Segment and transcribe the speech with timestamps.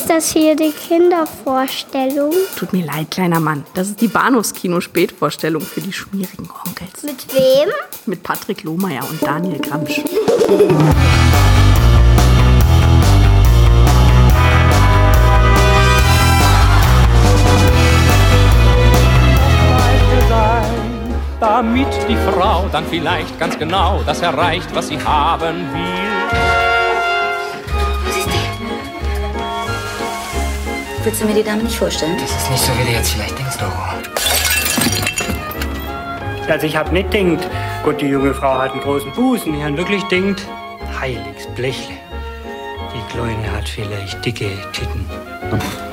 [0.00, 2.32] Ist das hier die Kindervorstellung?
[2.56, 3.66] Tut mir leid, kleiner Mann.
[3.74, 7.02] Das ist die Bahnhofskino-Spätvorstellung für die schmierigen Onkels.
[7.02, 7.68] Mit wem?
[8.06, 10.00] Mit Patrick Lohmeier und Daniel Gramsch.
[21.40, 26.59] damit die Frau dann vielleicht ganz genau das erreicht, was sie haben will.
[31.02, 32.14] Willst du mir die Dame nicht vorstellen?
[32.20, 33.72] Das ist nicht so, wie du jetzt vielleicht denkst, Doro.
[36.46, 37.48] Also ich hab nicht denkt,
[37.84, 39.54] Gott, die junge Frau hat einen großen Busen.
[39.54, 40.46] Ich hab wirklich denkt,
[41.00, 41.94] heiliges Blechle.
[42.94, 45.06] Die Kleine hat vielleicht dicke Titten.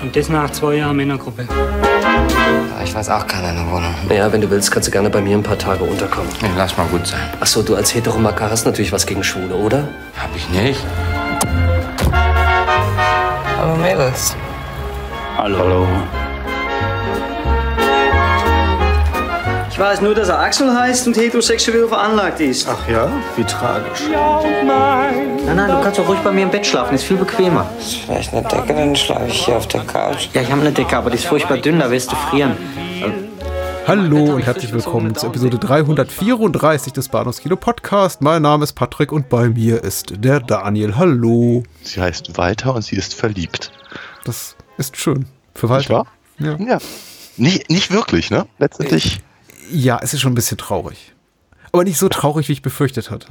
[0.02, 1.48] Und das nach zwei Jahren Männergruppe.
[1.48, 3.96] Ja, ich weiß auch keiner in der Wohnung.
[4.10, 6.30] Naja, wenn du willst, kannst du gerne bei mir ein paar Tage unterkommen.
[6.42, 7.22] Nee, lass mal gut sein.
[7.40, 9.88] Ach so, du als Heteromakar hast natürlich was gegen Schwule, oder?
[10.18, 10.84] Hab ich nicht.
[13.58, 14.36] Hallo Mädels.
[15.38, 15.60] Hallo.
[15.60, 15.88] Hallo.
[19.70, 22.68] Ich weiß nur, dass er Axel heißt und heterosexuell veranlagt ist.
[22.68, 23.08] Ach ja?
[23.36, 24.02] Wie tragisch.
[24.10, 25.38] Nein.
[25.46, 27.70] Nein, nein, du kannst auch ruhig bei mir im Bett schlafen, ist viel bequemer.
[27.78, 30.30] Ist vielleicht eine Decke, dann schlafe ich hier auf der Couch.
[30.34, 32.58] Ja, ich habe eine Decke, aber die ist furchtbar dünn, da wirst du frieren.
[33.86, 38.24] Hallo und herzlich willkommen zu Episode 334 des Bahnhofskino Podcast.
[38.24, 40.98] Mein Name ist Patrick und bei mir ist der Daniel.
[40.98, 41.62] Hallo.
[41.84, 43.72] Sie heißt Walter und sie ist verliebt.
[44.26, 45.26] Das ist schön.
[45.56, 46.06] Für Walter.
[46.40, 46.56] Ja.
[46.58, 46.78] Ja.
[47.38, 48.48] Nicht, nicht wirklich, ne?
[48.60, 49.20] Letztendlich.
[49.72, 51.14] ja, es ist schon ein bisschen traurig.
[51.72, 53.28] Aber nicht so traurig, wie ich befürchtet hatte.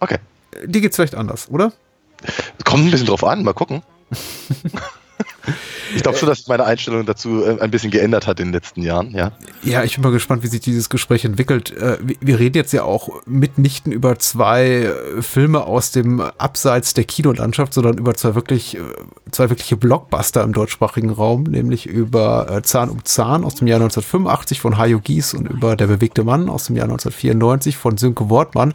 [0.00, 0.18] Okay.
[0.64, 1.72] Die geht's vielleicht anders, oder?
[2.64, 3.82] Kommt ein bisschen drauf an, mal gucken.
[5.96, 8.52] Ich glaube schon, dass sich meine Einstellung dazu äh, ein bisschen geändert hat in den
[8.54, 9.32] letzten Jahren, ja.
[9.62, 11.70] Ja, ich bin mal gespannt, wie sich dieses Gespräch entwickelt.
[11.76, 17.04] Äh, wir- reden jetzt ja auch mitnichten über zwei äh, Filme aus dem Abseits der
[17.04, 18.78] Kinolandschaft, sondern über zwei wirklich,
[19.30, 24.60] zwei wirkliche Blockbuster im deutschsprachigen Raum, nämlich über Zahn um Zahn aus dem Jahr 1985
[24.60, 28.74] von Hajo Gies und über Der bewegte Mann aus dem Jahr 1994 von Sönke Wortmann.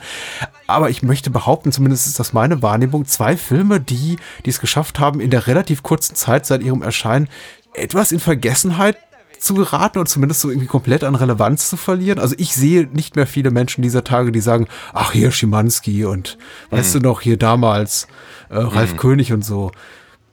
[0.68, 5.00] Aber ich möchte behaupten, zumindest ist das meine Wahrnehmung, zwei Filme, die, die es geschafft
[5.00, 7.28] haben, in der relativ kurzen Zeit seit ihrem Erscheinen
[7.74, 8.98] etwas in Vergessenheit
[9.40, 12.20] zu geraten und zumindest so irgendwie komplett an Relevanz zu verlieren.
[12.20, 16.38] Also ich sehe nicht mehr viele Menschen dieser Tage, die sagen, ach hier Schimanski und
[16.72, 18.08] weißt du noch hier damals
[18.50, 19.72] äh, Ralf König und so.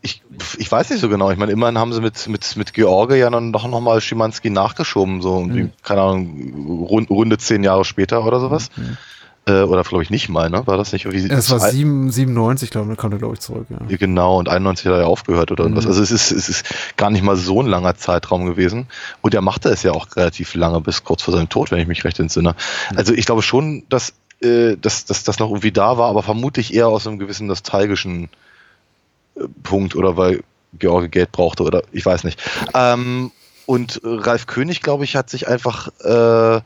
[0.01, 0.23] Ich,
[0.59, 1.31] ich weiß nicht so genau.
[1.31, 5.23] Ich meine, immerhin haben sie mit, mit, mit George ja dann doch nochmal Schimanski nachgeschoben,
[5.23, 8.71] so, irgendwie, keine Ahnung, rund, runde zehn Jahre später oder sowas.
[9.45, 10.65] Äh, oder glaube ich nicht mal, ne?
[10.69, 11.27] War das nicht irgendwie.
[11.33, 13.67] Es war das- 7, 97, glaube ich, kam der, glaube ich, zurück.
[13.71, 13.79] Ja.
[13.89, 15.75] Ja, Genau, und 91 hat er ja aufgehört oder Mhm.
[15.77, 15.85] was.
[15.87, 16.65] Also es ist, es ist
[16.97, 18.87] gar nicht mal so ein langer Zeitraum gewesen.
[19.21, 21.89] Und er machte es ja auch relativ lange, bis kurz vor seinem Tod, wenn ich
[21.89, 22.55] mich recht entsinne.
[22.93, 22.99] Mhm.
[22.99, 26.73] Also ich glaube schon, dass, äh, dass, dass das noch irgendwie da war, aber vermutlich
[26.73, 28.29] eher aus einem gewissen nostalgischen
[29.35, 30.45] äh, Punkt oder weil
[30.79, 32.41] George Geld brauchte oder ich weiß nicht.
[32.75, 33.33] Ähm,
[33.67, 36.61] und Ralf König, glaube ich, hat sich einfach äh,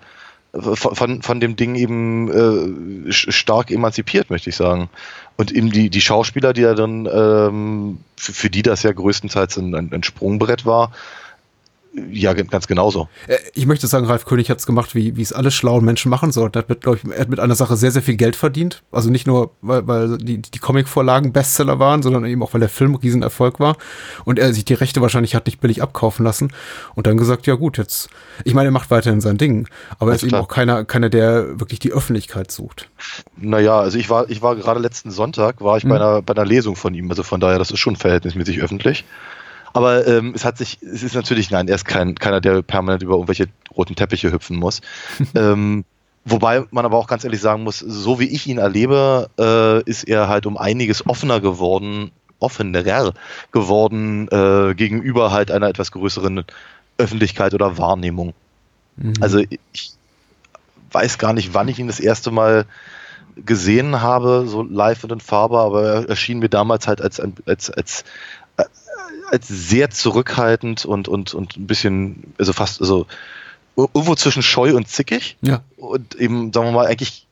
[0.60, 4.88] von, von, dem Ding eben äh, stark emanzipiert, möchte ich sagen.
[5.36, 9.56] Und eben die, die Schauspieler, die ja dann, ähm, für, für die das ja größtenteils
[9.58, 10.92] ein, ein, ein Sprungbrett war,
[12.10, 13.08] ja, ganz genauso.
[13.26, 16.10] Äh, Ich möchte sagen, Ralf König hat es gemacht, wie, wie es alle schlauen Menschen
[16.10, 16.58] machen sollten.
[16.58, 18.82] Er hat mit, glaub ich, er hat mit einer Sache sehr, sehr viel Geld verdient.
[18.92, 22.68] Also nicht nur, weil, weil die, die Comicvorlagen Bestseller waren, sondern eben auch, weil der
[22.68, 23.76] Film Riesenerfolg war.
[24.24, 26.52] Und er sich die Rechte wahrscheinlich hat nicht billig abkaufen lassen.
[26.94, 28.08] Und dann gesagt, ja gut, jetzt,
[28.44, 29.68] ich meine, er macht weiterhin sein Ding.
[29.98, 30.42] Aber er ist eben klar.
[30.42, 32.88] auch keiner, keiner, der wirklich die Öffentlichkeit sucht.
[33.36, 36.44] Naja, also ich war, ich war gerade letzten Sonntag, war ich bei, einer, bei einer
[36.44, 39.04] Lesung von ihm, also von daher, das ist schon verhältnismäßig öffentlich.
[39.76, 43.02] Aber ähm, es hat sich, es ist natürlich, nein, er ist kein, keiner, der permanent
[43.02, 44.80] über irgendwelche roten Teppiche hüpfen muss.
[45.34, 45.84] ähm,
[46.24, 50.04] wobei man aber auch ganz ehrlich sagen muss, so wie ich ihn erlebe, äh, ist
[50.04, 53.12] er halt um einiges offener geworden, offener
[53.52, 56.44] geworden äh, gegenüber halt einer etwas größeren
[56.98, 58.32] Öffentlichkeit oder Wahrnehmung.
[59.20, 59.92] Also ich
[60.90, 62.64] weiß gar nicht, wann ich ihn das erste Mal
[63.44, 67.70] gesehen habe, so live und in Farbe, aber er erschien mir damals halt als, als,
[67.70, 68.04] als,
[69.30, 73.06] als sehr zurückhaltend und, und, und ein bisschen, also fast, also
[73.76, 75.60] irgendwo zwischen scheu und zickig Ja.
[75.76, 77.26] und eben, sagen wir mal, eigentlich,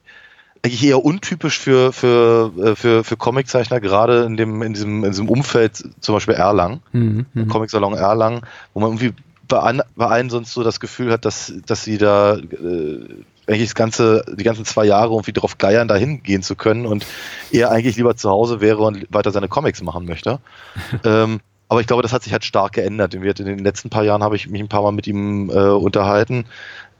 [0.62, 5.10] eigentlich eher untypisch für, für, äh, für, für Comiczeichner, gerade in dem, in diesem, in
[5.10, 6.80] diesem Umfeld, zum Beispiel Erlangen.
[6.92, 7.48] Mhm, mhm.
[7.48, 8.42] Comic-Salon Erlangen,
[8.72, 9.12] wo man irgendwie
[9.48, 13.00] bei, an, bei allen sonst so das Gefühl hat, dass, dass sie da äh,
[13.46, 17.06] eigentlich das ganze, die ganzen zwei Jahre irgendwie drauf geiern, da hingehen zu können und
[17.52, 20.38] er eigentlich lieber zu Hause wäre und weiter seine Comics machen möchte.
[21.04, 21.40] ähm,
[21.74, 23.14] aber ich glaube, das hat sich halt stark geändert.
[23.14, 26.44] In den letzten paar Jahren habe ich mich ein paar Mal mit ihm äh, unterhalten.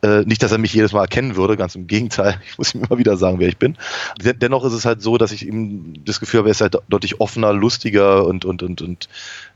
[0.02, 2.40] Äh, nicht, dass er mich jedes Mal erkennen würde, ganz im Gegenteil.
[2.48, 3.76] Ich muss ihm immer wieder sagen, wer ich bin.
[4.20, 7.20] Dennoch ist es halt so, dass ich ihm das Gefühl habe, er ist halt deutlich
[7.20, 9.08] offener, lustiger und, und, und, und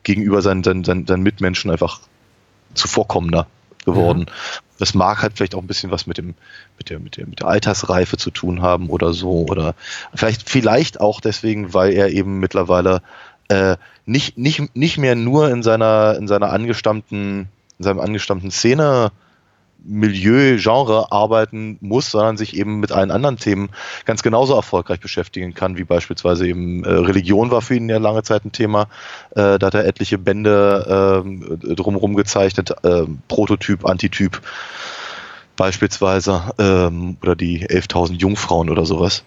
[0.05, 2.01] gegenüber seinen, seinen, seinen Mitmenschen einfach
[2.75, 3.49] zuvorkommender
[3.85, 4.27] geworden.
[4.29, 4.35] Ja.
[4.79, 6.35] Das mag halt vielleicht auch ein bisschen was mit dem,
[6.79, 9.47] mit der, mit der, mit der Altersreife zu tun haben oder so.
[9.49, 9.75] Oder
[10.15, 13.03] vielleicht, vielleicht auch deswegen, weil er eben mittlerweile
[13.49, 17.49] äh, nicht, nicht, nicht mehr nur in seiner, in seiner angestammten,
[17.79, 19.13] in seinem angestammten Szene
[19.85, 23.71] Milieu, Genre arbeiten muss, sondern sich eben mit allen anderen Themen
[24.05, 28.23] ganz genauso erfolgreich beschäftigen kann, wie beispielsweise eben äh, Religion war für ihn ja lange
[28.23, 28.89] Zeit ein Thema.
[29.31, 31.23] Äh, da hat er etliche Bände
[31.65, 34.43] äh, drumherum gezeichnet, äh, Prototyp, Antityp
[35.57, 39.25] beispielsweise, ähm, oder die 11.000 Jungfrauen oder sowas.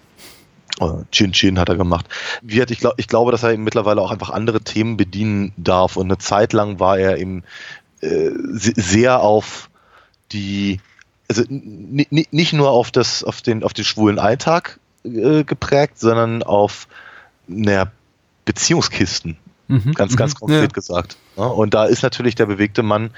[0.82, 2.08] Äh, Chin Chin hat er gemacht.
[2.42, 5.54] Wie hat, ich, glaub, ich glaube, dass er eben mittlerweile auch einfach andere Themen bedienen
[5.58, 5.96] darf.
[5.96, 7.44] Und eine Zeit lang war er eben
[8.02, 9.70] äh, sehr auf
[10.32, 10.80] die,
[11.30, 16.88] also nicht nur auf das, auf den, auf den schwulen Alltag äh, geprägt, sondern auf
[17.48, 17.92] naja,
[18.46, 19.38] Beziehungskisten.
[19.68, 20.40] Mhm, ganz, ganz mhm.
[20.40, 20.68] konkret ja.
[20.68, 21.18] gesagt.
[21.38, 23.12] Ja, und da ist natürlich der bewegte Mann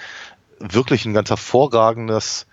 [0.60, 2.46] wirklich ein ganz hervorragendes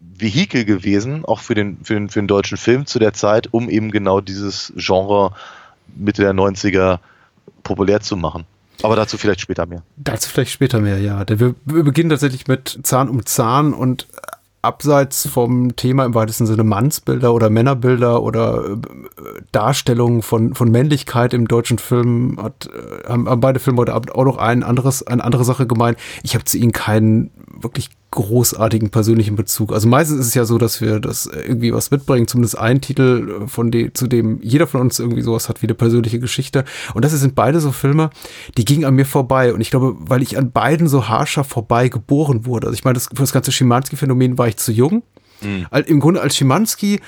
[0.00, 3.68] Vehikel gewesen, auch für den, für den, für den deutschen Film zu der Zeit, um
[3.68, 5.32] eben genau dieses Genre
[5.94, 6.98] Mitte der 90er
[7.62, 8.44] populär zu machen.
[8.82, 9.82] Aber dazu vielleicht später mehr.
[9.96, 11.24] Dazu vielleicht später mehr, ja.
[11.28, 14.06] Wir, wir beginnen tatsächlich mit Zahn um Zahn und
[14.66, 18.76] abseits vom Thema im weitesten Sinne Mannsbilder oder Männerbilder oder äh,
[19.52, 24.24] Darstellungen von, von Männlichkeit im deutschen Film hat, äh, haben beide Filme heute Abend auch
[24.24, 25.98] noch ein anderes, eine andere Sache gemeint.
[26.24, 29.72] Ich habe zu ihnen keinen wirklich großartigen persönlichen Bezug.
[29.72, 33.46] Also meistens ist es ja so, dass wir das irgendwie was mitbringen, zumindest ein Titel,
[33.46, 36.64] von dem, zu dem jeder von uns irgendwie sowas hat wie eine persönliche Geschichte.
[36.94, 38.10] Und das sind beide so Filme,
[38.56, 39.54] die gingen an mir vorbei.
[39.54, 42.66] Und ich glaube, weil ich an beiden so haarscharf vorbei geboren wurde.
[42.66, 45.04] Also ich meine, das, für das ganze Schimanski-Phänomen war ich zu jung.
[45.42, 45.66] Mhm.
[45.86, 47.00] Im Grunde als Schimanski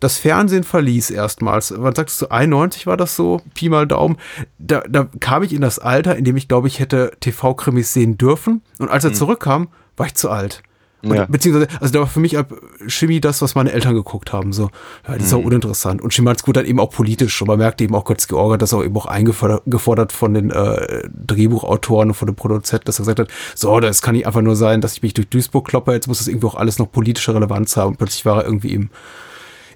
[0.00, 1.72] das Fernsehen verließ erstmals.
[1.76, 3.40] Wann sagst du, 91 war das so?
[3.54, 4.16] Pi mal Daumen.
[4.58, 8.18] Da, da kam ich in das Alter, in dem ich glaube ich hätte TV-Krimis sehen
[8.18, 8.62] dürfen.
[8.78, 9.14] Und als er mhm.
[9.14, 10.62] zurückkam, war ich zu alt.
[11.02, 11.26] Ja.
[11.26, 12.52] Beziehungsweise, also da war für mich ab
[12.88, 14.52] Chemie das, was meine Eltern geguckt haben.
[14.52, 14.70] So,
[15.06, 15.38] ja, das ist mhm.
[15.38, 16.02] auch uninteressant.
[16.02, 17.40] Und Schimanski dann eben auch politisch.
[17.40, 21.02] Und man merkte eben auch Götz George, das auch eben auch eingefordert von den äh,
[21.08, 24.56] Drehbuchautoren und von dem Produzenten, dass er gesagt hat, so, das kann nicht einfach nur
[24.56, 27.34] sein, dass ich mich durch Duisburg kloppe, jetzt muss das irgendwie auch alles noch politische
[27.34, 27.90] Relevanz haben.
[27.90, 28.90] Und plötzlich war er irgendwie im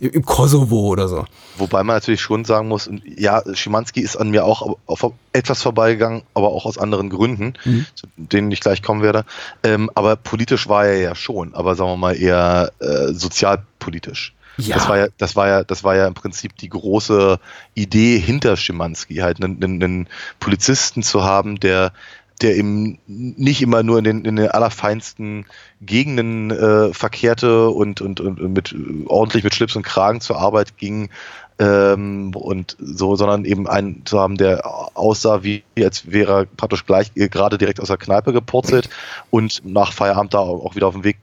[0.00, 1.24] im, im Kosovo oder so.
[1.56, 6.22] Wobei man natürlich schon sagen muss, ja, Schimanski ist an mir auch auf etwas vorbeigegangen,
[6.34, 7.86] aber auch aus anderen Gründen, mhm.
[7.94, 9.24] zu denen ich gleich kommen werde.
[9.62, 14.34] Ähm, aber politisch war er ja schon, aber sagen wir mal eher äh, sozialpolitisch.
[14.56, 14.76] Ja.
[14.76, 17.38] Das war ja, das war ja, das war ja im Prinzip die große
[17.74, 20.08] Idee hinter Schimanski, halt einen, einen, einen
[20.38, 21.92] Polizisten zu haben, der
[22.42, 25.46] der eben nicht immer nur in den, in den allerfeinsten
[25.80, 28.74] Gegenden äh, verkehrte und, und, und mit
[29.06, 31.10] ordentlich mit Schlips und Kragen zur Arbeit ging
[31.58, 34.66] ähm, und so, sondern eben einen zu haben, der
[34.96, 38.88] aussah, wie als wäre er praktisch gleich äh, gerade direkt aus der Kneipe gepurzelt
[39.30, 41.18] und nach Feierabend da auch wieder auf dem Weg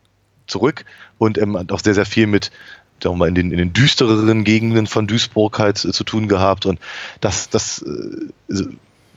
[0.46, 0.86] zurück
[1.18, 2.52] und ähm, auch sehr, sehr viel mit
[3.02, 6.28] sagen wir mal, in den, in den düstereren Gegenden von Duisburg halt äh, zu tun
[6.28, 6.80] gehabt und
[7.22, 8.64] das, das äh,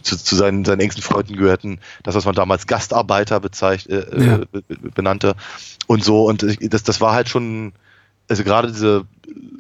[0.03, 4.41] zu, zu seinen, seinen engsten Freunden gehörten, das, was man damals Gastarbeiter bezeichnet, äh, ja.
[4.95, 5.35] benannte
[5.87, 6.25] und so.
[6.25, 7.73] Und das, das war halt schon,
[8.31, 9.05] also gerade diese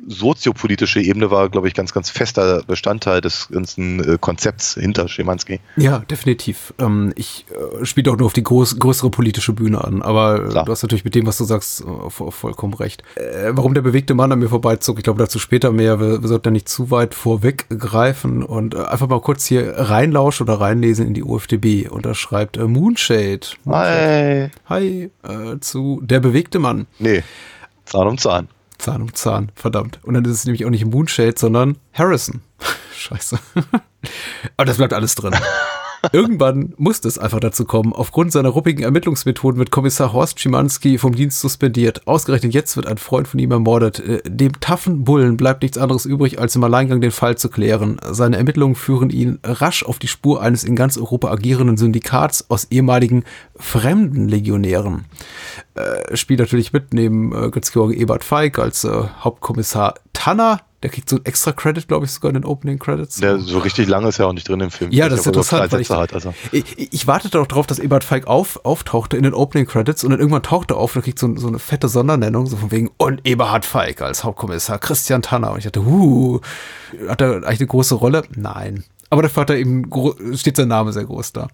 [0.06, 5.60] soziopolitische Ebene war, glaube ich, ganz, ganz fester Bestandteil des ganzen äh, Konzepts hinter Schimanski.
[5.76, 6.74] Ja, definitiv.
[6.78, 10.64] Ähm, ich äh, spiele auch nur auf die groß, größere politische Bühne an, aber Klar.
[10.64, 13.02] du hast natürlich mit dem, was du sagst, äh, vollkommen recht.
[13.14, 16.28] Äh, warum der bewegte Mann an mir vorbeizog, ich glaube dazu später mehr, wir, wir
[16.28, 21.06] sollten ja nicht zu weit vorweggreifen und äh, einfach mal kurz hier reinlauschen oder reinlesen
[21.06, 23.40] in die UFDB und da schreibt äh, Moonshade.
[23.64, 24.50] Moonshade.
[24.68, 25.10] Hi.
[25.22, 26.86] Hi, zu Der bewegte Mann.
[26.98, 27.22] Nee,
[27.84, 28.48] Zahn um Zahn.
[28.80, 30.00] Zahn um Zahn, verdammt.
[30.02, 32.40] Und dann ist es nämlich auch nicht Moonshade, sondern Harrison.
[32.96, 33.38] Scheiße.
[34.56, 35.34] Aber das bleibt alles drin.
[36.12, 37.92] Irgendwann musste es einfach dazu kommen.
[37.92, 42.06] Aufgrund seiner ruppigen Ermittlungsmethoden wird Kommissar Horst Schimanski vom Dienst suspendiert.
[42.06, 44.00] Ausgerechnet jetzt wird ein Freund von ihm ermordet.
[44.00, 48.00] Äh, dem taffen Bullen bleibt nichts anderes übrig, als im Alleingang den Fall zu klären.
[48.10, 52.68] Seine Ermittlungen führen ihn rasch auf die Spur eines in ganz Europa agierenden Syndikats aus
[52.70, 53.24] ehemaligen
[53.56, 55.04] fremden Legionären.
[55.74, 58.90] Äh, spielt natürlich mit neben äh, Götz-George Ebert Feig als äh,
[59.20, 63.20] Hauptkommissar Tanner, der kriegt so ein extra Credit, glaube ich, sogar in den Opening Credits.
[63.20, 64.90] Ja, so richtig lange ist ja auch nicht drin im Film.
[64.92, 65.70] Ja, das ist interessant.
[65.72, 66.32] Weil ich, hat, also.
[66.52, 70.10] ich, ich wartete auch darauf, dass Ebert Feig auf, auftauchte in den Opening Credits und
[70.10, 72.90] dann irgendwann tauchte er auf und kriegt so, so eine fette Sondernennung, so von wegen,
[72.96, 75.52] und Eberhard Feig als Hauptkommissar, Christian Tanner.
[75.52, 76.40] Und ich dachte, huh,
[77.08, 78.22] hat er eigentlich eine große Rolle?
[78.34, 78.84] Nein.
[79.12, 81.48] Aber der Vater eben gro- steht sein Name sehr groß da.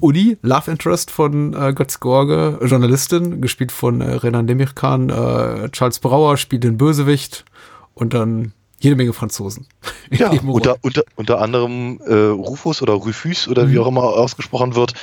[0.00, 5.08] Uli, Love Interest von äh, Götz George, Journalistin, gespielt von äh, Renan Demirkan.
[5.08, 7.46] Äh, Charles Brauer spielt den Bösewicht
[7.94, 9.66] und dann jede Menge Franzosen.
[10.12, 14.94] Ja, unter, unter, unter anderem äh, Rufus oder Rufus oder wie auch immer ausgesprochen wird,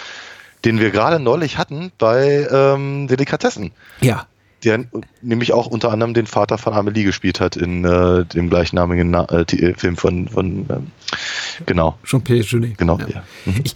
[0.66, 3.72] den wir gerade neulich hatten bei ähm, Delikatessen.
[4.02, 4.28] ja.
[4.68, 4.84] Der
[5.22, 9.24] nämlich auch unter anderem den Vater von Amelie gespielt hat in äh, dem gleichnamigen Na
[9.30, 10.88] äh, äh, Film von, von ähm,
[11.66, 12.78] genau, Jean-Pierre Jeunet.
[12.78, 13.08] genau, Ja.
[13.08, 13.24] ja.
[13.46, 13.62] Mhm.
[13.64, 13.76] Ich,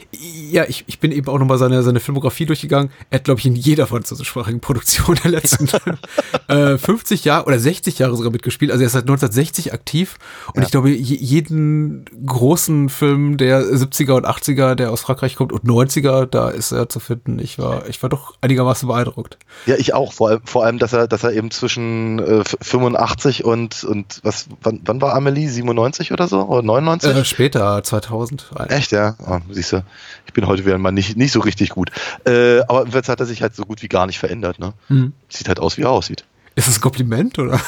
[0.52, 2.92] ja, ich, ich bin eben auch nochmal seine, seine Filmografie durchgegangen.
[3.10, 5.68] Er hat, glaube ich, in jeder französischsprachigen Produktion der letzten
[6.50, 8.72] äh, 50 Jahre oder 60 Jahre sogar mitgespielt.
[8.72, 10.18] Also er ist seit 1960 aktiv.
[10.48, 10.64] Und Ja.
[10.64, 15.64] ich glaube, je, jeden großen Film der 70er und 80er, der aus Frankreich kommt und
[15.64, 17.40] 90er, da ist er zu finden.
[17.40, 19.38] Ich war, ich war doch einigermaßen beeindruckt.
[19.66, 20.12] Ja, ich auch.
[20.12, 24.48] Vor allem, vor allem dass er, dass er eben zwischen äh, 85 und, und was,
[24.62, 25.48] wann, wann war Amelie?
[25.48, 26.42] 97 oder so?
[26.44, 27.16] Oder 99?
[27.16, 28.52] Äh, später, 2000.
[28.70, 29.16] Echt, ja?
[29.26, 29.84] Oh, siehst du,
[30.26, 31.92] ich bin heute wieder mal nicht, nicht so richtig gut.
[32.26, 34.60] Äh, aber jetzt hat er sich halt so gut wie gar nicht verändert.
[34.60, 34.74] Ne?
[34.88, 35.14] Hm.
[35.30, 36.26] Sieht halt aus, wie er aussieht.
[36.56, 37.60] Ist das ein Kompliment, oder?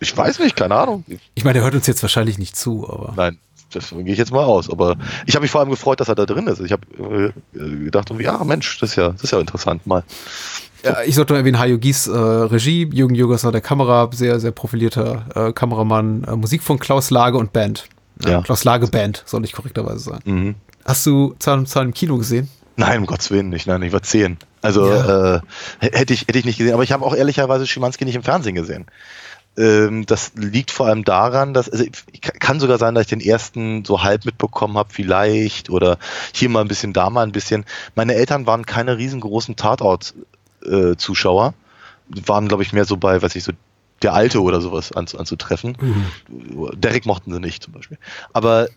[0.00, 1.04] Ich weiß nicht, keine Ahnung.
[1.34, 3.14] Ich meine, er hört uns jetzt wahrscheinlich nicht zu, aber.
[3.16, 3.38] Nein,
[3.72, 4.70] das gehe ich jetzt mal aus.
[4.70, 6.60] Aber ich habe mich vor allem gefreut, dass er da drin ist.
[6.60, 10.02] Ich habe äh, gedacht, irgendwie, ah Mensch, das ist ja, das ist ja interessant mal.
[11.06, 14.50] Ich sollte noch erwähnen, Hayo Gies äh, Regie, Jürgen Jürgens an der Kamera, sehr, sehr
[14.52, 17.88] profilierter äh, Kameramann, äh, Musik von Klaus Lage und Band.
[18.24, 18.42] Ja.
[18.42, 20.22] Klaus Lage Band, soll ich korrekterweise sagen.
[20.24, 20.54] Mhm.
[20.84, 22.48] Hast du Zahn um Zahn im Kino gesehen?
[22.76, 23.66] Nein, um Gottes Willen nicht.
[23.66, 24.36] Nein, ich war zehn.
[24.62, 25.36] Also Ja.
[25.36, 25.40] äh,
[25.80, 26.74] hätte ich hätte ich nicht gesehen.
[26.74, 28.86] Aber ich habe auch ehrlicherweise Schimanski nicht im Fernsehen gesehen.
[29.58, 33.20] Ähm, das liegt vor allem daran, dass also ich, kann sogar sein, dass ich den
[33.20, 35.98] ersten so halb mitbekommen habe, vielleicht oder
[36.34, 37.64] hier mal ein bisschen, da mal ein bisschen.
[37.94, 39.56] Meine Eltern waren keine riesengroßen
[40.62, 41.54] Tatort-Zuschauer,
[42.08, 43.52] waren glaube ich mehr so bei, weiß ich so
[44.02, 45.76] der Alte oder sowas an, anzutreffen.
[46.74, 47.98] Derek mochten sie nicht zum Beispiel.
[48.32, 48.68] Aber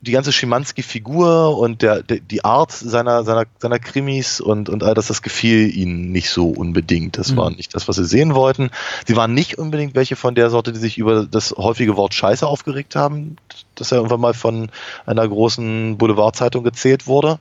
[0.00, 4.94] die ganze Schimanski-Figur und der, der, die Art seiner, seiner, seiner Krimis und, und all
[4.94, 7.18] das, das gefiel ihnen nicht so unbedingt.
[7.18, 7.36] Das Mhm.
[7.36, 8.70] war nicht das, was sie sehen wollten.
[9.06, 12.46] Sie waren nicht unbedingt welche von der Sorte, die sich über das häufige Wort Scheiße
[12.46, 13.36] aufgeregt haben,
[13.74, 14.70] das ja irgendwann mal von
[15.04, 17.40] einer großen Boulevardzeitung gezählt wurde.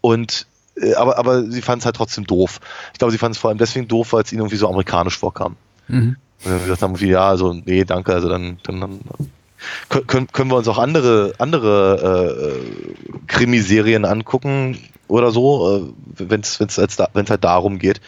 [0.00, 0.51] Und äh,
[0.96, 2.60] aber, aber sie fanden es halt trotzdem doof.
[2.92, 5.18] Ich glaube, sie fanden es vor allem deswegen doof, weil es ihnen irgendwie so amerikanisch
[5.18, 5.56] vorkam.
[5.88, 6.16] Mhm.
[6.44, 9.00] Und dann gesagt haben, ja, also, nee, danke, also dann, dann, dann
[10.06, 16.78] können- können, wir uns auch andere, andere äh, Krimiserien angucken oder so, äh, wenn es
[16.78, 18.00] als da, wenn's halt darum geht,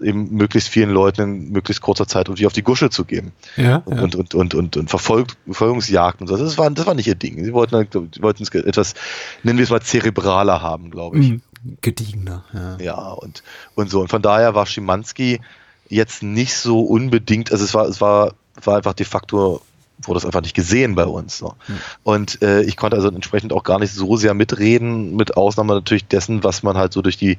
[0.00, 3.32] eben möglichst vielen Leuten in möglichst kurzer Zeit irgendwie auf die Gusche zu geben.
[3.56, 3.82] Ja, ja.
[3.86, 6.42] Und, und, und, und, und Verfolg, Verfolgungsjagden und so.
[6.42, 7.44] Das war, das war nicht ihr Ding.
[7.44, 8.94] Sie wollten, halt, sie wollten es etwas,
[9.42, 11.30] nennen wir es mal, zerebraler haben, glaube ich.
[11.30, 11.42] Mhm.
[11.80, 12.76] Gediegener, ja.
[12.78, 13.42] Ja, und,
[13.74, 14.00] und so.
[14.00, 15.40] Und von daher war Schimanski
[15.88, 19.60] jetzt nicht so unbedingt, also es war, es war, war einfach de facto,
[20.02, 21.38] wurde es einfach nicht gesehen bei uns.
[21.38, 21.54] So.
[22.02, 26.06] Und äh, ich konnte also entsprechend auch gar nicht so sehr mitreden, mit Ausnahme natürlich
[26.06, 27.38] dessen, was man halt so durch die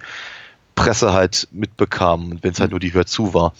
[0.75, 3.53] Presse halt mitbekam, und wenn es halt nur die Hör zu war.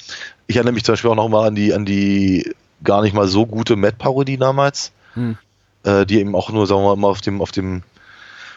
[0.47, 2.53] Ich erinnere mich zum Beispiel auch noch mal an die, an die
[2.83, 5.37] gar nicht mal so gute Matt-Parodie damals, Hm.
[5.83, 7.83] äh, die eben auch nur, sagen wir mal, auf dem, auf dem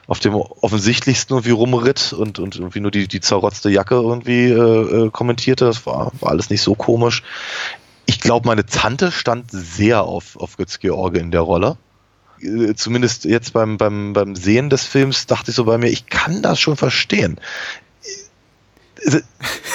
[0.06, 5.06] auf dem offensichtlichsten irgendwie rumritt und, und irgendwie nur die, die zerrotzte Jacke irgendwie äh,
[5.06, 5.64] äh, kommentierte.
[5.64, 7.22] Das war, war alles nicht so komisch.
[8.06, 11.76] Ich glaube, meine Tante stand sehr auf, auf Götz George in der Rolle.
[12.40, 16.06] Äh, Zumindest jetzt beim, beim, beim Sehen des Films dachte ich so bei mir, ich
[16.06, 17.40] kann das schon verstehen.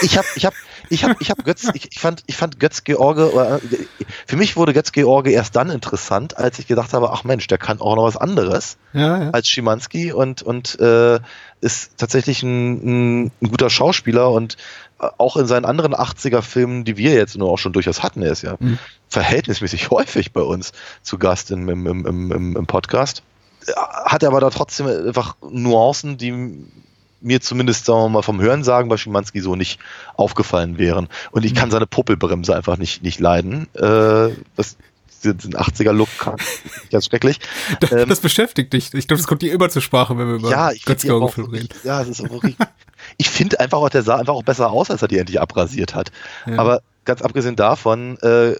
[0.01, 0.53] Ich habe ich hab,
[0.91, 3.86] ich hab, ich hab Götz, ich, ich, fand, ich fand Götz George, äh,
[4.27, 7.57] für mich wurde Götz George erst dann interessant, als ich gedacht habe, ach Mensch, der
[7.57, 9.29] kann auch noch was anderes Ja, ja.
[9.31, 11.19] als Schimanski und, und äh,
[11.62, 14.57] ist tatsächlich ein, ein, ein guter Schauspieler und
[15.00, 18.31] äh, auch in seinen anderen 80er-Filmen, die wir jetzt nur auch schon durchaus hatten, er
[18.31, 18.77] ist ja Mhm.
[19.07, 23.24] verhältnismäßig häufig bei uns zu Gast im, im, im, im, im, Podcast.
[23.75, 26.65] Hat er aber da trotzdem einfach Nuancen, die
[27.21, 29.79] mir zumindest, sagen wir mal, vom Hörensagen bei Schimanski so nicht
[30.15, 31.07] aufgefallen wären.
[31.31, 33.67] Und ich kann seine Puppelbremse einfach nicht, nicht leiden.
[33.75, 34.77] Äh, das,
[35.23, 36.09] diesen 80er-Look
[36.91, 37.39] ganz schrecklich.
[37.79, 38.93] Das, Ähm, das beschäftigt dich.
[38.93, 41.37] Ich glaube, das kommt dir immer zur Sprache, wenn wir über ja, ich Götz auch
[41.37, 41.69] reden.
[41.83, 42.55] Ja, es ist auch wirklich.
[43.17, 45.95] ich finde einfach auch, der sah einfach auch besser aus, als er die endlich abrasiert
[45.95, 46.11] hat.
[46.45, 46.57] Ja.
[46.57, 48.55] Aber ganz abgesehen davon, äh,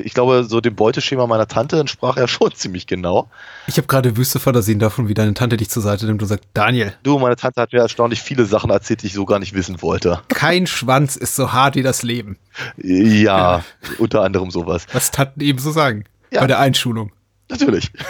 [0.00, 3.28] ich glaube, so dem Beuteschema meiner Tante entsprach er schon ziemlich genau.
[3.66, 6.44] Ich habe gerade wüste Fantasien davon, wie deine Tante dich zur Seite nimmt und sagt,
[6.54, 9.54] Daniel, Du, meine Tante hat mir erstaunlich viele Sachen erzählt, die ich so gar nicht
[9.54, 10.20] wissen wollte.
[10.28, 12.38] kein Schwanz ist so hart wie das Leben.
[12.76, 13.64] Ja,
[13.98, 14.86] unter anderem sowas.
[14.92, 16.04] Was Tanten eben so sagen.
[16.30, 16.40] Ja.
[16.40, 17.12] Bei der Einschulung.
[17.48, 17.90] Natürlich.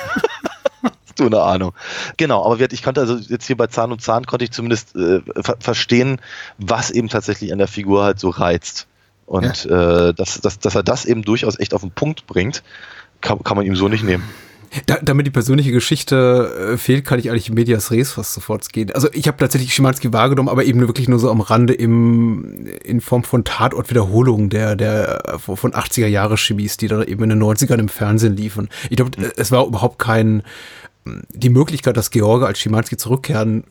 [1.17, 1.75] Du eine Ahnung.
[2.17, 5.21] Genau, aber ich konnte also jetzt hier bei Zahn und Zahn konnte ich zumindest äh,
[5.43, 6.19] ver verstehen,
[6.57, 8.87] was eben tatsächlich an der Figur halt so reizt.
[9.31, 12.65] Und äh, dass, dass, dass er das eben durchaus echt auf den Punkt bringt,
[13.21, 14.25] kann, kann man ihm so nicht nehmen.
[14.87, 18.91] Da, damit die persönliche Geschichte äh, fehlt, kann ich eigentlich Medias Res fast sofort gehen.
[18.91, 23.01] Also ich habe tatsächlich Schimanski wahrgenommen, aber eben wirklich nur so am Rande im, in
[23.01, 27.41] Form von Tatortwiederholungen der, der äh, von 80er Jahre Chimis, die da eben in den
[27.41, 28.69] 90ern im Fernsehen liefen.
[28.89, 30.43] Ich glaube, es war überhaupt kein,
[31.05, 33.63] die Möglichkeit, dass George als Schimanski zurückkehren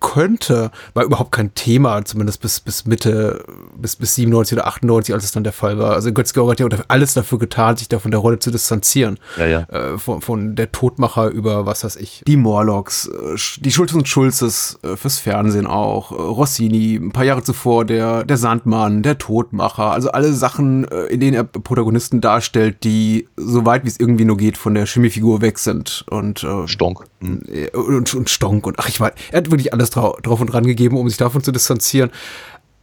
[0.00, 3.44] könnte, war überhaupt kein Thema, zumindest bis, bis Mitte,
[3.76, 5.92] bis, bis 97 oder 98, als es dann der Fall war.
[5.92, 9.18] Also Götz-Georg hat ja alles dafür getan, sich da von der Rolle zu distanzieren.
[9.36, 9.60] Ja, ja.
[9.62, 14.08] Äh, von, von der Todmacher über, was weiß ich, die Morlocks, äh, die Schulz und
[14.08, 19.18] Schulzes äh, fürs Fernsehen auch, äh, Rossini, ein paar Jahre zuvor der, der Sandmann, der
[19.18, 24.24] Todmacher, also alle Sachen, in denen er Protagonisten darstellt, die so weit wie es irgendwie
[24.24, 27.04] nur geht von der Chemiefigur weg sind und äh, Stonk.
[27.20, 27.42] Mhm.
[27.72, 30.66] Und, und Stonk und ach ich weiß, er hat wirklich alles drauf, drauf und dran
[30.66, 32.10] gegeben, um sich davon zu distanzieren.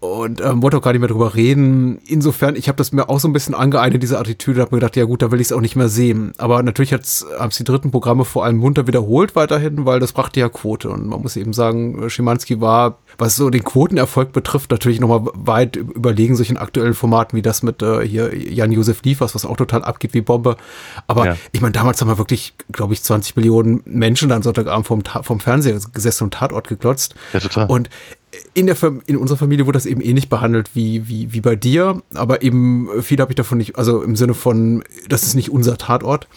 [0.06, 2.00] Und ähm, wollte auch gar nicht mehr drüber reden.
[2.06, 4.96] Insofern, ich habe das mir auch so ein bisschen angeeignet, diese Attitüde, habe mir gedacht,
[4.96, 6.34] ja gut, da will ich es auch nicht mehr sehen.
[6.38, 10.40] Aber natürlich haben es die dritten Programme vor allem munter wiederholt weiterhin, weil das brachte
[10.40, 10.90] ja Quote.
[10.90, 15.76] Und man muss eben sagen, Schimanski war, was so den Quotenerfolg betrifft, natürlich nochmal weit
[15.76, 20.14] überlegen solchen aktuellen Formaten wie das mit äh, hier Jan-Josef Liefers, was auch total abgeht
[20.14, 20.58] wie Bombe.
[21.08, 21.38] Aber ja.
[21.52, 25.40] ich meine, damals haben wir wirklich, glaube ich, 20 Millionen Menschen dann Sonntagabend vom, vom
[25.40, 27.16] Fernseher gesessen und Tatort geglotzt.
[27.34, 27.68] Ja, total.
[27.68, 27.90] Und
[28.54, 32.02] in, der, in unserer Familie wurde das eben ähnlich behandelt wie, wie, wie bei dir,
[32.14, 35.78] aber eben viel habe ich davon nicht, also im Sinne von, das ist nicht unser
[35.78, 36.28] Tatort.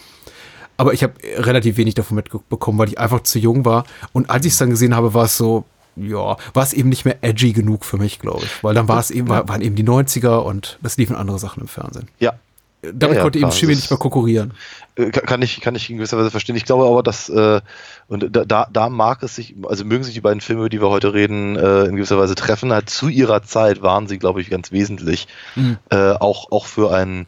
[0.76, 3.84] Aber ich habe relativ wenig davon mitbekommen, weil ich einfach zu jung war.
[4.12, 5.64] Und als ich es dann gesehen habe, war es so,
[5.96, 8.62] ja, war es eben nicht mehr edgy genug für mich, glaube ich.
[8.62, 11.68] Weil dann war es eben, waren eben die 90er und das liefen andere Sachen im
[11.68, 12.06] Fernsehen.
[12.20, 12.34] Ja,
[12.82, 14.52] damit ja, konnte ja, eben Chemie nicht mehr konkurrieren.
[14.94, 16.56] Äh, kann ich, kann ich in gewisser Weise verstehen.
[16.56, 17.60] Ich glaube aber, dass, äh,
[18.06, 20.80] und da, da, da mag es sich, also mögen sich die beiden Filme, über die
[20.80, 22.72] wir heute reden, äh, in gewisser Weise treffen.
[22.72, 25.26] Halt zu ihrer Zeit waren sie, glaube ich, ganz wesentlich.
[25.56, 25.78] Mhm.
[25.90, 27.26] Äh, auch, auch für einen,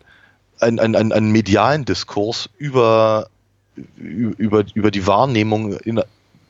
[0.61, 3.29] einen, einen, einen medialen Diskurs über,
[3.97, 6.01] über, über die Wahrnehmung in,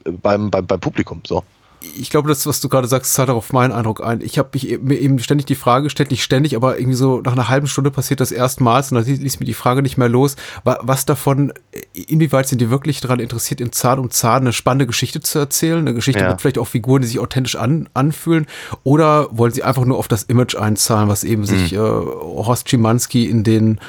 [0.05, 1.23] beim, beim, beim Publikum.
[1.27, 1.45] So
[1.83, 4.21] ich glaube, das, was du gerade sagst, zahlt auch auf meinen Eindruck ein.
[4.21, 4.51] Ich habe
[4.83, 7.91] mir eben ständig die Frage gestellt, nicht ständig, aber irgendwie so nach einer halben Stunde
[7.91, 11.53] passiert das erstmals und dann ließ mir die Frage nicht mehr los, was davon,
[11.93, 15.79] inwieweit sind die wirklich daran interessiert, in Zahn um Zahn eine spannende Geschichte zu erzählen,
[15.79, 16.31] eine Geschichte ja.
[16.31, 18.47] mit vielleicht auch Figuren, die sich authentisch an, anfühlen,
[18.85, 21.47] oder wollen sie einfach nur auf das Image einzahlen, was eben mhm.
[21.47, 23.81] sich äh, Horst Schimanski in den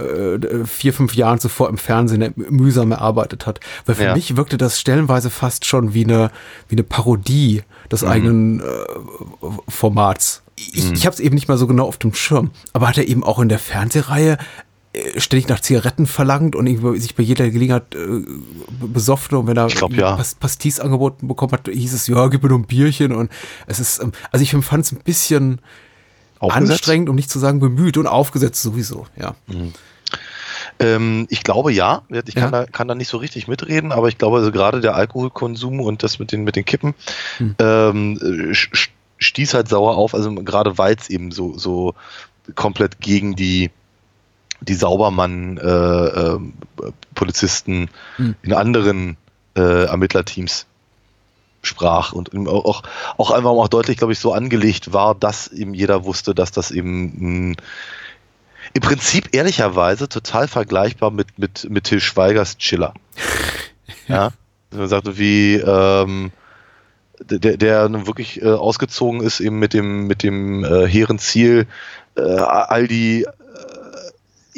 [0.00, 3.60] äh, vier, fünf Jahren zuvor im Fernsehen mühsam erarbeitet hat.
[3.86, 4.14] Weil für ja.
[4.14, 6.30] mich wirkte das stellenweise fast schon wie eine,
[6.68, 8.08] wie eine Parodie des mhm.
[8.08, 8.64] eigenen äh,
[9.68, 10.42] Formats.
[10.56, 10.94] Ich, mhm.
[10.94, 12.50] ich habe es eben nicht mal so genau auf dem Schirm.
[12.72, 14.36] Aber hat er eben auch in der Fernsehreihe
[14.92, 16.66] äh, ständig nach Zigaretten verlangt und
[17.00, 18.24] sich bei jeder Gelegenheit äh,
[18.86, 20.16] besoffen und wenn er glaub, ja.
[20.16, 23.30] Pas Pastis angeboten bekommen hat, hieß es, ja, gib mir nur ein Bierchen und
[23.68, 25.60] es ist, ähm, also ich fand es ein bisschen
[26.40, 26.72] aufgesetzt?
[26.72, 29.36] anstrengend, um nicht zu sagen bemüht und aufgesetzt sowieso, ja.
[29.46, 29.72] Mhm.
[30.80, 32.02] Ähm, ich glaube ja.
[32.26, 32.64] Ich kann, ja.
[32.64, 36.02] Da, kann da nicht so richtig mitreden, aber ich glaube, also gerade der Alkoholkonsum und
[36.02, 36.94] das mit den, mit den Kippen
[37.36, 37.54] hm.
[37.58, 38.54] ähm,
[39.18, 41.94] stieß halt sauer auf, also gerade weil es eben so, so
[42.54, 43.70] komplett gegen die
[44.62, 48.34] die Saubermann-Polizisten äh, äh, hm.
[48.42, 49.16] in anderen
[49.56, 50.66] äh, Ermittlerteams
[51.62, 52.82] sprach und auch,
[53.18, 56.70] auch einfach auch deutlich, glaube ich, so angelegt war, dass eben jeder wusste, dass das
[56.70, 57.56] eben ein
[58.72, 62.94] im Prinzip ehrlicherweise total vergleichbar mit, mit, mit Till Schweigers Chiller.
[64.08, 64.30] ja.
[64.72, 66.30] Man sagt, wie ähm,
[67.20, 71.66] der, der nun wirklich äh, ausgezogen ist, eben mit dem, mit dem äh, hehren Ziel,
[72.16, 73.26] äh, all die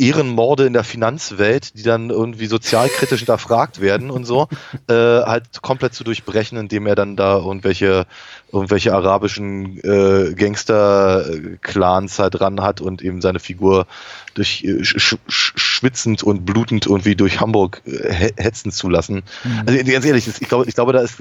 [0.02, 4.48] Ehrenmorde in der Finanzwelt, die dann irgendwie sozialkritisch hinterfragt werden und so,
[4.88, 8.06] äh, halt komplett zu durchbrechen, indem er dann da irgendwelche,
[8.52, 13.86] irgendwelche arabischen äh, Gangster-Clans halt dran hat und eben seine Figur
[14.34, 19.22] durch äh, sch schwitzend und blutend irgendwie durch Hamburg äh, hetzen zu lassen.
[19.44, 19.62] Mhm.
[19.66, 21.20] Also ganz ehrlich, ich glaube, ich glaube, da ist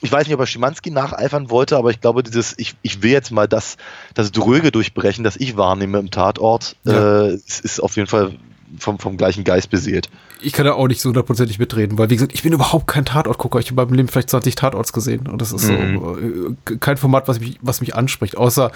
[0.00, 3.10] ich weiß nicht, ob er Schimanski nacheifern wollte, aber ich glaube, dieses, ich, ich will
[3.10, 3.76] jetzt mal das,
[4.14, 7.24] das Dröge durchbrechen, das ich wahrnehme im Tatort, ja.
[7.24, 8.32] äh, ist, ist auf jeden Fall
[8.78, 10.08] vom, vom gleichen Geist beseelt.
[10.40, 13.04] Ich kann da auch nicht so hundertprozentig mitreden, weil wie gesagt, ich bin überhaupt kein
[13.04, 13.58] Tatortgucker.
[13.58, 15.98] Ich habe in meinem Leben vielleicht 20 Tatorts gesehen und das ist mhm.
[15.98, 18.36] so äh, kein Format, was mich, was mich anspricht.
[18.36, 18.70] Außer,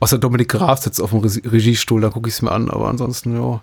[0.00, 3.36] außer Dominik Graf sitzt auf dem Regiestuhl, da gucke ich es mir an, aber ansonsten,
[3.40, 3.60] ja.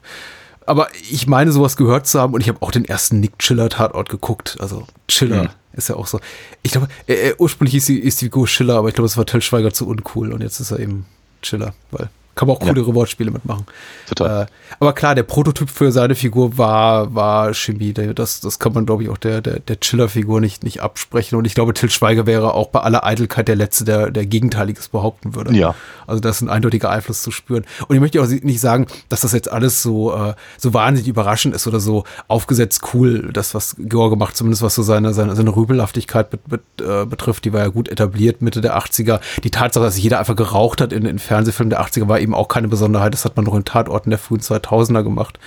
[0.65, 3.67] Aber ich meine, sowas gehört zu haben und ich habe auch den ersten Nick Chiller
[3.67, 4.57] Tatort geguckt.
[4.61, 5.43] Also Chiller.
[5.43, 5.49] Mhm.
[5.73, 6.19] Ist ja auch so.
[6.61, 9.25] Ich glaube, äh, ursprünglich ist die, ist die Figur Schiller, aber ich glaube, es war
[9.25, 11.05] Till Schweiger zu uncool und jetzt ist er eben
[11.41, 13.65] Chiller, weil Kann man auch coolere Wortspiele mitmachen.
[14.07, 14.43] Total.
[14.43, 14.45] Äh,
[14.79, 17.93] aber klar, der Prototyp für seine Figur war, war Chemie.
[17.93, 21.37] Das, das kann man, glaube ich, auch der, der, der Chiller-Figur nicht, nicht absprechen.
[21.37, 24.89] Und ich glaube, Till Schweiger wäre auch bei aller Eitelkeit der Letzte, der, der Gegenteiliges
[24.89, 25.53] behaupten würde.
[25.53, 25.75] Ja.
[26.07, 27.65] Also das ist ein eindeutiger Einfluss zu spüren.
[27.87, 31.53] Und ich möchte auch nicht sagen, dass das jetzt alles so, äh, so wahnsinnig überraschend
[31.53, 35.55] ist oder so aufgesetzt cool, das, was George macht, zumindest was so seine, seine, seine
[35.55, 39.19] Rübelhaftigkeit bet, bet, äh, betrifft, die war ja gut etabliert Mitte der 80er.
[39.43, 42.47] Die Tatsache, dass jeder einfach geraucht hat in, in Fernsehfilmen der 80er, war eben auch
[42.47, 43.13] keine Besonderheit.
[43.13, 45.39] Das hat man noch in Tatorten der frühen 2000er gemacht.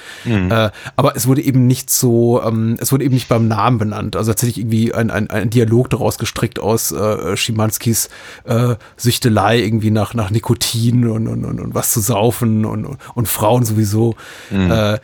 [0.51, 4.17] Äh, aber es wurde eben nicht so, ähm, es wurde eben nicht beim Namen benannt.
[4.17, 8.09] Also tatsächlich irgendwie ein, ein, ein Dialog daraus gestrickt aus äh, Schimanskis
[8.45, 13.29] äh, Süchtelei irgendwie nach, nach Nikotin und, und, und, und was zu saufen und, und,
[13.29, 14.15] Frauen sowieso.
[14.53, 14.99] Äh,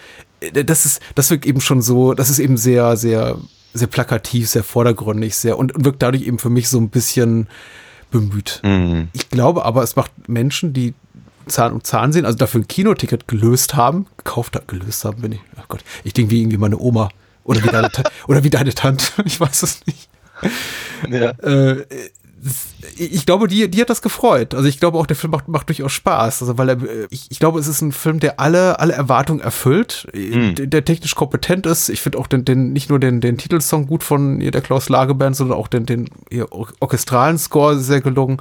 [0.52, 3.38] das ist, das wirkt eben schon so, das ist eben sehr, sehr,
[3.74, 7.48] sehr plakativ, sehr vordergründig, sehr und, und wirkt dadurch eben für mich so ein bisschen
[8.10, 8.60] bemüht.
[8.62, 9.08] Mhm.
[9.12, 10.94] Ich glaube aber, es macht Menschen, die
[11.46, 15.32] Zahn um Zahn sehen, also dafür ein Kinoticket gelöst haben, gekauft haben, gelöst haben, bin
[15.32, 15.40] ich.
[15.56, 17.08] Ach Gott, ich denke wie irgendwie meine Oma
[17.44, 17.90] oder wie deine,
[18.28, 20.08] oder wie deine Tante, ich weiß es nicht.
[21.08, 21.30] Ja.
[21.30, 21.84] Äh,
[22.96, 24.54] ich glaube, die, die hat das gefreut.
[24.54, 26.42] Also ich glaube auch, der Film macht, macht durchaus Spaß.
[26.42, 26.76] Also weil er,
[27.10, 30.54] ich, ich glaube, es ist ein Film, der alle, alle Erwartungen erfüllt, Mhm.
[30.56, 31.88] der, der technisch kompetent ist.
[31.88, 34.88] Ich finde auch den, den, nicht nur den, den Titelsong gut von ihr, der Klaus
[34.88, 38.38] Lage Band, sondern auch den, den ihr or- orchestralen Score sehr gelungen.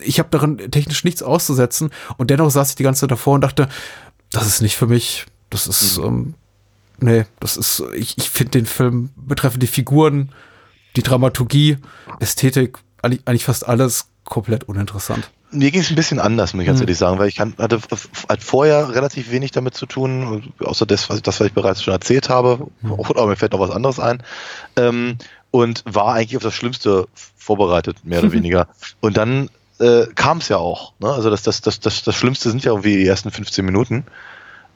[0.00, 3.40] Ich habe darin technisch nichts auszusetzen und dennoch saß ich die ganze Zeit davor und
[3.40, 3.68] dachte,
[4.30, 5.26] das ist nicht für mich.
[5.50, 6.34] Das ist, ähm,
[7.00, 10.30] nee, das ist, ich, ich finde den Film betreffend die Figuren,
[10.96, 11.78] die Dramaturgie,
[12.20, 15.30] Ästhetik, eigentlich, eigentlich fast alles komplett uninteressant.
[15.52, 16.84] Mir ging es ein bisschen anders, muss ich ganz Hm.
[16.84, 17.80] ehrlich sagen, weil ich kann, hatte
[18.28, 21.92] halt vorher relativ wenig damit zu tun, außer das, was, das, was ich bereits schon
[21.92, 22.68] erzählt habe.
[22.82, 24.22] Aber mir fällt noch was anderes ein.
[24.76, 25.16] Ähm,
[25.50, 28.68] und war eigentlich auf das Schlimmste vorbereitet, mehr oder weniger.
[29.00, 30.92] Und dann äh, kam es ja auch.
[31.00, 31.12] Ne?
[31.12, 34.04] Also das, das, das, das, das Schlimmste sind ja irgendwie die ersten 15 Minuten,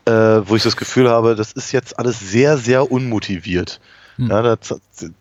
[0.06, 3.80] äh, wo ich das Gefühl habe, das ist jetzt alles sehr, sehr unmotiviert.
[4.16, 4.70] Ja, das,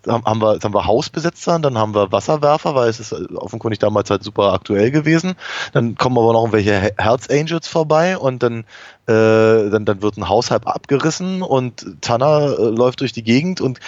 [0.08, 4.24] haben wir, haben wir Hausbesetzer, dann haben wir Wasserwerfer, weil es ist offenkundig damals halt
[4.24, 5.34] super aktuell gewesen.
[5.72, 8.60] Dann kommen aber noch welche He- Herz Angels vorbei und dann,
[9.08, 13.62] äh, dann, dann wird ein Haus halb abgerissen und Tanner äh, läuft durch die Gegend
[13.62, 13.80] und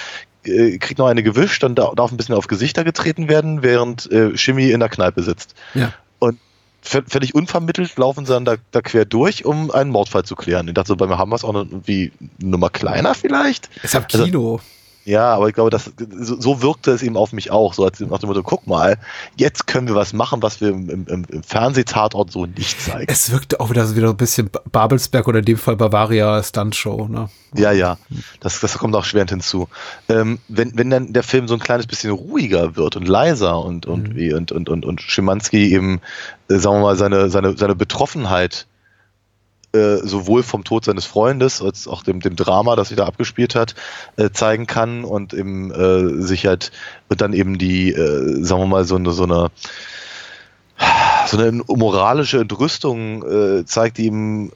[0.46, 4.12] äh, kriegt noch eine gewischt, dann da- darf ein bisschen auf Gesichter getreten werden, während
[4.12, 5.54] äh, Shimmy in der Kneipe sitzt.
[5.76, 5.94] Ja.
[6.20, 6.39] Und
[6.82, 10.68] völlig unvermittelt laufen sie dann da, da quer durch, um einen Mordfall zu klären.
[10.68, 13.70] Ich dachte so, bei mir haben wir es auch noch irgendwie eine Nummer kleiner vielleicht.
[13.84, 14.60] Ist ja Also- Kino.
[15.06, 18.00] Ja, aber ich glaube, das, so, so wirkte es eben auf mich auch, so als
[18.00, 18.98] nach dem Motto, guck mal,
[19.38, 23.06] jetzt können wir was machen, was wir im, im, im Fernsehtatort so nicht zeigen.
[23.08, 26.41] es wirkte auch wieder so wieder ein bisschen Ba- Babelsberg oder in dem Fall Bavaria
[26.41, 27.08] Stuntshow.
[27.08, 27.30] Ne?
[27.56, 27.98] Ja, ja,
[28.39, 29.70] das, das kommt auch schwerend hinzu.
[30.10, 33.86] Ähm, wenn, wenn dann der Film so ein kleines bisschen ruhiger wird und leiser und,
[33.86, 36.02] und, wie, und, und, und, und Schimanski eben,
[36.50, 38.65] äh, sagen wir mal, seine, seine, seine Betroffenheit
[39.76, 43.56] äh, sowohl vom Tod seines Freundes als auch dem, dem Drama, das sich da abgespielt
[43.56, 43.76] hat,
[44.16, 45.04] äh, zeigen kann.
[45.04, 46.72] Und eben äh, sich halt
[47.10, 49.52] und dann eben die, äh, sagen wir mal, so eine, so eine
[51.28, 54.52] so eine moralische Entrüstung äh, zeigt, ihm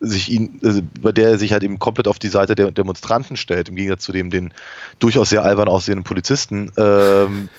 [0.00, 3.36] sich ihn, also bei der er sich halt eben komplett auf die Seite der Demonstranten
[3.36, 4.52] stellt, im Gegensatz zu dem den
[4.98, 7.50] durchaus sehr albern aussehenden Polizisten, ähm,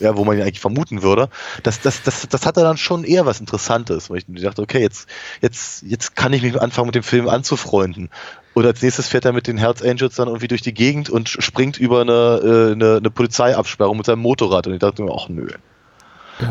[0.00, 1.28] ja, wo man ihn eigentlich vermuten würde.
[1.62, 4.80] Das, das, das, das hatte dann schon eher was Interessantes, weil ich mir dachte, okay,
[4.80, 5.08] jetzt,
[5.40, 8.08] jetzt, jetzt kann ich mich anfangen mit dem Film anzufreunden.
[8.54, 11.28] Und als nächstes fährt er mit den Herz Angels dann irgendwie durch die Gegend und
[11.28, 14.66] springt über eine, äh, eine, eine Polizeiabsperrung mit seinem Motorrad.
[14.66, 15.46] Und ich dachte mir, ach nö.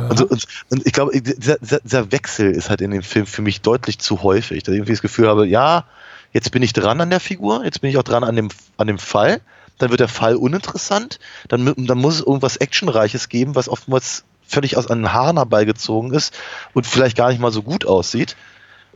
[0.10, 3.26] Und, so, und, und ich glaube, dieser, dieser- dieser Wechsel ist halt in dem Film
[3.26, 5.86] für mich deutlich zu häufig, dass ich irgendwie das Gefühl habe, ja,
[6.32, 8.86] jetzt bin ich dran an der Figur, jetzt bin ich auch dran an dem, an
[8.88, 9.42] dem Fall,
[9.80, 14.78] dann wird der Fall uninteressant, dann, dann muss es irgendwas Actionreiches geben, was oftmals völlig
[14.78, 16.38] aus den Haaren herbeigezogen ist
[16.74, 18.36] und vielleicht gar nicht mal so gut aussieht.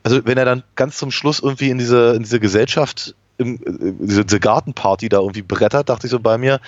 [0.03, 3.93] Also wenn er dann ganz zum Schluss irgendwie in diese, in diese Gesellschaft, im, äh,
[4.05, 6.59] diese, diese Gartenparty da irgendwie brettert, dachte ich so bei mir,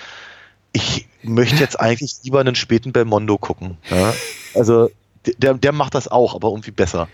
[0.72, 3.78] ich möchte jetzt eigentlich lieber einen späten Belmondo gucken.
[3.90, 4.14] Ja?
[4.54, 4.90] Also
[5.38, 7.08] der, der macht das auch, aber irgendwie besser.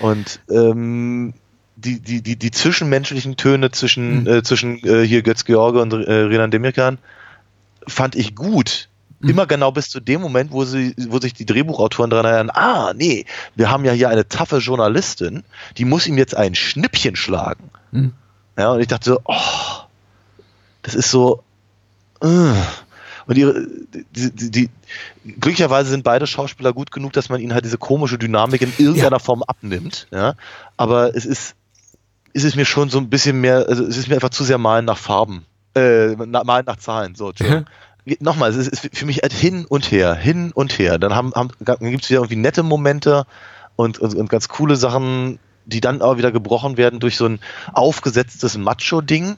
[0.00, 1.34] Und ähm,
[1.76, 6.12] die, die, die, die zwischenmenschlichen Töne zwischen, äh, zwischen äh, hier Götz George und äh,
[6.12, 6.98] Renan Demirkan
[7.86, 8.88] fand ich gut.
[9.24, 12.92] Immer genau bis zu dem Moment, wo, sie, wo sich die Drehbuchautoren daran erinnern, ah,
[12.92, 15.44] nee, wir haben ja hier eine taffe Journalistin,
[15.76, 17.70] die muss ihm jetzt ein Schnippchen schlagen.
[17.92, 18.14] Mhm.
[18.58, 19.86] Ja, und ich dachte so, oh,
[20.82, 21.44] das ist so,
[22.20, 22.26] äh.
[23.26, 23.68] Und ihre,
[24.16, 24.70] die, die, die,
[25.24, 29.20] glücklicherweise sind beide Schauspieler gut genug, dass man ihnen halt diese komische Dynamik in irgendeiner
[29.20, 30.08] Form abnimmt.
[30.10, 30.34] Ja?
[30.76, 31.54] Aber es ist,
[32.32, 34.58] ist es mir schon so ein bisschen mehr, also es ist mir einfach zu sehr
[34.58, 35.44] malen nach Farben.
[35.74, 37.14] Äh, malen nach Zahlen.
[37.14, 37.66] So, Entschuldigung.
[38.18, 40.98] Nochmal, es ist für mich halt hin und her, hin und her.
[40.98, 43.26] Dann haben, haben, dann gibt es wieder irgendwie nette Momente
[43.76, 45.38] und, und, und ganz coole Sachen.
[45.66, 47.38] die dann aber wieder gebrochen werden durch so ein
[47.72, 49.36] aufgesetztes Macho-Ding,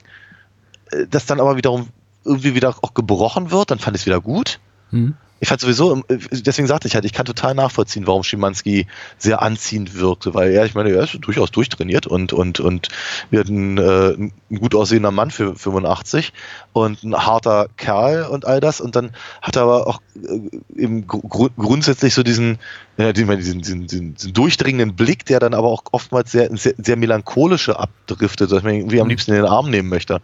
[0.91, 1.89] äh, das dann aber wiederum
[2.23, 4.59] irgendwie wieder auch gebrochen wird, dann fand ich es wieder gut.
[4.89, 5.15] Hm.
[5.45, 8.87] Ich fand sowieso, äh, deswegen sagte ich halt, ich kann total nachvollziehen, warum Schimanski
[9.19, 12.87] sehr anziehend wirkte, weil er, ich meine, er ist durchaus durchtrainiert und, und, und
[13.29, 16.33] wird ein, äh, ein gut aussehender Mann für 85
[16.73, 19.11] und ein harter Kerl und all das und dann
[19.43, 22.57] hat er aber auch äh, eben gru grundsätzlich so diesen,
[22.97, 26.95] ja, diesen, diesen, diesen, diesen durchdringenden Blick, der dann aber auch oftmals sehr, sehr, sehr
[26.95, 30.21] melancholische abdriftet, dass man ihn irgendwie am liebsten in den Arm nehmen möchte.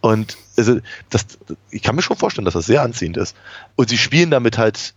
[0.00, 1.26] Und also das,
[1.70, 3.36] ich kann mir schon vorstellen, dass das sehr anziehend ist.
[3.76, 4.94] Und sie spielen damit halt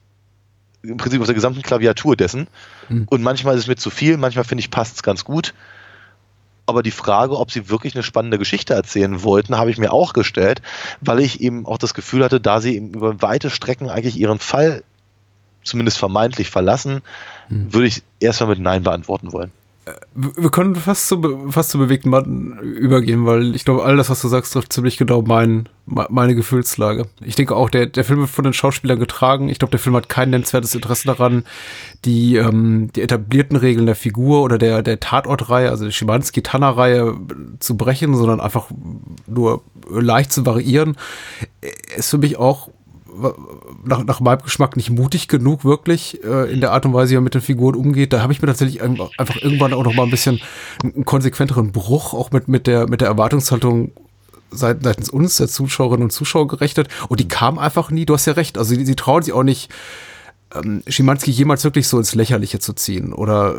[0.84, 2.48] im Prinzip auf der gesamten Klaviatur dessen.
[2.90, 3.08] Mhm.
[3.10, 5.54] Und manchmal ist es mir zu viel, manchmal finde ich, passt es ganz gut.
[6.68, 10.14] Aber die Frage, ob sie wirklich eine spannende Geschichte erzählen wollten, habe ich mir auch
[10.14, 10.62] gestellt,
[11.00, 14.40] weil ich eben auch das Gefühl hatte, da sie eben über weite Strecken eigentlich ihren
[14.40, 14.84] Fall
[15.64, 17.02] zumindest vermeintlich verlassen,
[17.50, 17.74] mhm.
[17.74, 19.52] würde ich erstmal mit Nein beantworten wollen
[20.16, 24.22] wir können fast zu, fast zu bewegten Mann übergehen, weil ich glaube, all das, was
[24.22, 27.06] du sagst, trifft ziemlich genau mein, meine Gefühlslage.
[27.24, 29.48] Ich denke auch, der, der Film wird von den Schauspielern getragen.
[29.50, 31.46] Ich glaube, der Film hat kein nennenswertes Interesse daran,
[32.04, 37.16] die, ähm, die etablierten Regeln der Figur oder der, der Tatortreihe, also die Schimanski-Tanner-Reihe
[37.60, 38.70] zu brechen, sondern einfach
[39.28, 40.98] nur leicht zu variieren.
[41.96, 42.70] Ist für mich auch
[43.84, 47.16] nach, nach meinem Geschmack nicht mutig genug, wirklich, äh, in der Art und Weise, wie
[47.16, 48.14] er mit den Figuren umgeht.
[48.14, 50.42] Da habe ich mir tatsächlich einfach irgendwann auch noch mal ein bisschen
[50.84, 53.92] einen konsequenteren Bruch auch mit, mit, der, mit der Erwartungshaltung
[54.52, 56.88] seitens uns, der Zuschauerinnen und Zuschauer gerechnet.
[57.10, 58.06] Und die kam einfach nie.
[58.06, 58.58] Du hast ja recht.
[58.58, 59.70] Also sie, sie trauen sich auch nicht,
[60.64, 63.56] ähm, Schimanski jemals wirklich so ins Lächerliche zu ziehen oder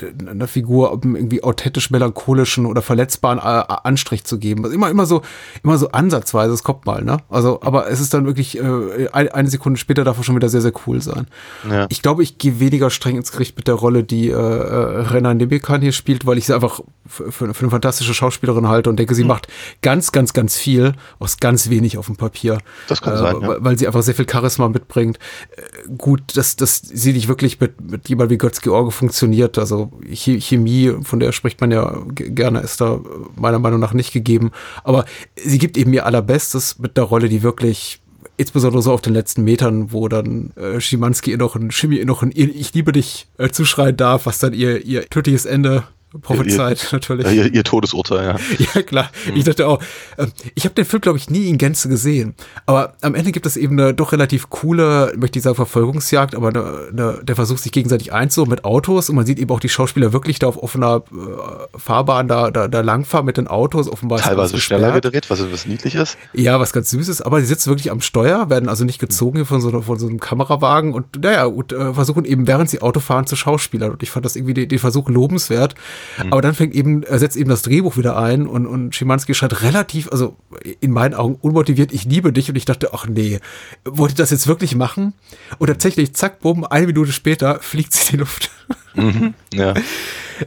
[0.00, 3.42] äh, einer Figur irgendwie authentisch melancholischen oder verletzbaren äh,
[3.84, 4.64] Anstrich zu geben.
[4.64, 5.22] Also immer, immer so,
[5.62, 7.18] immer so ansatzweise, es kommt mal, ne?
[7.28, 10.60] Also, aber es ist dann wirklich, äh, eine Sekunde später darf er schon wieder sehr,
[10.60, 11.26] sehr cool sein.
[11.68, 11.86] Ja.
[11.88, 15.36] Ich glaube, ich gehe weniger streng ins Gericht mit der Rolle, die äh, äh Renan
[15.36, 19.14] Nebekan hier spielt, weil ich sie einfach für, für, eine fantastische Schauspielerin halte und denke,
[19.14, 19.28] sie hm.
[19.28, 19.48] macht
[19.82, 22.58] ganz, ganz, ganz viel aus ganz wenig auf dem Papier.
[22.88, 23.56] Das kann äh, sein, ja.
[23.60, 25.18] Weil sie einfach sehr viel Charisma mitbringt
[25.98, 29.58] gut, dass, dass sie nicht wirklich mit, mit jemand wie Götz George funktioniert.
[29.58, 33.00] Also Chemie, von der spricht man ja gerne, ist da
[33.36, 34.50] meiner Meinung nach nicht gegeben.
[34.84, 35.04] Aber
[35.36, 38.00] sie gibt eben ihr allerbestes mit der Rolle, die wirklich
[38.36, 42.22] insbesondere so auf den letzten Metern, wo dann äh, Schimanski ihr noch ein Chemie noch
[42.22, 45.84] ein Ich liebe dich äh, zuschreien darf, was dann ihr, ihr tödliches Ende
[46.20, 47.26] prophezeit, ihr, natürlich.
[47.26, 48.36] Ihr, ihr, Todesurteil, ja.
[48.74, 49.10] ja, klar.
[49.26, 49.36] Mhm.
[49.36, 49.82] Ich dachte auch,
[50.16, 52.34] äh, ich habe den Film, glaube ich, nie in Gänze gesehen.
[52.64, 56.48] Aber am Ende gibt es eben eine doch relativ coole, möchte ich sagen, Verfolgungsjagd, aber
[56.48, 59.68] eine, eine, der versucht sich gegenseitig einzuholen mit Autos und man sieht eben auch die
[59.68, 64.20] Schauspieler wirklich da auf offener äh, Fahrbahn da, da, da langfahren mit den Autos, offenbar.
[64.20, 66.16] Teilweise schneller gedreht, was, was niedlich ist.
[66.32, 69.36] Ja, was ganz süß ist, aber sie sitzen wirklich am Steuer, werden also nicht gezogen
[69.36, 72.80] hier von so, von so einem Kamerawagen und naja, und äh, versuchen eben, während sie
[72.82, 73.90] Auto fahren, zu schauspielern.
[73.90, 75.74] Und ich fand das irgendwie den, den Versuch lobenswert.
[76.22, 76.32] Mhm.
[76.32, 79.62] Aber dann fängt eben, er setzt eben das Drehbuch wieder ein und, und Schimanski schreibt
[79.62, 80.36] relativ, also
[80.80, 82.48] in meinen Augen unmotiviert, ich liebe dich.
[82.48, 83.40] Und ich dachte, ach nee,
[83.84, 85.14] wollte das jetzt wirklich machen?
[85.58, 88.50] Und tatsächlich, zack, bumm, eine Minute später fliegt sie in die Luft.
[88.94, 89.74] Mhm, ja.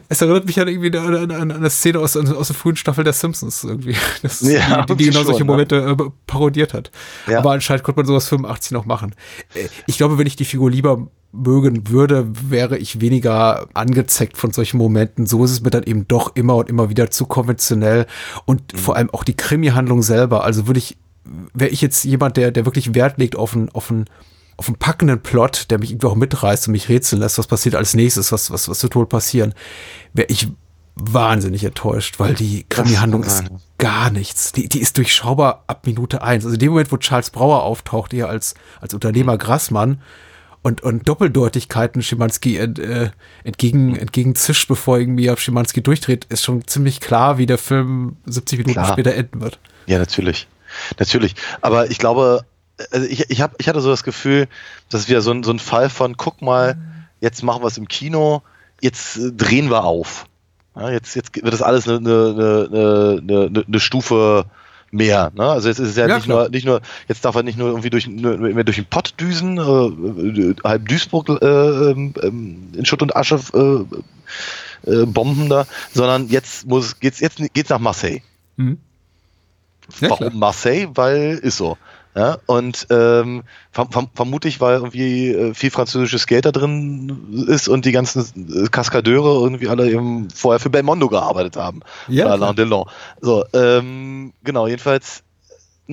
[0.08, 3.04] Es erinnert mich an irgendwie an, an, an eine Szene aus, aus der frühen Staffel
[3.04, 3.96] der Simpsons irgendwie.
[4.22, 6.92] Das, ja, die, die genau solche Momente äh, parodiert hat.
[7.28, 7.40] Ja.
[7.40, 9.16] Aber anscheinend konnte man sowas 85 noch machen.
[9.54, 14.52] Äh, ich glaube, wenn ich die Figur lieber mögen würde, wäre ich weniger angezeckt von
[14.52, 15.26] solchen Momenten.
[15.26, 18.08] So ist es mir dann eben doch immer und immer wieder zu konventionell
[18.46, 18.78] und mhm.
[18.78, 20.44] vor allem auch die Krimi-Handlung selber.
[20.44, 20.98] Also würde ich,
[21.54, 24.06] wäre ich jetzt jemand, der, der wirklich Wert legt auf einen, auf einen,
[24.60, 27.76] auf einen packenden Plot, der mich irgendwie auch mitreißt und mich rätseln lässt, was passiert
[27.76, 29.54] als nächstes, was, was, was wird wohl passieren,
[30.14, 30.50] wäre ich
[30.96, 33.46] wahnsinnig enttäuscht, weil die Krimi-Handlung ist
[33.78, 34.52] gar nichts.
[34.52, 36.44] Die, die ist durchschaubar ab Minute eins.
[36.44, 39.38] Also in dem Moment, wo Charles Brauer auftaucht, hier als, als Unternehmer mhm.
[39.38, 40.02] Grassmann,
[40.62, 43.12] und, und Doppeldeutigkeiten Schimanski ent, äh,
[43.46, 48.60] entgegen, entgegenzischt, bevor irgendwie auf Schimanski durchdreht, ist schon ziemlich klar, wie der Film 70
[48.60, 48.92] Minuten klar.
[48.92, 49.58] später enden wird.
[49.86, 50.48] Ja, natürlich.
[51.00, 51.36] Natürlich.
[51.62, 52.46] Aber ich glaube,
[52.92, 54.48] also ich, ich, hab, ich hatte so das Gefühl,
[54.90, 56.78] das ist wieder so ein, so ein Fall von, guck mal,
[57.22, 58.42] jetzt machen wir es im Kino,
[58.82, 60.26] jetzt äh, drehen wir auf.
[60.76, 64.46] Ja, jetzt, jetzt wird das alles eine, eine, eine, eine, Stufe
[64.92, 65.32] mehr.
[65.36, 65.44] Ne?
[65.44, 67.70] Also jetzt ist es ja, ja nicht, nur, nicht nur, jetzt darf er nicht nur
[67.70, 72.86] irgendwie durch, nur, mehr durch den Pott düsen, äh, halb Duisburg äh, ähm, ähm, in
[72.86, 78.22] Schutt und Asche äh, äh, bomben da, sondern jetzt muss geht's jetzt geht's nach Marseille.
[78.56, 78.78] Mhm.
[80.00, 80.40] Ja, Warum klar.
[80.40, 80.88] Marseille?
[80.94, 81.78] Weil ist so.
[82.16, 87.68] Ja, und ähm, verm verm vermutlich, weil irgendwie äh, viel französisches Geld da drin ist
[87.68, 91.82] und die ganzen Kaskadeure irgendwie alle eben vorher für Belmondo gearbeitet haben.
[92.08, 92.26] Ja.
[92.26, 92.86] Alain Delon.
[93.22, 95.24] So, ähm, genau, jedenfalls,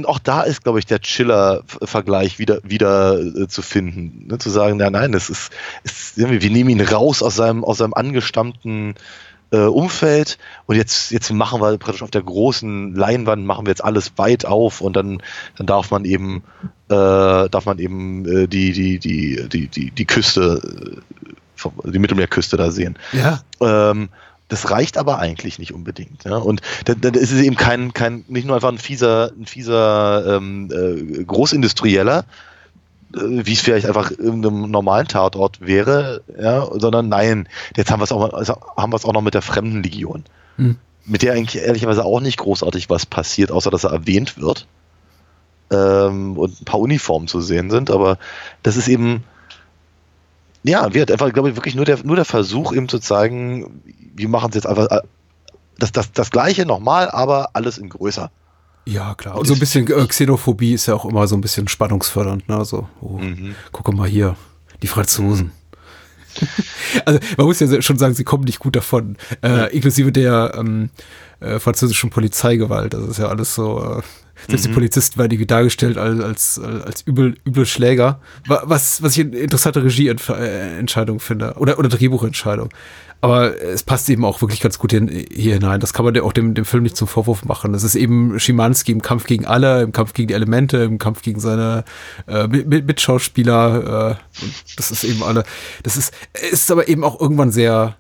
[0.05, 4.27] auch da ist, glaube ich, der Chiller-Vergleich wieder, wieder äh, zu finden.
[4.27, 4.39] Ne?
[4.39, 5.53] Zu sagen, ja, nein, es ist,
[5.85, 8.95] es, wir nehmen ihn raus aus seinem, aus seinem angestammten
[9.51, 13.85] äh, Umfeld und jetzt, jetzt machen wir praktisch auf der großen Leinwand machen wir jetzt
[13.85, 15.23] alles weit auf und dann,
[15.57, 16.43] dann darf man eben,
[16.89, 21.01] äh, darf man eben äh, die, die, die, die, die, die Küste,
[21.65, 22.99] äh, die Mittelmeerküste da sehen.
[23.13, 23.41] Ja.
[23.61, 24.09] Ähm,
[24.49, 26.25] das reicht aber eigentlich nicht unbedingt.
[26.25, 26.37] Ja?
[26.37, 30.37] Und dann, dann ist es eben kein, kein, nicht nur einfach ein fieser, ein fieser
[30.37, 32.25] ähm, äh, Großindustrieller,
[33.17, 38.05] wie es vielleicht einfach in einem normalen Tatort wäre, ja, sondern nein, jetzt haben wir
[38.05, 40.25] es auch, also haben wir es auch noch mit der Fremdenlegion,
[40.57, 40.77] Hm.
[41.05, 44.67] mit der eigentlich ehrlicherweise auch nicht großartig was passiert, außer dass er erwähnt wird
[45.71, 48.19] ähm, und ein paar Uniformen zu sehen sind, aber
[48.63, 49.25] das ist eben
[50.63, 53.83] ja, wird einfach, glaube ich, wirklich nur der, nur der Versuch, eben zu zeigen,
[54.17, 55.03] wir machen es jetzt einfach äh,
[55.79, 58.31] das, das, das Gleiche nochmal, aber alles in größer.
[58.87, 59.37] Ja, klar.
[59.37, 62.49] Und so ein bisschen äh, Xenophobie ist ja auch immer so ein bisschen spannungsfördernd.
[62.49, 62.65] Ne?
[62.65, 63.21] So, oh,
[63.73, 64.37] gucke mal hier,
[64.83, 65.51] die Franzosen.
[67.05, 69.17] also man muss ja schon sagen, sie kommen nicht gut davon.
[69.43, 70.91] Äh, inklusive der ähm,
[71.41, 72.95] äh, französischen Polizeigewalt.
[72.95, 73.83] Das ist ja alles so.
[73.83, 74.03] Äh,
[74.49, 74.75] selbst die Mhm.
[74.75, 78.21] Polizisten werden irgendwie dargestellt als, als, als übel, üble Schläger.
[78.47, 81.55] Wa- Was, was ich eine interessante Regieentscheidung finde.
[81.55, 82.69] Oder, oder Drehbuchentscheidung.
[83.21, 85.81] Aber es passt eben auch wirklich ganz gut hier, hier hinein.
[85.81, 87.73] Das kann man auch dem, dem Film nicht zum Vorwurf machen.
[87.73, 91.23] Das ist eben Schimanski im Kampf gegen alle, im Kampf gegen die Elemente, im Kampf
[91.23, 91.85] gegen seine
[92.29, 94.19] äh, Mit- Mit- Mitschauspieler.
[94.19, 94.45] Äh,
[94.77, 95.45] das ist eben alle.
[95.83, 96.13] Das ist,
[96.53, 97.97] ist aber eben auch irgendwann sehr,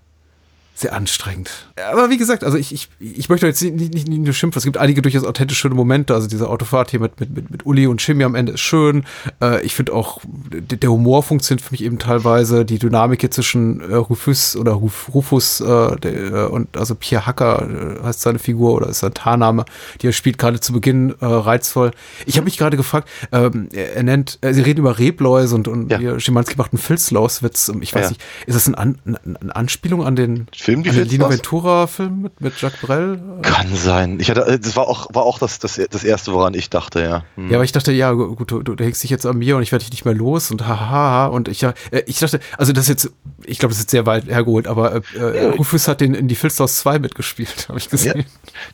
[0.76, 1.50] sehr anstrengend.
[1.90, 4.58] Aber wie gesagt, also ich, ich, ich möchte jetzt nicht, nicht, nicht nur schimpfen.
[4.58, 6.12] Es gibt einige durchaus authentische schöne Momente.
[6.14, 9.04] Also diese Autofahrt hier mit, mit, mit, mit Uli und Jimmy am Ende ist schön.
[9.40, 10.20] Äh, ich finde auch,
[10.52, 12.66] der der Humor funktioniert für mich eben teilweise.
[12.66, 17.24] Die Dynamik hier zwischen äh, Rufus oder Ruf, Rufus äh, der, äh, und also Pierre
[17.24, 19.64] Hacker äh, heißt seine Figur oder ist sein Tarname,
[20.02, 21.92] die er spielt gerade zu Beginn äh, reizvoll.
[22.26, 25.96] Ich habe mich gerade gefragt, ähm, er, nennt, äh, sie reden über Rebläuse und, und
[25.96, 27.72] hier Schimanski macht einen Filzlauswitz.
[27.80, 28.08] Ich weiß Ja.
[28.10, 31.30] nicht, ist das ein An, eine, eine Anspielung an den Film, die den Lino?
[31.30, 33.20] Ventura-Film mit, mit Jacques Brel?
[33.42, 34.18] Kann sein.
[34.18, 37.00] Ich hatte, äh, das war auch, war auch das, das, das erste, woran ich dachte,
[37.02, 37.22] ja.
[37.36, 37.50] Hm.
[37.50, 39.70] Ja, aber ich dachte, ja, gut, du, du hängst dich jetzt an mir und ich
[39.70, 41.26] werde dich nicht mehr los und haha.
[41.26, 41.72] Und ich, äh,
[42.06, 44.96] ich dachte, also das ist jetzt, ich glaube, das ist jetzt sehr weit hergeholt, aber
[44.96, 48.24] äh, äh, Rufus hat den in die Filzlaus 2 mitgespielt, habe ich Ja, gesehen.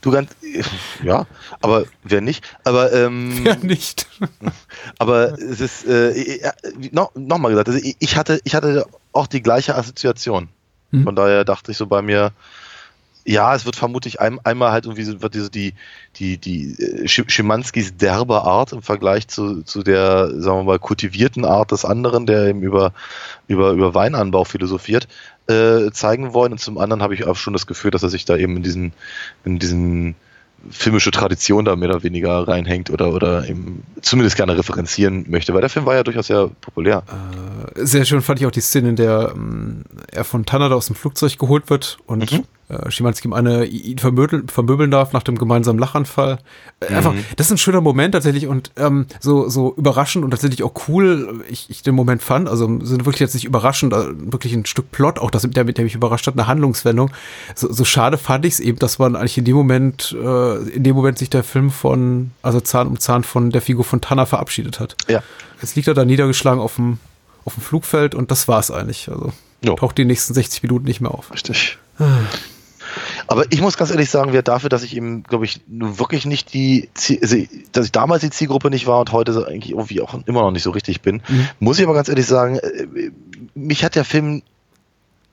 [0.00, 0.30] du ganz,
[1.02, 1.26] ja,
[1.60, 2.42] aber wer nicht?
[2.64, 4.06] Aber ähm, Wer nicht?
[4.98, 6.52] aber es ist äh, ja,
[6.90, 10.48] noch, gesagt, also ich ich hatte, ich hatte auch die gleiche Assoziation.
[10.92, 11.04] Hm.
[11.04, 12.32] Von daher dachte ich so bei mir,
[13.24, 15.74] ja, es wird vermutlich ein, einmal halt irgendwie so- wird diese die
[16.16, 20.78] die die äh, Sch- Schimanskis derbe Art im Vergleich zu, zu der sagen wir mal
[20.80, 22.92] kultivierten Art des anderen, der eben über
[23.48, 25.06] über über Weinanbau philosophiert,
[25.48, 28.24] äh, zeigen wollen und zum anderen habe ich auch schon das Gefühl, dass er sich
[28.24, 28.92] da eben in diesen
[29.44, 30.16] in diesen
[30.70, 35.60] filmische Tradition da mehr oder weniger reinhängt oder oder eben zumindest gerne referenzieren möchte, weil
[35.60, 37.02] der Film war ja durchaus sehr populär.
[37.74, 40.96] Sehr schön fand ich auch die Szene, in der ähm, er von Tanada aus dem
[40.96, 42.44] Flugzeug geholt wird und Mhm.
[42.68, 46.38] Äh, Schimanski ihm eine ihn vermöbeln, vermöbeln darf nach dem gemeinsamen Lachanfall.
[46.80, 47.24] Äh, Einfach, Mhm.
[47.36, 51.44] das ist ein schöner Moment tatsächlich und ähm, so, so überraschend und tatsächlich auch cool,
[51.48, 52.48] ich, ich den Moment fand.
[52.48, 55.64] Also im Sinne wirklich jetzt nicht überraschend, äh, wirklich ein Stück Plot, auch das, der,
[55.64, 57.10] mit der mich überrascht hat, eine Handlungswendung.
[57.54, 60.82] So, so schade fand ich es eben, dass man eigentlich in dem Moment, äh, in
[60.84, 64.26] dem Moment sich der Film von, also Zahn um Zahn von der Figur von Tanner
[64.26, 64.96] verabschiedet hat.
[65.08, 65.22] Ja.
[65.60, 66.98] Jetzt liegt er da niedergeschlagen auf dem,
[67.44, 69.08] auf dem Flugfeld und das war's eigentlich.
[69.10, 69.32] Also
[69.64, 69.74] Jo.
[69.74, 71.32] taucht die nächsten 60 Minuten nicht mehr auf.
[71.32, 71.78] Richtig.
[73.26, 76.26] Aber ich muss ganz ehrlich sagen, wer dafür, dass ich eben, glaube ich, nur wirklich
[76.26, 76.90] nicht die,
[77.22, 77.36] also,
[77.72, 80.62] dass ich damals die Zielgruppe nicht war und heute eigentlich irgendwie auch immer noch nicht
[80.64, 81.48] so richtig bin, Mhm.
[81.60, 83.10] muss ich aber ganz ehrlich sagen, äh,
[83.54, 84.42] mich hat der Film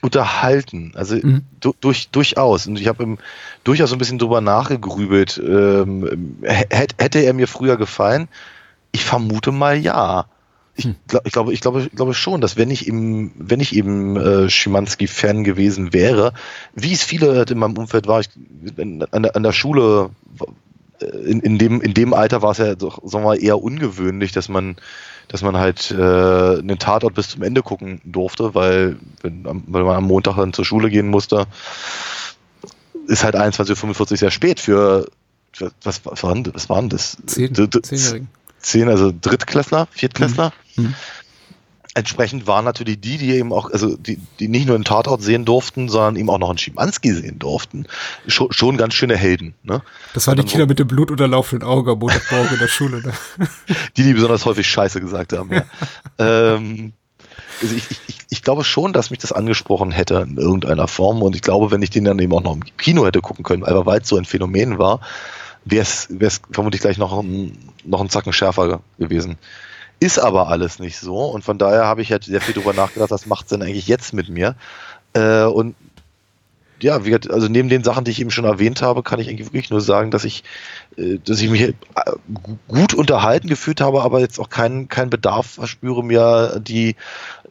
[0.01, 1.41] unterhalten, also Mhm.
[1.59, 2.67] du, durch, durchaus.
[2.67, 3.17] Und ich habe ihm
[3.65, 5.41] durchaus so ein bisschen drüber nachgegrübelt.
[5.45, 8.29] Ähm, hätte, hätte er mir früher gefallen?
[8.93, 10.25] Ich vermute mal ja.
[10.79, 13.75] Ich, glaub, ich glaube, ich glaube, ich glaube schon, dass wenn ich eben, wenn ich
[13.75, 16.33] eben äh, Schimanski-Fan gewesen wäre,
[16.73, 18.29] wie es viele halt in meinem Umfeld war, ich,
[18.77, 20.09] in, an, der, an der Schule,
[21.01, 23.61] äh, in, in dem, in dem Alter war es ja doch, sagen wir mal, eher
[23.61, 24.75] ungewöhnlich, dass man,
[25.27, 25.95] dass man halt äh,
[26.59, 30.65] einen Tatort bis zum Ende gucken durfte, weil, wenn, weil man am Montag dann zur
[30.65, 31.45] Schule gehen musste,
[33.07, 35.07] ist halt 21.45 Uhr sehr spät für,
[35.51, 37.17] für was, was, war denn, was waren das?
[37.25, 38.27] Zehn, Zehnjährigen.
[38.59, 40.49] zehn, also Drittklässler, Viertklässler.
[40.49, 40.68] Mhm.
[41.95, 45.43] Entsprechend waren natürlich die, die eben auch, also die, die nicht nur einen Tatort sehen
[45.43, 47.87] durften, sondern eben auch noch einen Schimanski sehen durften,
[48.27, 49.55] schon, schon ganz schöne Helden.
[49.63, 49.81] Ne?
[50.13, 53.01] Das waren die dann- Kinder mit dem blutunterlaufenden Auge am Montagmorgen in der Schule.
[53.01, 53.13] Ne?
[53.97, 55.51] Die, die besonders häufig Scheiße gesagt haben.
[55.51, 55.63] Ja.
[56.55, 56.93] ähm,
[57.61, 61.23] also ich, ich, ich- ich glaube schon, dass mich das angesprochen hätte in irgendeiner Form
[61.23, 63.63] und ich glaube, wenn ich den dann eben auch noch im Kino hätte gucken können,
[63.63, 65.01] einfach weil es so ein Phänomen war,
[65.65, 66.07] wäre es
[66.51, 69.39] vermutlich gleich noch ein, noch ein Zacken schärfer gewesen.
[69.99, 73.11] Ist aber alles nicht so und von daher habe ich halt sehr viel drüber nachgedacht,
[73.11, 74.55] was macht's denn eigentlich jetzt mit mir?
[75.13, 75.75] Äh, und
[76.81, 79.47] ja, wie, also neben den Sachen, die ich eben schon erwähnt habe, kann ich eigentlich
[79.47, 80.43] wirklich nur sagen, dass ich,
[80.97, 81.73] äh, dass ich mich äh,
[82.67, 86.95] gut unterhalten gefühlt habe, aber jetzt auch keinen keinen Bedarf verspüre, mir die,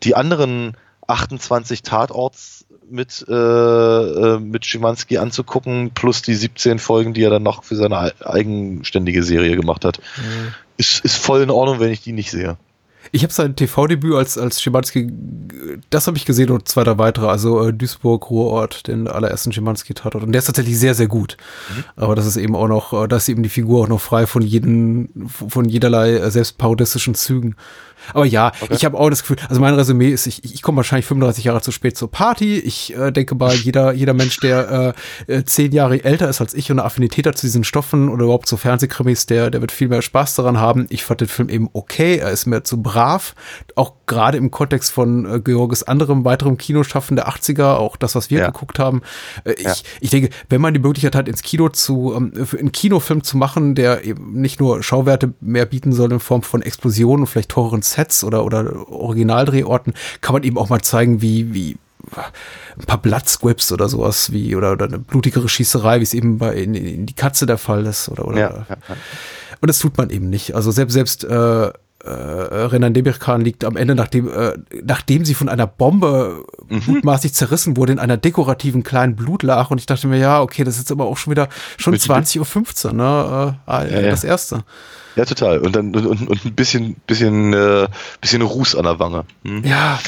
[0.02, 0.76] die anderen
[1.06, 7.42] 28 Tatorts mit, äh, äh, mit Schimanski anzugucken, plus die 17 Folgen, die er dann
[7.42, 10.00] noch für seine eigenständige Serie gemacht hat.
[10.16, 10.54] Mhm.
[10.78, 12.56] Ist, ist voll in Ordnung, wenn ich die nicht sehe.
[13.12, 15.10] Ich habe sein TV-Debüt als, als Schimanski,
[15.90, 20.24] das habe ich gesehen und zwei, drei weitere, also äh, Duisburg, Ruhrort, den allerersten Schimanski-Tatort.
[20.24, 21.36] Und der ist tatsächlich sehr, sehr gut.
[21.74, 21.84] Mhm.
[21.96, 24.26] Aber das ist eben auch noch, äh, da ist eben die Figur auch noch frei
[24.26, 27.56] von jeden, von jederlei äh, selbstparodistischen Zügen.
[28.14, 28.74] Aber ja, okay.
[28.74, 31.60] ich habe auch das Gefühl, also mein Resümee ist, ich, ich komme wahrscheinlich 35 Jahre
[31.60, 32.58] zu spät zur Party.
[32.58, 34.94] Ich äh, denke mal, jeder, jeder Mensch, der
[35.26, 38.08] äh, äh, zehn Jahre älter ist als ich und eine Affinität hat zu diesen Stoffen
[38.08, 40.86] oder überhaupt zu Fernsehkrimis, der, der wird viel mehr Spaß daran haben.
[40.90, 43.34] Ich fand den Film eben okay, er ist mir zu brav,
[43.76, 48.30] auch gerade im Kontext von äh, Georges anderem weiterem Kinoschaffen der 80er, auch das, was
[48.30, 48.46] wir ja.
[48.46, 49.02] geguckt haben.
[49.44, 49.74] Äh, ich, ja.
[50.00, 53.74] ich denke, wenn man die Möglichkeit hat, ins Kino zu, ähm, einen Kinofilm zu machen,
[53.74, 57.82] der eben nicht nur Schauwerte mehr bieten soll in Form von Explosionen und vielleicht teureren
[57.82, 61.76] Sets oder, oder Originaldrehorten, kann man eben auch mal zeigen, wie, wie
[62.78, 66.54] ein paar Bloodsquips oder sowas wie oder, oder eine blutigere Schießerei, wie es eben bei
[66.54, 68.38] in, in die Katze der Fall ist oder oder.
[68.38, 68.96] Ja, ja, ja.
[69.60, 70.54] Und das tut man eben nicht.
[70.54, 71.72] Also selbst selbst äh,
[72.08, 74.52] äh, Renan Demirkan liegt am Ende, nachdem, äh,
[74.82, 76.82] nachdem sie von einer Bombe mhm.
[76.86, 79.72] mutmaßlich zerrissen wurde, in einer dekorativen kleinen Blutlache.
[79.72, 82.86] Und ich dachte mir, ja, okay, das ist jetzt aber auch schon wieder schon 20.15
[82.86, 83.58] Uhr, ne?
[83.66, 84.64] Äh, ja, das erste.
[85.16, 85.58] Ja, total.
[85.58, 87.88] Und dann und, und ein bisschen, bisschen, äh,
[88.20, 89.24] bisschen Ruß an der Wange.
[89.44, 89.64] Hm?
[89.64, 89.98] Ja.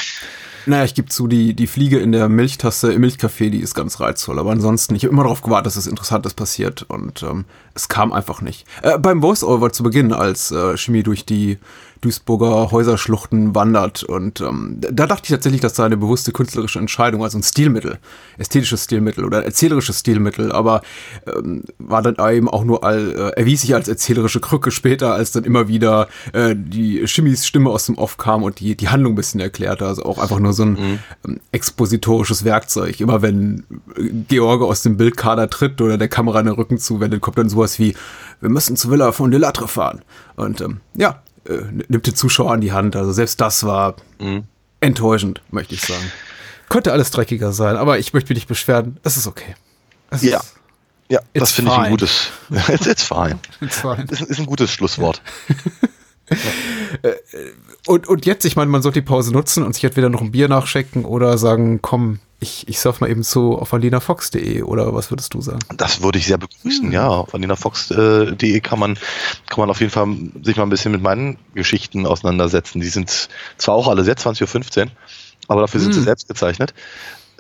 [0.67, 3.99] Naja, ich gebe zu, die, die Fliege in der Milchtasse im Milchcafé, die ist ganz
[3.99, 4.39] reizvoll.
[4.39, 6.83] Aber ansonsten, ich habe immer darauf gewartet, dass es Interessantes passiert.
[6.83, 7.45] Und ähm,
[7.75, 8.67] es kam einfach nicht.
[8.83, 11.59] Äh, beim Voice-Over zu Beginn, als äh, Chemie durch die
[12.01, 14.03] Duisburger Häuserschluchten wandert.
[14.03, 17.99] Und ähm, da dachte ich tatsächlich, dass da eine bewusste künstlerische Entscheidung, also ein Stilmittel,
[18.39, 20.83] ästhetisches Stilmittel oder erzählerisches Stilmittel, aber
[21.27, 25.33] ähm, war dann eben auch nur all, äh, erwies sich als erzählerische Krücke später, als
[25.33, 29.13] dann immer wieder äh, die Chimmys Stimme aus dem Off kam und die, die Handlung
[29.13, 29.87] ein bisschen erklärte.
[29.87, 30.99] Also auch einfach nur so ein mhm.
[31.27, 33.01] ähm, expositorisches Werkzeug.
[33.01, 33.65] Immer wenn
[34.29, 37.79] George aus dem Bildkader tritt oder der Kamera in den Rücken zuwendet, kommt dann sowas
[37.79, 37.95] wie,
[38.41, 40.01] wir müssen zu Villa von Delatre fahren.
[40.37, 42.97] Und ähm, ja, äh, nimmt den Zuschauer an die Hand.
[42.97, 44.45] Also selbst das war mhm.
[44.81, 46.13] enttäuschend, möchte ich sagen.
[46.69, 48.99] Könnte alles dreckiger sein, aber ich möchte mich nicht beschweren.
[49.03, 49.55] Es ist okay.
[50.11, 50.39] Es ja.
[50.39, 50.55] Ist,
[51.09, 52.31] ja, das finde ich ein gutes.
[52.69, 53.41] it's, it's fine.
[53.61, 54.07] It's fine.
[54.09, 55.21] Ist, ist ein gutes Schlusswort.
[57.03, 57.15] Äh,
[57.89, 60.31] und, und jetzt, ich meine, man sollte die Pause nutzen und sich entweder noch ein
[60.31, 65.11] Bier nachschecken oder sagen, komm, ich, ich surf mal eben zu auf alinafox.de oder was
[65.11, 65.61] würdest du sagen?
[65.77, 66.93] Das würde ich sehr begrüßen, hm.
[66.93, 67.07] ja.
[67.07, 68.95] Auf alinafox.de kann man,
[69.49, 70.09] kann man auf jeden Fall
[70.43, 72.81] sich mal ein bisschen mit meinen Geschichten auseinandersetzen.
[72.81, 73.29] Die sind
[73.59, 74.91] zwar auch alle sehr 20.15 Uhr,
[75.49, 75.99] aber dafür sind hm.
[75.99, 76.73] sie selbst gezeichnet.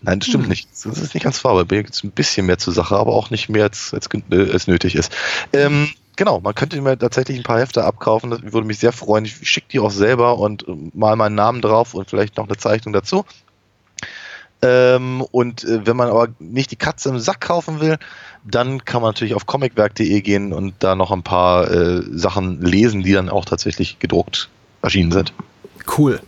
[0.03, 0.51] Nein, das stimmt hm.
[0.51, 0.69] nicht.
[0.71, 1.55] Das ist nicht ganz wahr.
[1.65, 4.09] Bei mir gibt es ein bisschen mehr zur Sache, aber auch nicht mehr als, als,
[4.31, 5.13] äh, als nötig ist.
[5.53, 8.31] Ähm, genau, man könnte mir tatsächlich ein paar Hefte abkaufen.
[8.31, 9.25] Das würde mich sehr freuen.
[9.25, 12.57] Ich schicke die auch selber und äh, mal meinen Namen drauf und vielleicht noch eine
[12.59, 13.25] Zeichnung dazu.
[14.63, 17.97] Ähm, und äh, wenn man aber nicht die Katze im Sack kaufen will,
[18.45, 23.03] dann kann man natürlich auf comicwerk.de gehen und da noch ein paar äh, Sachen lesen,
[23.03, 24.51] die dann auch tatsächlich gedruckt
[24.83, 25.33] erschienen sind.
[25.97, 26.21] Cool.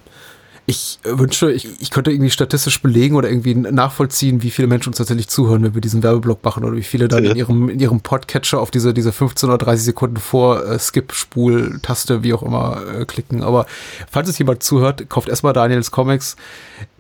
[0.65, 4.91] Ich äh, wünsche, ich, ich könnte irgendwie statistisch belegen oder irgendwie nachvollziehen, wie viele Menschen
[4.91, 7.81] uns tatsächlich zuhören, wenn wir diesen Werbeblock machen oder wie viele dann in ihrem, in
[7.81, 12.81] ihrem Podcatcher auf diese, diese 15 oder 30 Sekunden vor äh, Skip-Spul-Taste, wie auch immer,
[13.01, 13.43] äh, klicken.
[13.43, 13.67] Aber
[14.09, 16.37] falls es jemand zuhört, kauft erstmal Daniels Comics.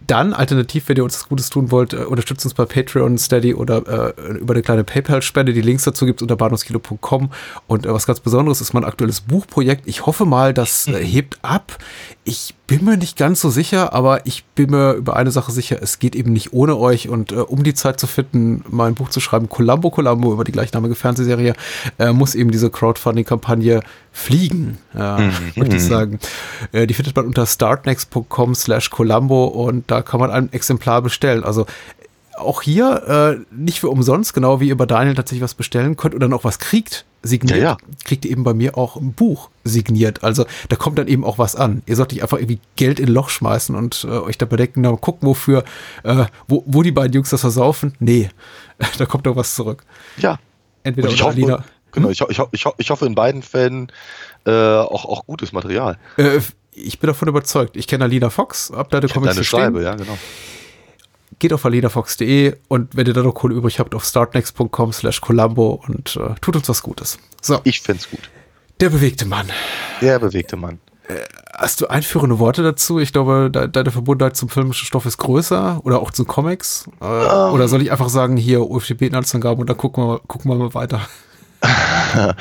[0.07, 3.55] Dann, alternativ, wenn ihr uns das Gutes tun wollt, äh, unterstützt uns bei Patreon, Steady
[3.55, 5.53] oder äh, über eine kleine PayPal-Spende.
[5.53, 7.31] Die Links dazu gibt es unter bahnhofskino.com.
[7.67, 9.87] Und äh, was ganz Besonderes ist mein aktuelles Buchprojekt.
[9.87, 11.79] Ich hoffe mal, das äh, hebt ab.
[12.25, 15.79] Ich bin mir nicht ganz so sicher, aber ich bin mir über eine Sache sicher,
[15.83, 17.09] es geht eben nicht ohne euch.
[17.09, 20.53] Und äh, um die Zeit zu finden, mein Buch zu schreiben, Columbo Columbo über die
[20.53, 21.55] gleichnamige Fernsehserie,
[21.99, 23.83] äh, muss eben diese Crowdfunding-Kampagne
[24.13, 25.33] fliegen, äh, mhm.
[25.57, 26.21] möchte ich sagen.
[26.73, 31.45] Äh, die findet man unter startnext.com slash Columbo und da kann man ein Exemplar bestellen.
[31.45, 31.67] Also
[32.37, 36.15] auch hier äh, nicht für umsonst, genau wie ihr bei Daniel tatsächlich was bestellen könnt
[36.15, 37.77] oder noch was kriegt, signiert, ja, ja.
[38.05, 40.25] kriegt ihr eben bei mir auch ein Buch signiert.
[40.25, 41.83] Also da kommt dann eben auch was an.
[41.87, 44.81] Ihr sollt nicht einfach irgendwie Geld in ein Loch schmeißen und äh, euch dabei denken,
[44.83, 45.65] na, gucken, wofür,
[46.03, 47.95] äh, wo, wo die beiden Jungs das versaufen.
[48.01, 48.31] Nee,
[48.99, 49.85] da kommt doch was zurück.
[50.17, 50.39] Ja.
[50.83, 51.65] Entweder und ich hoffe, Alina.
[51.93, 52.13] Genau, hm?
[52.13, 53.93] ich, ich, ich, ich hoffe in beiden Fällen
[54.45, 55.99] äh, auch, auch gutes Material.
[56.17, 56.41] Äh,
[56.73, 57.77] ich bin davon überzeugt.
[57.77, 60.17] Ich kenne Alina Fox, Ableite Comics deine Schreibe, ja, genau.
[61.39, 65.83] Geht auf alinafox.de und wenn ihr da noch Kohle übrig habt, auf startnext.com slash Columbo
[65.87, 67.19] und äh, tut uns was Gutes.
[67.41, 67.61] So.
[67.65, 68.31] Ich find's gut.
[68.81, 69.51] Der bewegte Mann.
[70.01, 70.79] Der bewegte Mann.
[71.55, 72.99] Hast du einführende Worte dazu?
[72.99, 76.89] Ich glaube, de deine Verbundenheit zum filmischen Stoff ist größer oder auch zu Comics.
[77.01, 77.53] Äh, Ähm.
[77.53, 81.01] Oder soll ich einfach sagen, hier UFDB-Inhaltsangaben und dann gucken wir, gucken wir mal weiter.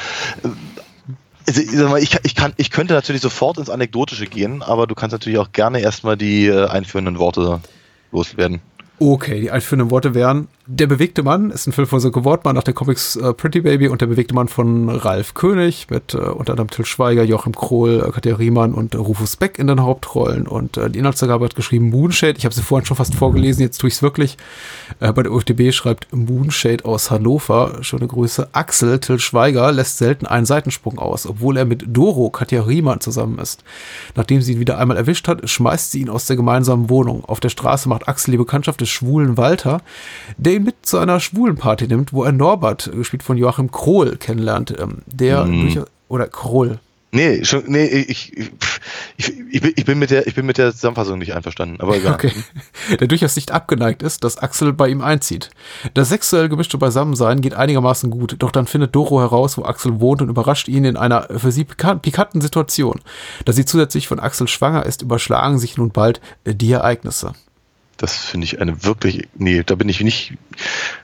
[1.48, 5.52] Also, ich, kann, ich könnte natürlich sofort ins Anekdotische gehen, aber du kannst natürlich auch
[5.52, 7.62] gerne erstmal die äh, einführenden Worte
[8.12, 8.62] loswerden.
[9.00, 12.64] Okay, die einführenden Worte wären Der bewegte Mann ist ein Film von Sönke Wortmann nach
[12.64, 16.54] der Comics äh, Pretty Baby und Der bewegte Mann von Ralf König mit äh, unter
[16.54, 20.48] anderem Till Schweiger, Joachim Krohl, äh, Katja Riemann und äh, Rufus Beck in den Hauptrollen
[20.48, 22.38] und äh, die Inhaltsangabe hat geschrieben Moonshade.
[22.38, 24.38] Ich habe sie vorhin schon fast vorgelesen, jetzt tue ich es wirklich.
[25.02, 27.80] Äh, bei der UFDB schreibt Moonshade aus Hannover.
[27.82, 28.48] Schöne Grüße.
[28.54, 33.40] Axel Till Schweiger lässt selten einen Seitensprung aus, obwohl er mit Doro Katja Riemann zusammen
[33.40, 33.66] ist.
[34.16, 37.26] Nachdem sie ihn wieder einmal erwischt hat, schmeißt sie ihn aus der gemeinsamen Wohnung.
[37.26, 39.82] Auf der Straße macht Axel die Bekanntschaft des schwulen Walter,
[40.38, 44.18] der ihn mit zu einer schwulen Party nimmt, wo er Norbert, gespielt von Joachim Krohl,
[44.18, 45.62] kennenlernt, ähm, der Mhm.
[45.62, 46.80] durchaus, oder Kroll.
[47.14, 51.36] Nee, schon, nee, ich, ich, ich, bin, mit der, ich bin mit der Zusammenfassung nicht
[51.36, 52.14] einverstanden, aber egal.
[52.14, 52.32] Okay.
[53.02, 55.50] Der durchaus nicht abgeneigt ist, dass Axel bei ihm einzieht.
[55.94, 60.22] Das sexuell gemischte Beisammensein geht einigermaßen gut, doch dann findet Doro heraus, wo Axel wohnt
[60.22, 63.02] und überrascht ihn in einer für sie pikan- pikanten Situation.
[63.44, 67.34] Da sie zusätzlich von Axel schwanger ist, überschlagen sich nun bald äh, die Ereignisse.
[68.02, 70.34] Das finde ich eine wirklich, nee, da bin ich nicht.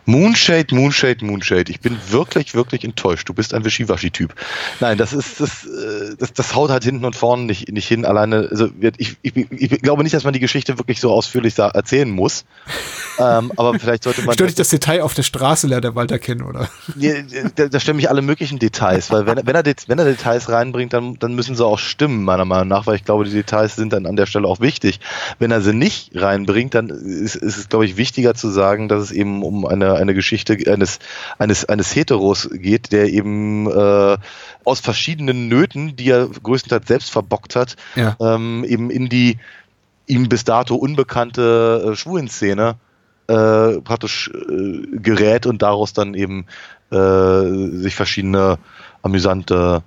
[0.07, 1.69] Moonshade, Moonshade, Moonshade.
[1.69, 3.29] Ich bin wirklich, wirklich enttäuscht.
[3.29, 4.33] Du bist ein Wischiwaschi-Typ.
[4.79, 8.03] Nein, das ist, das, äh, das, das haut halt hinten und vorne nicht, nicht hin.
[8.03, 12.09] Alleine, also ich, ich, ich glaube nicht, dass man die Geschichte wirklich so ausführlich erzählen
[12.09, 12.45] muss.
[13.19, 14.33] ähm, aber vielleicht sollte man.
[14.33, 16.67] Stört dich das Detail auf der Straße lernt der Walter kennen, oder?
[16.95, 17.13] Ja,
[17.55, 20.93] da, da stimmen mich alle möglichen Details, weil wenn, wenn, er, wenn er Details reinbringt,
[20.93, 23.93] dann, dann müssen sie auch stimmen, meiner Meinung nach, weil ich glaube, die Details sind
[23.93, 24.99] dann an der Stelle auch wichtig.
[25.37, 29.03] Wenn er sie nicht reinbringt, dann ist, ist es, glaube ich, wichtiger zu sagen, dass
[29.03, 30.99] es eben um eine, eine Geschichte eines,
[31.37, 34.17] eines, eines Heteros geht, der eben äh,
[34.63, 38.15] aus verschiedenen Nöten, die er größtenteils selbst verbockt hat, Ja.
[38.19, 39.37] ähm, eben in die
[40.07, 42.75] ihm bis dato unbekannte äh, Schwulenszene
[43.27, 46.45] äh, praktisch äh, gerät und daraus dann eben
[46.91, 48.57] äh, sich verschiedene
[49.01, 49.83] amüsante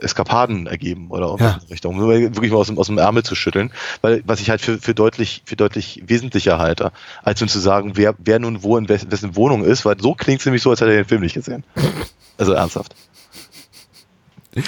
[0.00, 1.44] Eskapaden ergeben oder Ja.
[1.46, 1.60] ja.
[1.70, 4.60] Richtung, nur wirklich mal aus dem, aus dem Ärmel zu schütteln, weil was ich halt
[4.60, 8.76] für, für deutlich für deutlich wesentlicher halte, als nun zu sagen, wer, wer nun wo
[8.78, 11.08] in wes- wessen Wohnung ist, weil so klingt es nämlich so, als hätte er den
[11.08, 11.64] Film nicht gesehen.
[12.38, 12.94] Also ernsthaft.
[14.54, 14.62] Nee,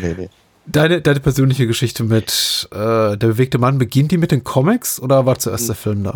[0.00, 0.28] nee, nee.
[0.66, 5.26] Deine, deine persönliche Geschichte mit äh, der bewegte Mann, beginnt die mit den Comics oder
[5.26, 6.14] war zuerst der Film da?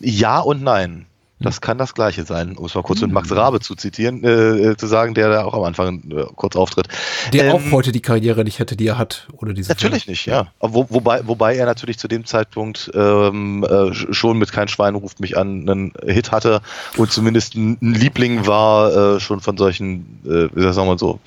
[0.00, 1.06] Ja und nein.
[1.40, 4.70] Das kann das Gleiche sein, um es mal kurz mit Max Rabe zu zitieren, äh,
[4.70, 6.88] äh, zu sagen, der da auch am Anfang äh, kurz auftritt.
[7.32, 10.26] Der Ähm, auch heute die Karriere nicht hätte, die er hat, oder diese Natürlich nicht,
[10.26, 10.48] ja.
[10.58, 14.96] Wo, wobei, wobei er natürlich zu dem Zeitpunkt ähm, äh, sch- schon mit Kein Schwein
[14.96, 16.60] ruft mich an einen Hit hatte
[16.96, 21.20] und zumindest ein ein Liebling war äh, schon von solchen, äh, wie sagen wir so,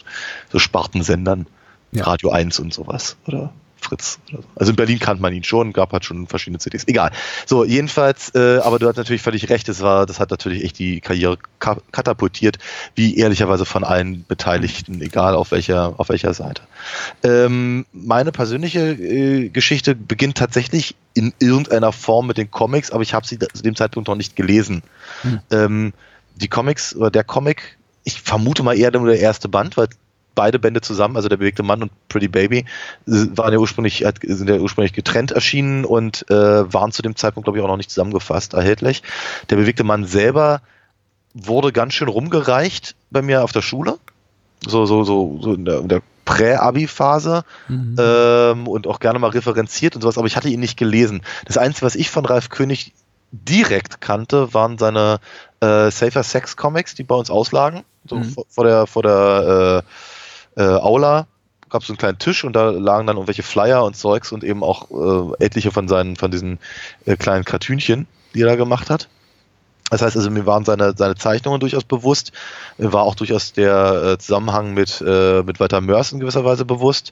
[0.51, 1.45] so Spartensendern,
[1.93, 2.03] Ja.
[2.03, 4.19] Radio 1 und sowas oder Fritz.
[4.29, 4.43] So.
[4.55, 6.88] Also in Berlin kannte man ihn schon, gab halt schon verschiedene CDs.
[6.88, 7.11] Egal.
[7.45, 10.79] So, jedenfalls, äh, aber du hast natürlich völlig recht, es war, das hat natürlich echt
[10.79, 12.57] die Karriere ka katapultiert,
[12.95, 16.61] wie ehrlicherweise von allen Beteiligten, egal auf welcher, auf welcher Seite.
[17.23, 23.13] Ähm, meine persönliche äh, Geschichte beginnt tatsächlich in irgendeiner Form mit den Comics, aber ich
[23.13, 24.84] habe sie zu dem Zeitpunkt noch nicht gelesen.
[25.51, 25.93] Ähm,
[26.36, 29.88] die Comics oder der Comic, ich vermute mal eher nur der erste Band, weil
[30.36, 32.65] beide Bände zusammen, also der bewegte Mann und Pretty Baby,
[33.05, 37.57] waren ja ursprünglich, sind ja ursprünglich getrennt erschienen und äh, waren zu dem Zeitpunkt, glaube
[37.59, 39.03] ich, auch noch nicht zusammengefasst erhältlich.
[39.49, 40.61] Der bewegte Mann selber
[41.34, 43.97] wurde ganz schön rumgereicht bei mir auf der Schule.
[44.65, 47.43] So, so, so, so in der, in der Prä-Abi-Phase
[47.97, 51.21] ähm, und auch gerne mal referenziert und sowas, aber ich hatte ihn nicht gelesen.
[51.45, 52.93] Das Einzige, was ich von Ralf König
[53.32, 55.19] direkt kannte, waren seine
[55.61, 57.84] äh, Safer Sex Comics, die bei uns auslagen.
[58.07, 58.23] So Mhm.
[58.25, 59.91] vor, vor der, vor der äh,
[60.56, 61.28] äh, Aula
[61.70, 64.43] gab es so einen kleinen Tisch und da lagen dann irgendwelche Flyer und Zeugs und
[64.43, 66.60] eben auch äh, etliche von seinen, von diesen
[67.06, 69.08] äh, kleinen Cartünchen, die er da gemacht hat.
[69.91, 72.31] Das heißt also, mir waren seine, seine Zeichnungen durchaus bewusst,
[72.77, 76.63] mir war auch durchaus der äh, Zusammenhang mit, äh, mit Walter Mörs in gewisser Weise
[76.65, 77.11] bewusst.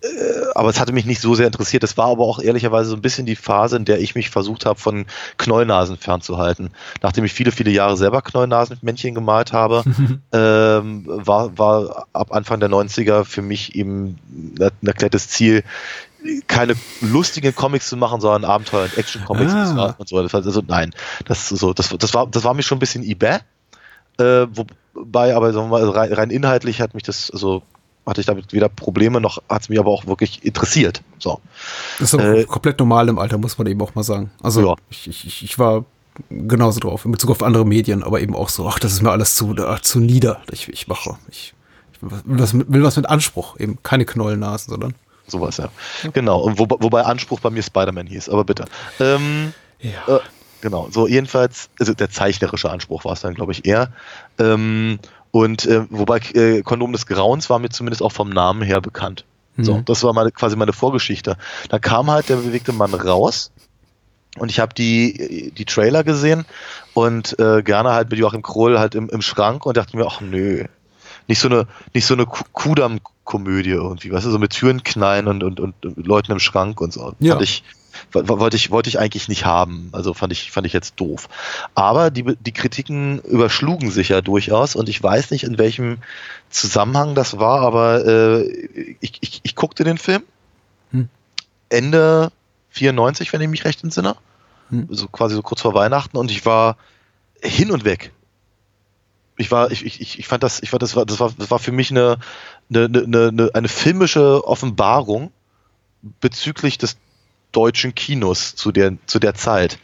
[0.00, 0.06] Äh,
[0.54, 1.84] aber es hatte mich nicht so sehr interessiert.
[1.84, 4.64] Es war aber auch ehrlicherweise so ein bisschen die Phase, in der ich mich versucht
[4.64, 5.04] habe, von
[5.36, 6.70] Knollnasen fernzuhalten.
[7.02, 9.84] Nachdem ich viele, viele Jahre selber Knollnasenmännchen gemalt habe,
[10.32, 14.18] ähm, war, war ab Anfang der 90er für mich eben
[14.58, 15.62] ein erklärtes Ziel,
[16.46, 19.94] keine lustigen Comics zu machen, sondern Abenteuer- und Action-Comics Ah.
[19.98, 20.92] und so also, nein,
[21.26, 23.38] das, so, das, das, war, das war mir schon ein bisschen eBay.
[24.18, 24.46] Äh,
[24.94, 27.62] wobei, aber sagen wir mal, rein, rein inhaltlich hat mich das, also
[28.06, 31.02] hatte ich damit weder Probleme, noch hat es mich aber auch wirklich interessiert.
[31.18, 31.40] So.
[31.98, 34.30] Das ist aber Äh, komplett normal im Alter, muss man eben auch mal sagen.
[34.42, 34.74] Also Ja.
[34.90, 35.84] ich, ich, ich war
[36.30, 39.10] genauso drauf, in Bezug auf andere Medien, aber eben auch so, ach, das ist mir
[39.10, 40.40] alles zu, ach, zu nieder.
[40.50, 41.52] Ich, ich mache, ich,
[41.92, 44.94] ich will, was, will was mit Anspruch, eben keine Knollnasen, sondern
[45.26, 45.68] sowas, ja.
[46.12, 48.64] Genau, und wo, wobei Anspruch bei mir Spider-Man hieß, aber bitte.
[49.00, 50.16] Ähm, Ja.
[50.16, 50.20] äh,
[50.60, 53.92] genau, so jedenfalls, also der zeichnerische Anspruch war es dann, glaube ich, eher.
[54.38, 54.98] Ähm,
[55.30, 59.24] und äh, wobei äh, Kondom des Grauens war mir zumindest auch vom Namen her bekannt.
[59.58, 59.84] So, Mhm.
[59.86, 61.36] das war meine, quasi meine Vorgeschichte.
[61.70, 63.50] Da kam halt der bewegte Mann raus
[64.38, 66.44] und ich habe die, die Trailer gesehen
[66.92, 70.20] und äh, gerne halt mit Joachim Kroll halt im, im Schrank und dachte mir, ach
[70.20, 70.64] nö,
[71.28, 75.26] nicht so eine, nicht so eine Ku- Kudam-Komödie irgendwie, weißt du, so mit Türen knallen
[75.28, 77.14] und, und, und Leuten im Schrank und so.
[77.18, 77.32] Ja.
[77.34, 77.64] Fand ich,
[78.12, 79.88] wo- wollte ich, wollte ich eigentlich nicht haben.
[79.92, 81.28] Also fand ich, fand ich jetzt doof.
[81.74, 85.98] Aber die, die Kritiken überschlugen sich ja durchaus und ich weiß nicht, in welchem
[86.50, 88.42] Zusammenhang das war, aber äh,
[89.00, 90.22] ich, ich, ich guckte den Film.
[90.92, 91.08] Hm.
[91.68, 92.30] Ende
[92.70, 94.14] 94, wenn ich mich recht entsinne.
[94.70, 94.86] Hm.
[94.90, 96.76] So quasi so kurz vor Weihnachten und ich war
[97.42, 98.12] hin und weg.
[99.38, 101.58] Ich war, ich, ich, ich- fand das, ich fand das war, das war, das war
[101.58, 102.18] für mich eine,
[102.70, 105.30] eine, eine, eine, eine filmische Offenbarung
[106.20, 106.96] bezüglich des
[107.52, 109.78] deutschen Kinos zu der, zu der Zeit.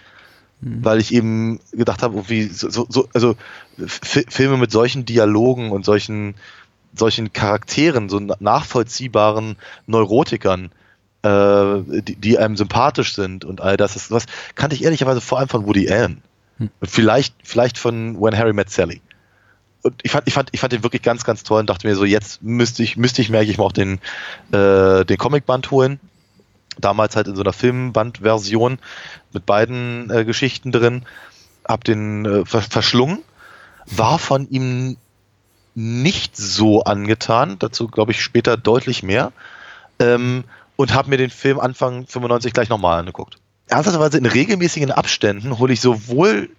[0.64, 3.34] Weil ich eben gedacht habe, wie so, so- so, also
[3.78, 6.34] F Filme mit solchen Dialogen und solchen,
[6.94, 10.70] solchen Charakteren, so na- nachvollziehbaren Neurotikern,
[11.22, 15.38] äh, die, die einem sympathisch sind und all das, ist was kannte ich ehrlicherweise vor
[15.40, 16.22] allem von Woody Allen.
[16.80, 19.00] Und vielleicht, vielleicht von When Harry Met Sally.
[19.82, 21.96] Und ich fand, ich fand, ich fand den wirklich ganz, ganz toll und dachte mir
[21.96, 23.98] so, jetzt müsste ich, müsste ich mir eigentlich mal auch den,
[24.52, 25.98] äh, den Comicband holen.
[26.78, 28.78] Damals halt in so einer Filmbandversion
[29.32, 31.04] mit beiden äh, Geschichten drin.
[31.64, 33.18] Hab den äh, ver verschlungen.
[33.86, 34.96] War von ihm
[35.74, 37.56] nicht so angetan.
[37.58, 39.32] Dazu glaube ich später deutlich mehr.
[39.98, 40.44] Ähm,
[40.76, 43.38] und habe mir den Film Anfang 95 gleich nochmal angeguckt.
[43.66, 46.50] Ernsthafterweise in regelmäßigen Abständen hole ich sowohl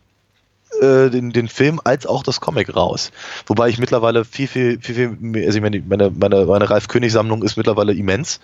[0.81, 3.11] äh, den, den Film als auch das Comic raus.
[3.47, 7.43] Wobei ich mittlerweile viel, viel, viel, viel also ich meine, meine, meine, meine Ralf König-Sammlung
[7.43, 8.39] ist mittlerweile immens.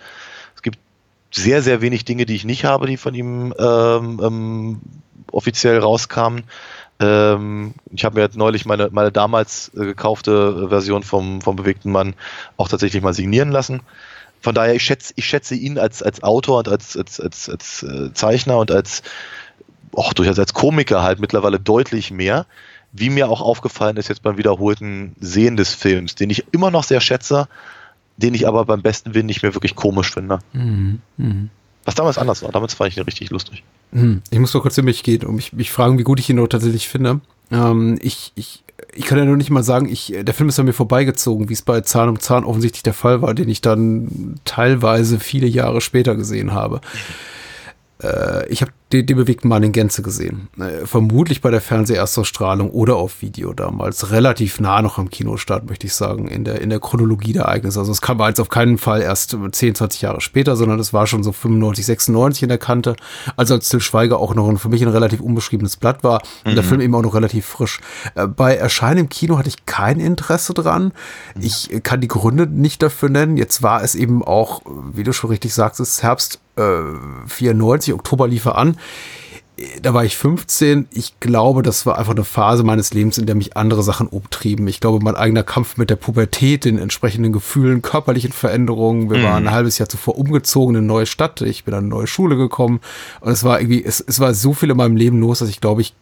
[0.54, 0.78] Es gibt
[1.32, 4.80] sehr, sehr wenig Dinge, die ich nicht habe, die von ihm ähm, ähm,
[5.30, 6.44] offiziell rauskamen.
[6.98, 11.92] Ähm, ich habe mir jetzt neulich meine, meine damals äh, gekaufte Version vom, vom bewegten
[11.92, 12.14] Mann
[12.56, 13.80] auch tatsächlich mal signieren lassen.
[14.42, 17.82] Von daher, ich schätze, ich schätze ihn als, als Autor und als, als, als, als
[17.82, 19.02] äh, Zeichner und als
[19.94, 22.46] auch durchaus als Komiker halt mittlerweile deutlich mehr.
[22.92, 26.82] Wie mir auch aufgefallen ist jetzt beim wiederholten Sehen des Films, den ich immer noch
[26.84, 27.48] sehr schätze,
[28.16, 30.40] den ich aber beim besten Willen nicht mehr wirklich komisch finde.
[30.52, 31.00] Mhm.
[31.16, 31.50] Mhm.
[31.84, 32.50] Was damals anders war.
[32.50, 33.62] Damals fand ich den richtig lustig.
[33.92, 36.28] Hm, Ich muss mal kurz für mich gehen und mich, mich fragen, wie gut ich
[36.28, 37.20] ihn noch tatsächlich finde.
[37.50, 38.62] Ähm, ich, ich,
[38.92, 41.52] ich kann ja nur nicht mal sagen, ich, der Film ist an mir vorbeigezogen, wie
[41.54, 45.80] es bei Zahn um Zahn offensichtlich der Fall war, den ich dann teilweise viele Jahre
[45.80, 46.80] später gesehen habe.
[48.02, 50.48] Äh, ich habe den, den bewegten Mann in Gänze gesehen.
[50.58, 54.10] Äh, vermutlich bei der Fernseherstausstrahlung oder auf Video damals.
[54.10, 57.78] Relativ nah noch am Kinostart, möchte ich sagen, in der, in der Chronologie der Ereignisse.
[57.78, 61.06] Also es kam jetzt auf keinen Fall erst 10, 20 Jahre später, sondern es war
[61.06, 62.96] schon so 95, 96 in der Kante.
[63.36, 66.54] Also als Till Schweiger auch noch ein, für mich ein relativ unbeschriebenes Blatt war und
[66.54, 66.68] der Mhm.
[66.68, 67.80] Film eben auch noch relativ frisch.
[68.14, 70.92] Äh, bei Erscheinen im Kino hatte ich kein Interesse dran.
[71.40, 73.36] Ich äh, kann die Gründe nicht dafür nennen.
[73.36, 76.49] Jetzt war es eben auch, wie du schon richtig sagst, es ist Herbst äh,
[77.26, 78.76] 94, Oktober lief er an.
[79.56, 80.88] Äh, Da war ich 15.
[80.90, 84.66] Ich glaube, das war einfach eine Phase meines Lebens, in der mich andere Sachen umtrieben.
[84.68, 89.10] Ich glaube, mein eigener Kampf mit der Pubertät, den entsprechenden Gefühlen, körperlichen Veränderungen.
[89.10, 89.22] Wir Mhm.
[89.24, 91.42] waren ein halbes Jahr zuvor umgezogen in eine neue Stadt.
[91.42, 92.80] Ich bin an eine neue Schule gekommen.
[93.20, 95.60] Und es war irgendwie, es, es war so viel in meinem Leben los, dass ich
[95.60, 95.92] glaube ich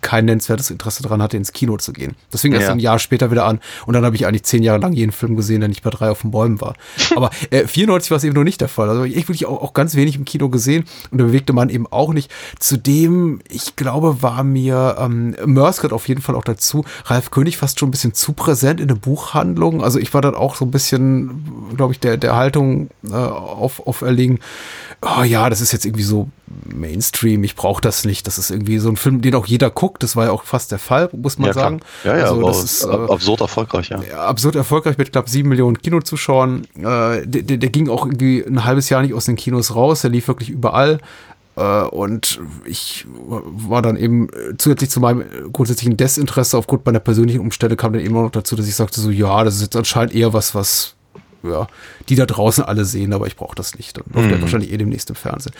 [0.00, 2.14] kein nennenswertes Interesse daran hatte, ins Kino zu gehen.
[2.30, 2.72] Das fing erst Ja.
[2.72, 5.36] ein Jahr später wieder an und dann habe ich eigentlich zehn Jahre lang jeden Film
[5.36, 6.74] gesehen, der nicht bei drei auf den Bäumen war.
[7.16, 8.88] Aber äh, 94 war es eben noch nicht der Fall.
[8.88, 11.86] Also ich wirklich auch, auch ganz wenig im Kino gesehen und der bewegte Mann eben
[11.86, 12.30] auch nicht.
[12.58, 16.84] Zudem, ich glaube, war mir ähm, gehört auf jeden Fall auch dazu.
[17.04, 19.82] Ralf König fast schon ein bisschen zu präsent in der Buchhandlung.
[19.82, 21.44] Also ich war dann auch so ein bisschen,
[21.76, 24.38] glaube ich, der, der Haltung äh, auf, auferlegen.
[25.02, 26.28] Oh ja, das ist jetzt irgendwie so
[26.72, 28.26] Mainstream, ich brauche das nicht.
[28.26, 30.02] Das ist irgendwie so ein Film, den auch jeder guckt.
[30.02, 31.64] Das war ja auch fast der Fall, muss man ja, klar.
[31.64, 31.80] sagen.
[32.04, 34.00] Ja, ja, also, aber das ist äh, absurd erfolgreich, ja.
[34.26, 36.66] absurd erfolgreich mit knapp sieben Millionen Kinozuschauern.
[36.76, 40.02] Äh, der, der der ging auch irgendwie ein halbes Jahr nicht aus den Kinos raus.
[40.02, 41.00] Der lief wirklich überall.
[41.56, 47.00] Äh, und ich war dann eben äh, zusätzlich zu meinem äh, grundsätzlichen Desinteresse aufgrund meiner
[47.00, 49.62] persönlichen Umstände kam dann eben auch noch dazu, dass ich sagte so, ja, das ist
[49.62, 50.94] jetzt anscheinend eher was, was
[51.42, 51.66] ja,
[52.08, 53.96] die da draußen alle sehen, aber ich brauche das nicht.
[53.96, 54.42] Dann läuft der Mhm.
[54.42, 55.54] wahrscheinlich eh demnächst im Fernsehen.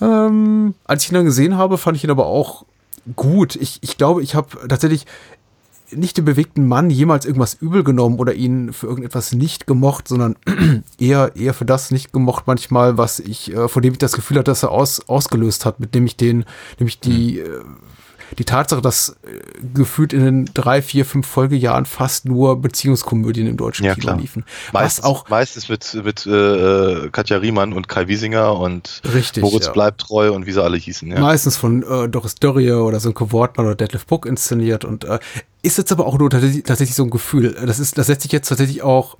[0.00, 2.64] Ähm, als ich ihn dann gesehen habe, fand ich ihn aber auch
[3.16, 3.56] gut.
[3.56, 5.06] Ich, ich glaube, ich habe tatsächlich
[5.92, 10.36] nicht dem bewegten Mann jemals irgendwas übel genommen oder ihn für irgendetwas nicht gemocht, sondern
[10.98, 14.38] eher, eher für das nicht gemocht manchmal, was ich, äh, von dem ich das Gefühl
[14.38, 16.44] hatte, dass er aus, ausgelöst hat, mit dem ich den,
[16.78, 17.62] nämlich die, äh,
[18.38, 19.40] die Tatsache, dass äh,
[19.74, 24.18] gefühlt in den drei, vier, fünf Folgejahren fast nur Beziehungskomödien im deutschen Ja, Kino klar.
[24.18, 24.44] liefen.
[24.72, 29.66] Meistens, Was auch meistens mit, mit äh, Katja Riemann und Kai Wiesinger und Richtig, Moritz
[29.66, 29.72] ja.
[29.72, 31.10] bleibt treu und wie sie alle hießen.
[31.10, 31.20] Ja.
[31.20, 35.18] meistens von äh, Doris Dörrie oder Sönke Wortmann oder Detlef Buck inszeniert und äh,
[35.62, 37.56] ist jetzt aber auch nur tatsächlich, tatsächlich so ein Gefühl.
[37.66, 39.16] Das ist, das setzt sich jetzt tatsächlich auch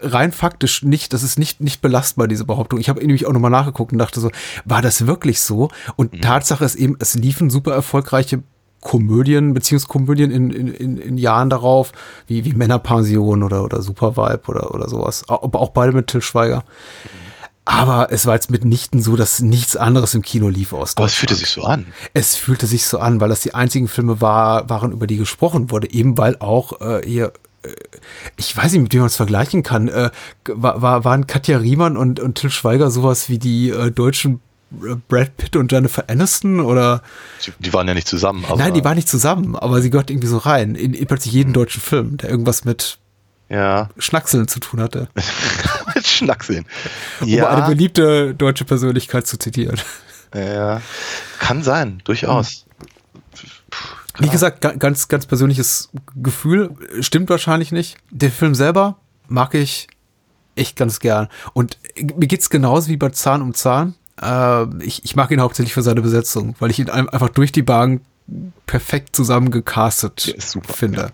[0.00, 2.80] rein faktisch nicht, das ist nicht, nicht belastbar, diese Behauptung.
[2.80, 4.30] Ich habe nämlich auch nochmal nachgeguckt und dachte so,
[4.64, 5.68] war das wirklich so?
[5.96, 8.42] Und Tatsache ist eben, es liefen super erfolgreiche
[8.84, 11.90] Komödien, Beziehungskomödien in, in, in, Jahren darauf,
[12.28, 15.24] wie, wie Männerpension oder, oder Super Vibe oder, oder sowas.
[15.28, 16.62] Aber auch beide mit Till Schweiger.
[17.64, 21.14] Aber es war jetzt mitnichten so, dass nichts anderes im Kino lief aus Aber es
[21.14, 21.86] fühlte sich so an.
[22.12, 25.70] Es fühlte sich so an, weil das die einzigen Filme war, waren, über die gesprochen
[25.70, 25.90] wurde.
[25.90, 27.32] Eben weil auch äh, hier,
[27.62, 27.70] äh,
[28.36, 30.10] ich weiß nicht, mit wem man es vergleichen kann, äh,
[30.46, 35.36] war, war, waren Katja Riemann und, und Till Schweiger sowas wie die äh, deutschen Brad
[35.36, 37.02] Pitt und Jennifer Aniston oder
[37.60, 38.44] Die, waren ja nicht zusammen.
[38.44, 41.32] Aber, nein, die waren nicht zusammen, aber sie gehört irgendwie so rein in, in plötzlich
[41.32, 42.98] jeden deutschen Film, der irgendwas mit
[43.48, 45.08] Ja, Schnackseln zu tun hatte.
[45.94, 46.64] mit Schnackseln.
[47.20, 49.80] Um eine beliebte deutsche Persönlichkeit zu zitieren.
[50.34, 50.80] ja,
[51.38, 52.64] kann sein, durchaus.
[54.18, 56.70] Wie gesagt, ga- ganz, ganz persönliches Gefühl.
[57.00, 57.96] Stimmt wahrscheinlich nicht.
[58.10, 58.96] Der Film selber
[59.28, 59.88] mag ich
[60.54, 61.28] echt ganz gern.
[61.52, 61.78] Und
[62.16, 63.94] mir geht's genauso wie bei Zahn um Zahn.
[64.22, 67.52] Äh, ich, ich mag ihn hauptsächlich für seine Besetzung, weil ich ihn ein- einfach durch
[67.52, 68.02] die Bank
[68.64, 71.10] perfekt zusammengecastet super, finde.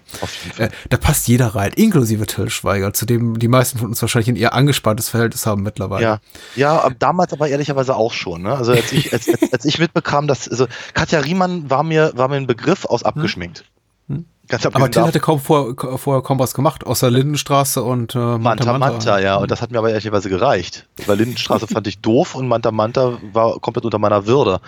[0.59, 0.67] ja.
[0.67, 4.29] Äh, da passt jeder rein, inklusive Till Schweiger, zu dem die meisten von uns wahrscheinlich
[4.29, 6.05] ein eher angespanntes Verhältnis haben mittlerweile.
[6.05, 6.21] Ja,
[6.55, 8.43] ja, damals aber ehrlicherweise auch schon.
[8.43, 8.55] Ne?
[8.55, 12.29] Also als ich, als, als, als ich mitbekam, dass also Katja Riemann war mir war
[12.29, 13.65] mir ein Begriff aus abgeschminkt.
[14.51, 14.67] Ganz.
[14.67, 19.21] Aber Till hatte kaum vor, vorher kaum was gemacht, außer Lindenstraße und äh, Manta Manta,
[19.21, 20.87] ja, und das hat mir aber ehrlicherweise gereicht.
[21.07, 24.61] Weil Lindenstraße fand ich doof und Manta Manta war komplett unter meiner Würde.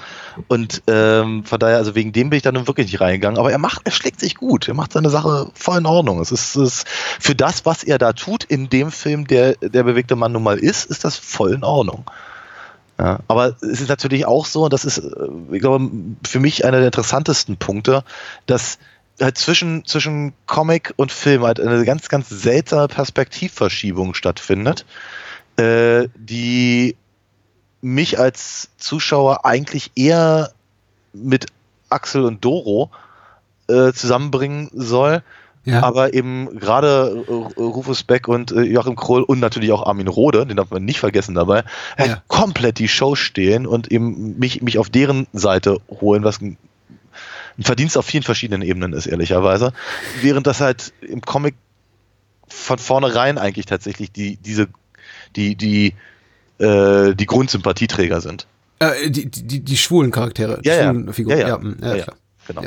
[0.47, 3.41] Und ähm, von daher, also wegen dem bin ich dann nun wirklich nicht reingegangen.
[3.41, 4.69] Aber er macht, er schlägt sich gut.
[4.69, 6.21] Er macht seine Sache voll in Ordnung.
[6.21, 9.83] Es ist, es ist für das, was er da tut in dem Film, der der
[9.83, 12.05] bewegte Mann nun mal ist, ist das voll in Ordnung.
[12.99, 15.91] Ja, aber es ist natürlich auch so, und das ist, äh, ich glaube,
[16.25, 18.05] für mich einer der interessantesten Punkte,
[18.47, 18.79] dass
[19.23, 24.85] halt zwischen, zwischen Comic und Film halt eine ganz, ganz seltsame Perspektivverschiebung stattfindet,
[25.57, 26.97] äh, die
[27.81, 30.53] mich als Zuschauer eigentlich eher
[31.13, 31.47] mit
[31.89, 32.91] Axel und Doro
[33.69, 35.23] äh, zusammenbringen soll,
[35.65, 35.83] Ja.
[35.83, 37.13] aber eben gerade
[37.57, 41.01] Rufus Beck und äh, Joachim Kroll und natürlich auch Armin Rohde, den darf man nicht
[41.01, 41.65] vergessen dabei,
[41.99, 42.23] halt Ja.
[42.29, 46.57] komplett die Show stehlen und eben mich, mich auf deren Seite holen, was ein,
[47.59, 49.73] ein Verdienst auf vielen verschiedenen Ebenen ist, ehrlicherweise.
[50.21, 51.55] Während das halt im Comic
[52.49, 54.69] von vornherein eigentlich tatsächlich die, diese,
[55.37, 55.95] die, die,
[56.59, 58.47] äh, die Grundsympathieträger sind.
[58.79, 60.91] Äh, die, die, die schwulen Charaktere, die Ja, ja.
[60.91, 61.39] schwulen Figuren.
[61.39, 61.59] Ja, ja.
[61.59, 62.03] mm, Ja, ja.
[62.05, 62.17] klar.
[62.49, 62.63] Genau.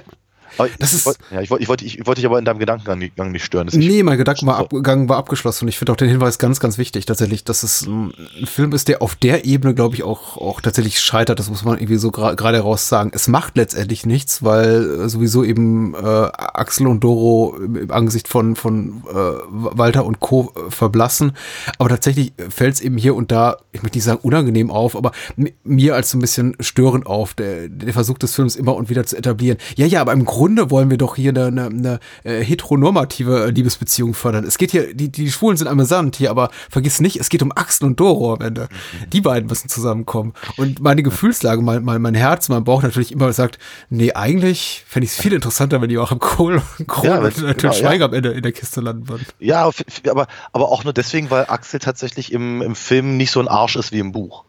[0.57, 2.59] Das ich, ist- wollt- ja, ich, wollte, ich, wollte, ich wollte dich aber in deinem
[2.59, 3.67] Gedankengang nicht, stören.
[3.73, 5.65] Nee, mein Gedanken war abgegangen, war abgeschlossen.
[5.65, 8.13] Und ich finde auch den Hinweis ganz, ganz wichtig, tatsächlich, dass es ein
[8.45, 11.39] Film ist, der auf der Ebene, glaube ich, auch, auch tatsächlich scheitert.
[11.39, 13.11] Das muss man irgendwie so gerade heraus sagen.
[13.13, 18.55] Es macht letztendlich nichts, weil äh, sowieso eben äh, Axel und Doro im, Angesicht von,
[18.55, 19.13] von äh,
[19.49, 20.53] Walter und Co.
[20.55, 21.33] äh, verblassen.
[21.77, 25.11] Aber tatsächlich fällt es eben hier und da, ich möchte nicht sagen unangenehm auf, aber
[25.37, 28.89] mi- mir als so ein bisschen störend auf, der, der Versuch des Films immer und
[28.89, 29.57] wieder zu etablieren.
[29.75, 33.49] Ja, ja, aber im Grunde wollen wir doch hier eine, eine, eine äh, heteronormative äh,
[33.49, 34.45] Liebesbeziehung fördern.
[34.45, 37.51] Es geht hier, die, die Schwulen sind amüsant hier, aber vergiss nicht, es geht um
[37.51, 38.69] Axel und Doro am Ende.
[39.11, 40.33] Die beiden müssen zusammenkommen.
[40.57, 45.05] Und meine Gefühlslage, mein, mein, mein Herz, mein Bauch natürlich immer sagt, nee, eigentlich fände
[45.05, 48.05] ich es viel interessanter, wenn die auch im Kohl, Kohl Ja, und Till genau, Schweiger
[48.05, 49.25] am Ende in der Kiste landen würden.
[49.39, 49.69] Ja,
[50.09, 53.75] aber, aber auch nur deswegen, weil Axel tatsächlich im, im Film nicht so ein Arsch
[53.75, 54.44] ist wie im Buch.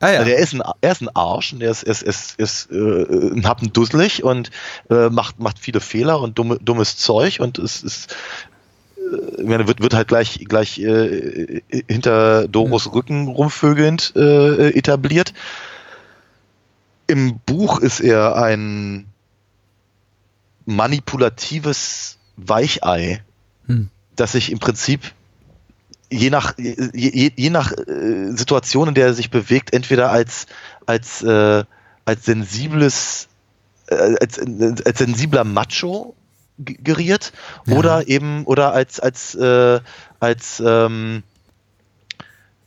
[0.00, 0.18] Ah ja.
[0.20, 3.32] Also er ist ein, er ist ein Arsch und er ist, ist, ist, ist äh,
[3.32, 4.50] ein Happen dusselig und
[4.90, 8.14] äh, macht, macht viele Fehler und dumme, dummes Zeug und es ist
[8.96, 15.34] äh, ich meine, wird, wird halt gleich, gleich äh, hinter Doros Rücken rumvögelnd äh, etabliert.
[17.08, 19.06] Im Buch ist er ein
[20.66, 23.22] manipulatives Weichei,
[23.66, 23.88] Hm.
[24.16, 25.12] das sich im Prinzip
[26.10, 30.46] je nach, je, je, nach äh, Situation, in der er sich bewegt, entweder als,
[30.86, 31.64] als, äh,
[32.04, 33.28] als sensibles,
[33.88, 36.14] äh, als, als sensibler Macho
[36.58, 37.32] geriert
[37.66, 37.76] Ja.
[37.76, 39.80] oder eben, oder als, als, äh,
[40.18, 41.22] als, ähm,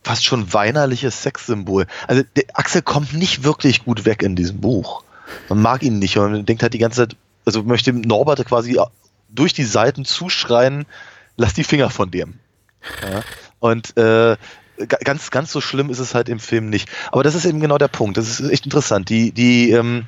[0.04, 1.86] fast schon weinerliches Sexsymbol.
[2.08, 5.04] Also der Axel kommt nicht wirklich gut weg in diesem Buch.
[5.48, 8.80] Man mag ihn nicht und man denkt halt die ganze Zeit, also möchte Norbert quasi
[9.28, 10.86] durch die Seiten zuschreien,
[11.36, 12.34] lass die Finger von dem.
[13.02, 13.22] Ja.
[13.60, 14.36] Und äh,
[14.78, 16.88] ga- ganz, ganz so schlimm ist es halt im Film nicht.
[17.10, 18.16] Aber das ist eben genau der Punkt.
[18.16, 19.08] Das ist echt interessant.
[19.08, 20.06] Die, die, ähm,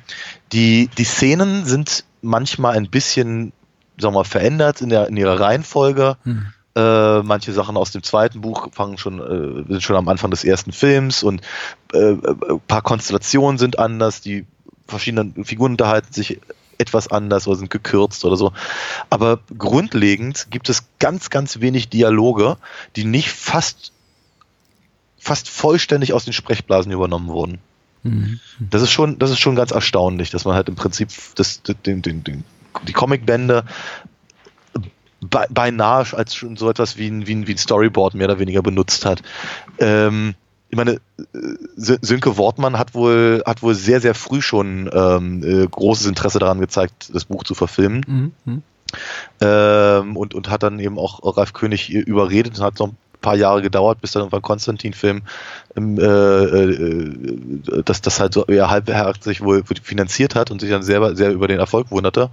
[0.51, 3.53] die, die Szenen sind manchmal ein bisschen,
[3.97, 6.17] sagen wir mal, verändert in, der, in ihrer Reihenfolge.
[6.23, 6.47] Hm.
[6.77, 10.43] Äh, manche Sachen aus dem zweiten Buch fangen schon, äh, sind schon am Anfang des
[10.43, 11.39] ersten Films und
[11.93, 14.45] äh, ein paar Konstellationen sind anders, die
[14.85, 16.41] verschiedenen Figuren unterhalten sich
[16.77, 18.51] etwas anders oder sind gekürzt oder so.
[19.09, 22.57] Aber grundlegend gibt es ganz, ganz wenig Dialoge,
[22.95, 23.91] die nicht fast,
[25.17, 27.59] fast vollständig aus den Sprechblasen übernommen wurden.
[28.03, 28.39] Mhm.
[28.59, 32.01] Das ist schon, das ist schon ganz erstaunlich, dass man halt im Prinzip das, den,
[32.01, 32.43] den, den,
[32.87, 33.65] die Comicbände
[35.21, 38.39] be- beinahe als schon so etwas wie ein, wie ein, wie ein Storyboard mehr oder
[38.39, 39.23] weniger benutzt hat.
[39.79, 40.35] Ähm,
[40.75, 45.41] ich meine, äh, Sö- Sönke Wortmann hat wohl, hat wohl sehr, sehr früh schon ähm,
[45.41, 48.01] äh, großes Interesse daran gezeigt, das Buch zu verfilmen.
[48.05, 48.31] Mhm.
[48.43, 48.63] Mhm.
[49.39, 53.37] Ähm, und, und hat dann eben auch Ralf König überredet und hat noch ein paar
[53.37, 55.21] Jahre gedauert, bis dann irgendwann Konstantin-Film
[55.77, 60.83] ähm, äh, äh, dass das halt so eher halbherzig wohl finanziert hat und sich dann
[60.83, 62.31] selber sehr über den Erfolg wunderte.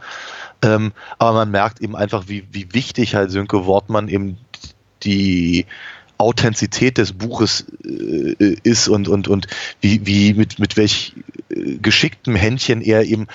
[0.62, 4.36] Ähm, aber man merkt eben einfach, wie, wie wichtig halt Sönke Wortmann eben
[5.05, 5.66] die
[6.22, 9.46] Authentizität des Buches äh, ist und, und, und
[9.80, 11.14] wie, wie mit, mit welch
[11.50, 13.26] äh, geschicktem Händchen er eben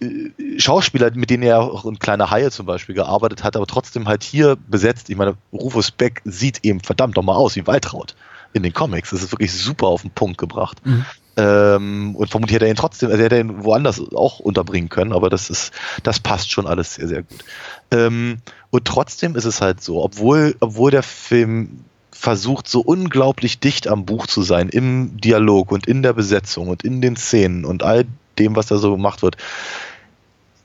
[0.00, 4.08] äh, Schauspieler, mit denen er auch in Kleine Haie zum Beispiel gearbeitet hat, aber trotzdem
[4.08, 5.10] halt hier besetzt.
[5.10, 8.14] Ich meine, Rufus Beck sieht eben verdammt nochmal aus wie Waltraud
[8.52, 9.10] in den Comics.
[9.10, 10.84] Das ist wirklich super auf den Punkt gebracht.
[10.84, 11.04] Mhm.
[11.36, 15.12] Ähm, und vermutlich hätte er ihn trotzdem, also hätte er ihn woanders auch unterbringen können,
[15.12, 15.72] aber das ist,
[16.02, 17.44] das passt schon alles sehr, sehr gut.
[17.90, 18.38] Ähm,
[18.70, 24.04] und trotzdem ist es halt so, obwohl, obwohl der Film versucht, so unglaublich dicht am
[24.04, 28.04] Buch zu sein, im Dialog und in der Besetzung und in den Szenen und all
[28.38, 29.36] dem, was da so gemacht wird,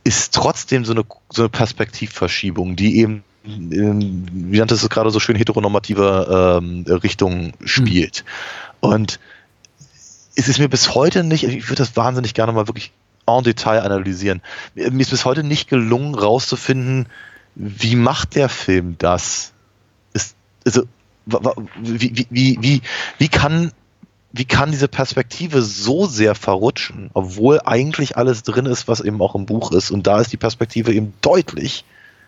[0.03, 5.09] ist trotzdem so eine, so eine Perspektivverschiebung, die eben in, wie nanntest du es gerade
[5.09, 8.25] so schön, heteronormative ähm, Richtung spielt.
[8.79, 9.19] Und
[10.37, 12.93] es ist mir bis heute nicht, ich würde das wahnsinnig gerne mal wirklich
[13.25, 14.41] en Detail analysieren.
[14.75, 17.07] Mir ist bis heute nicht gelungen, rauszufinden,
[17.55, 19.51] wie macht der Film das?
[20.13, 20.83] Ist, also,
[21.75, 22.81] wie, wie, wie, wie,
[23.17, 23.71] wie kann
[24.33, 29.33] wie kann diese Perspektive so sehr verrutschen, obwohl eigentlich alles drin ist, was eben auch
[29.33, 29.89] im Buch ist.
[29.89, 31.85] Und da ist die Perspektive eben deutlich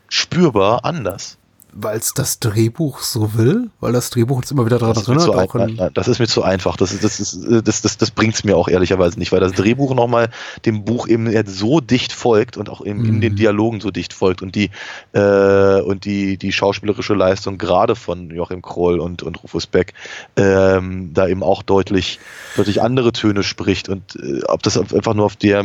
[0.08, 1.38] spürbar anders.
[1.72, 5.30] Weil es das Drehbuch so will, weil das Drehbuch uns immer wieder daran erinnert.
[5.30, 6.78] Auch ein, in, nein, das ist mir zu einfach.
[6.78, 9.94] Das, das, ist, das, das, das bringt es mir auch ehrlicherweise nicht, weil das Drehbuch
[9.94, 10.30] nochmal
[10.66, 13.22] dem Buch eben jetzt so dicht folgt und auch eben in Mhm.
[13.22, 14.72] den Dialogen so dicht folgt und die,
[15.14, 19.94] äh, und die, die schauspielerische Leistung gerade von Joachim Kroll und, und Rufus Beck
[20.36, 22.20] ähm, da eben auch deutlich,
[22.56, 23.90] deutlich andere Töne spricht.
[23.90, 25.62] Und äh, ob das einfach nur auf der,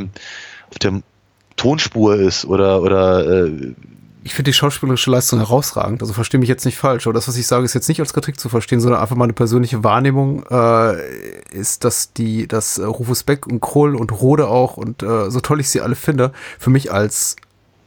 [0.70, 1.02] auf der
[1.56, 3.74] Tonspur ist oder, oder äh,
[4.24, 6.00] ich finde die schauspielerische Leistung herausragend.
[6.00, 7.06] Also verstehe mich jetzt nicht falsch.
[7.06, 9.34] Aber das, was ich sage, ist jetzt nicht als Kritik zu verstehen, sondern einfach meine
[9.34, 10.98] persönliche Wahrnehmung äh,
[11.50, 15.40] ist, dass die, dass äh, Rufus Beck und Kroll und Rode auch und äh, so
[15.40, 17.36] toll ich sie alle finde, für mich als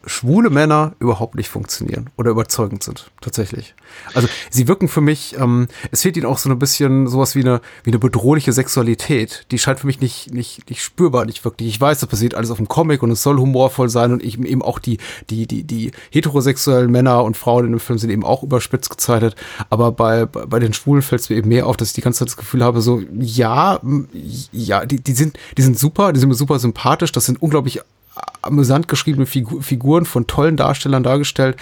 [0.05, 3.75] schwule Männer überhaupt nicht funktionieren oder überzeugend sind, tatsächlich.
[4.13, 7.41] Also sie wirken für mich, ähm, es fehlt ihnen auch so ein bisschen sowas wie
[7.41, 9.45] eine, wie eine bedrohliche Sexualität.
[9.51, 11.69] Die scheint für mich nicht, nicht, nicht spürbar, nicht wirklich.
[11.69, 14.45] Ich weiß, das passiert alles auf dem Comic und es soll humorvoll sein und eben,
[14.45, 14.97] eben auch die,
[15.29, 19.35] die, die, die heterosexuellen Männer und Frauen in dem Film sind eben auch überspitzt gezeichnet.
[19.69, 22.19] Aber bei, bei, den Schwulen fällt es mir eben mehr auf, dass ich die ganze
[22.19, 23.79] Zeit das Gefühl habe, so, ja,
[24.51, 27.81] ja, die, die sind, die sind super, die sind mir super sympathisch, das sind unglaublich
[28.41, 31.57] amüsant geschriebene Figu Figuren von tollen Darstellern dargestellt,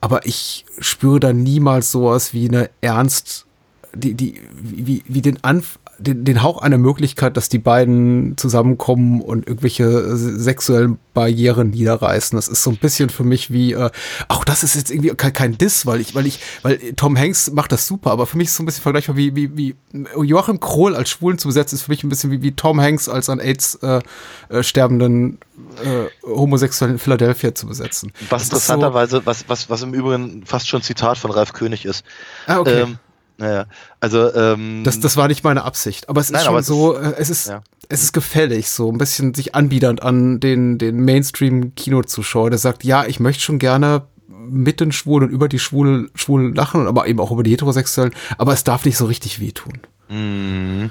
[0.00, 3.46] aber ich spüre da niemals sowas wie eine ernst,
[3.94, 9.20] die, die, wie, wie den Anf den, den Hauch einer Möglichkeit, dass die beiden zusammenkommen
[9.20, 12.36] und irgendwelche sexuellen Barrieren niederreißen.
[12.36, 13.90] Das ist so ein bisschen für mich wie, äh,
[14.28, 17.50] auch das ist jetzt irgendwie kein, kein Diss, weil ich, weil ich, weil Tom Hanks
[17.52, 19.74] macht das super, aber für mich ist es so ein bisschen vergleichbar wie, wie, wie
[20.22, 23.08] Joachim Krohl als Schwulen zu besetzen, ist für mich ein bisschen wie, wie Tom Hanks
[23.08, 24.00] als an AIDS äh,
[24.48, 25.38] äh, sterbenden
[25.78, 28.12] äh, Homosexuellen in Philadelphia zu besetzen.
[28.28, 31.52] Was Das ist so- interessanterweise, was, was, was im Übrigen fast schon Zitat von Ralf
[31.52, 32.04] König ist.
[32.46, 32.82] Ah, okay.
[32.82, 32.98] Ähm,
[33.36, 33.66] naja,
[34.00, 36.08] also ähm, Das, das war nicht meine Absicht.
[36.08, 37.62] Aber es Nein, ist schon aber es so, ist- äh, es ist, ja.
[37.88, 43.04] es ist gefällig, so ein bisschen sich anbiedernd an den, den Mainstream-Kinozuschauer, der sagt, ja,
[43.06, 47.18] ich möchte schon gerne mit den Schwulen und über die Schwulen, Schwulen lachen, aber eben
[47.18, 49.72] auch über die Heterosexuellen, aber es darf nicht so richtig wehtun.
[50.10, 50.90] mh,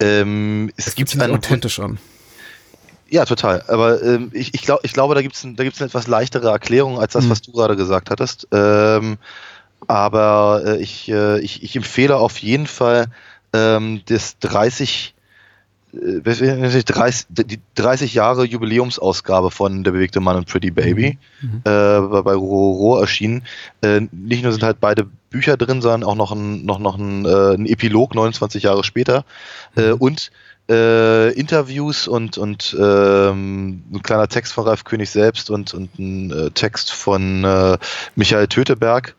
[0.00, 1.98] ähm, es Es gibt einen, authentisch an.
[3.10, 3.62] Ja, total.
[3.66, 6.48] Aber ähm, ich, ich, glaub, ich glaube, da gibt es da gibt's eine etwas leichtere
[6.50, 7.30] Erklärung als das, Mhm.
[7.30, 8.46] was du gerade gesagt hattest.
[8.52, 9.18] Ähm,
[9.88, 13.06] aber äh, ich, äh, ich, ich empfehle auf jeden Fall
[13.52, 15.14] ähm, das 30,
[15.92, 20.46] äh, was weiß ich nicht, 30, die 30 Jahre Jubiläumsausgabe von Der bewegte Mann und
[20.46, 21.62] Pretty Baby Mhm.
[21.64, 23.42] äh, bei bei Roro erschienen.
[23.80, 27.24] Äh, nicht nur sind halt beide Bücher drin, sondern auch noch ein, noch, noch ein,
[27.24, 29.24] äh, ein Epilog 29 Jahre später
[29.76, 30.30] äh, und
[30.70, 36.30] äh, Interviews und, und ähm, ein kleiner Text von Ralf König selbst und, und ein
[36.30, 37.76] äh, Text von äh,
[38.14, 39.16] Michael Töteberg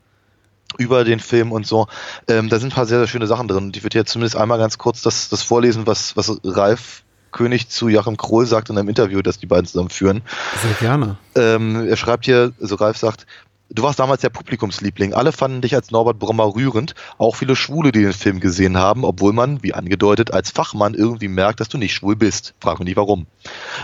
[0.78, 1.88] über den Film und so.
[2.28, 3.66] Ähm, da sind ein paar sehr, sehr schöne Sachen drin.
[3.66, 7.70] Und ich würde jetzt zumindest einmal ganz kurz das, das vorlesen, was, was Ralf König
[7.70, 10.22] zu Joachim Krohl sagt in einem Interview, das die beiden zusammen führen.
[10.62, 11.18] Sehr gerne.
[11.36, 13.26] Ähm, er schreibt hier, also Ralf sagt,
[13.74, 15.14] Du warst damals der Publikumsliebling.
[15.14, 19.06] Alle fanden dich als Norbert Brommer rührend, auch viele Schwule, die den Film gesehen haben,
[19.06, 22.54] obwohl man, wie angedeutet, als Fachmann irgendwie merkt, dass du nicht schwul bist.
[22.60, 23.28] Frag mich nicht warum.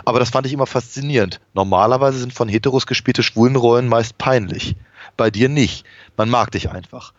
[0.04, 1.40] Aber das fand ich immer faszinierend.
[1.54, 4.76] Normalerweise sind von Heteros gespielte Schwulenrollen meist peinlich.
[5.16, 5.86] Bei dir nicht.
[6.18, 7.14] Man mag dich einfach.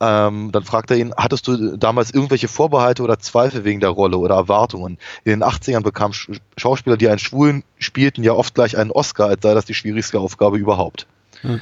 [0.00, 4.16] Ähm, dann fragt er ihn, hattest du damals irgendwelche Vorbehalte oder Zweifel wegen der Rolle
[4.16, 4.96] oder Erwartungen?
[5.24, 6.14] In den 80ern bekamen
[6.56, 10.18] Schauspieler, die einen Schwulen spielten, ja oft gleich einen Oscar, als sei das die schwierigste
[10.18, 11.06] Aufgabe überhaupt.
[11.42, 11.60] Hm.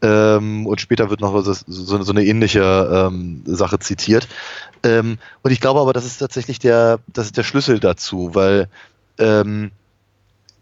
[0.00, 4.28] Ähm, und später wird noch so, so, so eine ähnliche ähm, Sache zitiert.
[4.82, 8.68] Ähm, und ich glaube aber, das ist tatsächlich der, das ist der Schlüssel dazu, weil
[9.18, 9.72] ähm,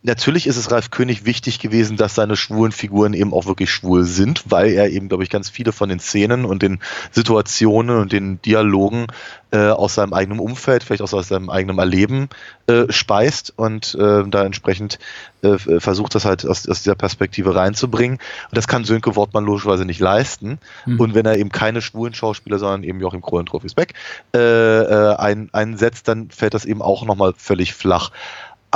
[0.06, 4.04] natürlich ist es Ralf König wichtig gewesen, dass seine schwulen Figuren eben auch wirklich schwul
[4.04, 6.78] sind, weil er eben, glaube ich, ganz viele von den Szenen und den
[7.10, 9.08] Situationen und den Dialogen
[9.50, 12.28] äh, aus seinem eigenen Umfeld, vielleicht auch aus seinem eigenen Erleben
[12.66, 14.98] äh, speist und äh, da entsprechend
[15.42, 18.18] äh, versucht, das halt aus, aus, dieser Perspektive reinzubringen.
[18.18, 20.58] Und das kann Sönke Wortmann logischerweise nicht leisten.
[20.84, 21.00] Mhm.
[21.00, 23.94] Und wenn er eben keine schwulen Schauspieler, sondern eben Joachim Kroll und Trophys Beck
[24.34, 28.10] äh, äh, ein, einsetzt, dann fällt das eben auch nochmal völlig flach.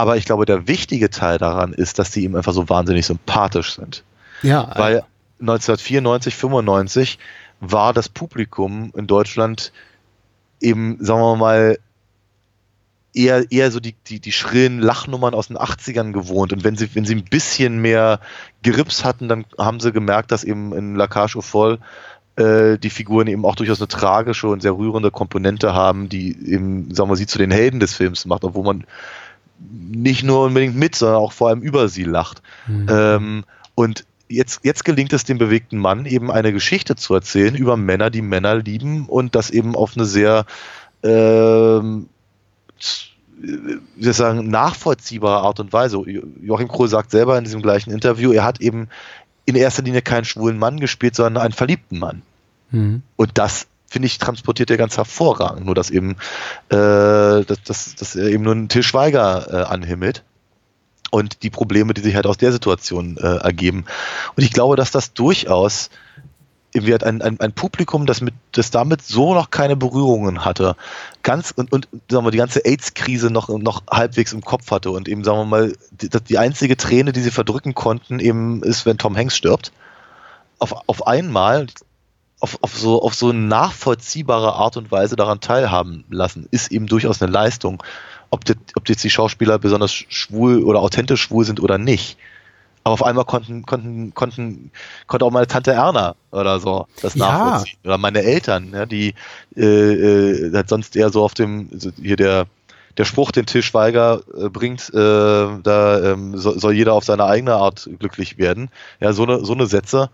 [0.00, 3.74] Aber ich glaube, der wichtige Teil daran ist, dass die ihm einfach so wahnsinnig sympathisch
[3.76, 4.02] sind.
[4.40, 4.72] Ja.
[4.74, 5.04] Weil
[5.40, 7.18] 1994, 95
[7.60, 9.74] war das Publikum in Deutschland
[10.58, 11.78] eben, sagen wir mal,
[13.12, 16.54] eher, eher so die, die, die schrillen Lachnummern aus den 80ern gewohnt.
[16.54, 18.20] Und wenn sie, wenn sie ein bisschen mehr
[18.62, 21.78] Grips hatten, dann haben sie gemerkt, dass eben in La Cage au Foll
[22.36, 26.94] äh, die Figuren eben auch durchaus eine tragische und sehr rührende Komponente haben, die eben,
[26.94, 28.84] sagen wir, sie zu den Helden des Films macht, obwohl man
[29.68, 32.42] nicht nur unbedingt mit, sondern auch vor allem über sie lacht.
[32.66, 32.86] Mhm.
[32.88, 33.44] Ähm,
[33.74, 38.10] und jetzt, jetzt gelingt es dem bewegten Mann eben eine Geschichte zu erzählen über Männer,
[38.10, 40.46] die Männer lieben und das eben auf eine sehr
[41.02, 42.08] ähm,
[43.42, 46.02] wie soll ich sagen, nachvollziehbare Art und Weise.
[46.42, 48.88] Joachim Krohl sagt selber in diesem gleichen Interview, er hat eben
[49.46, 52.22] in erster Linie keinen schwulen Mann gespielt, sondern einen verliebten Mann.
[52.70, 53.02] Mhm.
[53.16, 55.66] Und das finde ich, transportiert er ganz hervorragend.
[55.66, 56.12] Nur dass eben,
[56.70, 60.24] äh, dass, dass, dass er eben nur einen Till Schweiger äh, anhimmelt
[61.10, 63.84] und die Probleme, die sich halt aus der Situation äh, ergeben.
[64.36, 65.90] Und ich glaube, dass das durchaus
[66.72, 70.76] wird ein, ein, ein Publikum, das mit das damit so noch keine Berührungen hatte,
[71.24, 75.08] ganz und, und sagen wir die ganze AIDS-Krise noch noch halbwegs im Kopf hatte und
[75.08, 78.98] eben sagen wir mal die, die einzige Träne, die sie verdrücken konnten, eben ist, wenn
[78.98, 79.72] Tom Hanks stirbt.
[80.60, 81.66] Auf, auf einmal,
[82.40, 87.22] auf, auf, so, auf so nachvollziehbare Art und Weise daran teilhaben lassen, ist eben durchaus
[87.22, 87.82] eine Leistung.
[88.30, 92.16] Ob, die, ob jetzt die Schauspieler besonders schwul oder authentisch schwul sind oder nicht.
[92.82, 94.70] Aber auf einmal konnten, konnten, konnten,
[95.06, 97.26] konnte auch meine Tante Erna oder so das ja.
[97.26, 97.78] nachvollziehen.
[97.84, 99.14] Oder meine Eltern, ja, die
[99.54, 101.68] äh, äh, sonst eher so auf dem,
[102.00, 102.46] hier der,
[102.96, 104.96] der Spruch, den Til Schweiger äh, bringt, äh,
[105.62, 108.70] da ähm, so, soll jeder auf seine eigene Art glücklich werden.
[108.98, 110.08] Ja, so eine, so eine Sätze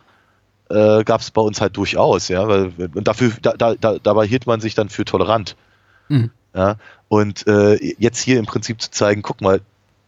[0.70, 4.46] äh, gab es bei uns halt durchaus, ja, weil und dafür, da, da, dabei hielt
[4.46, 5.56] man sich dann für tolerant.
[6.08, 6.30] Mhm.
[6.54, 6.76] Ja,
[7.08, 9.60] und äh, jetzt hier im Prinzip zu zeigen, guck mal,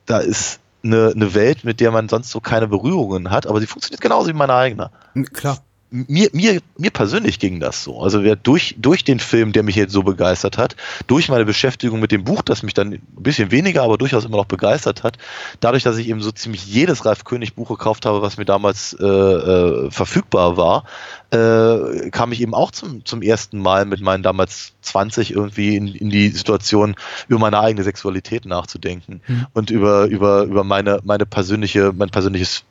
[0.07, 3.67] da ist eine, eine Welt, mit der man sonst so keine Berührungen hat, aber sie
[3.67, 4.91] funktioniert genauso wie meine eigene.
[5.33, 5.59] Klar
[5.91, 8.01] mir, mir, mir persönlich ging das so.
[8.03, 10.77] Also wer durch, durch den Film, der mich jetzt so begeistert hat,
[11.07, 14.37] durch meine Beschäftigung mit dem Buch, das mich dann ein bisschen weniger, aber durchaus immer
[14.37, 15.17] noch begeistert hat,
[15.61, 18.97] dadurch, dass ich eben so ziemlich jedes Ralf König Buch gekauft habe, was mir damals
[19.01, 20.85] äh, äh, verfügbar war,
[21.31, 25.89] äh, kam ich eben auch zum, zum ersten Mal mit meinen damals 20 irgendwie in,
[25.89, 26.97] in die Situation,
[27.29, 29.47] über meine eigene Sexualität nachzudenken mhm.
[29.55, 32.65] und über, über, über meine, meine persönliche, mein persönliches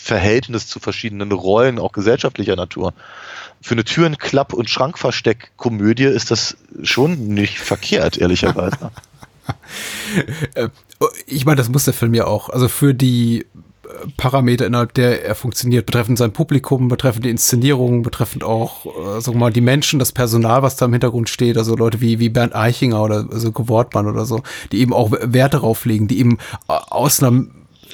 [0.00, 2.94] Verhältnis zu verschiedenen Rollen, auch gesellschaftlicher Natur.
[3.60, 8.90] Für eine Türen-, Klapp- und Schrankversteck-Komödie ist das schon nicht verkehrt, ehrlicherweise.
[10.54, 10.68] Äh,
[11.26, 12.50] ich meine, das muss der Film ja auch.
[12.50, 13.46] Also für die äh,
[14.16, 19.38] Parameter, innerhalb der er funktioniert, betreffend sein Publikum, betreffend die Inszenierung, betreffend auch, äh, sagen
[19.38, 22.28] wir mal, die Menschen, das Personal, was da im Hintergrund steht, also Leute wie, wie
[22.28, 26.20] Bernd Eichinger oder so also Wortmann oder so, die eben auch Wert darauf legen, die
[26.20, 26.38] eben
[26.68, 27.44] aus einer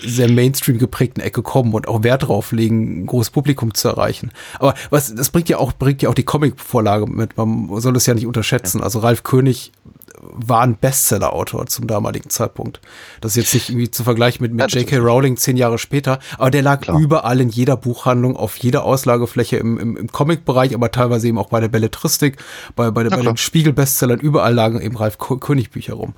[0.02, 4.32] sehr Mainstream geprägten Ecke kommen und auch Wert drauf legen, ein großes Publikum zu erreichen.
[4.58, 7.36] Aber was, das bringt ja auch, bringt ja auch die Comic-Vorlage mit.
[7.36, 8.82] Man soll es ja nicht unterschätzen.
[8.82, 9.72] Also Ralf König
[10.20, 12.80] war ein Bestseller-Autor zum damaligen Zeitpunkt.
[13.20, 14.98] Das ist jetzt nicht irgendwie zu vergleichen mit, mit J.K.
[14.98, 16.98] Rowling zehn Jahre später, aber der lag Klar.
[16.98, 21.48] überall in jeder Buchhandlung, auf jeder Auslagefläche im, im, im Comic-Bereich, aber teilweise eben auch
[21.48, 22.36] bei der Belletristik,
[22.74, 26.14] bei, bei, bei den Spiegel-Bestsellern, überall lagen eben Ralf König-Bücher rum.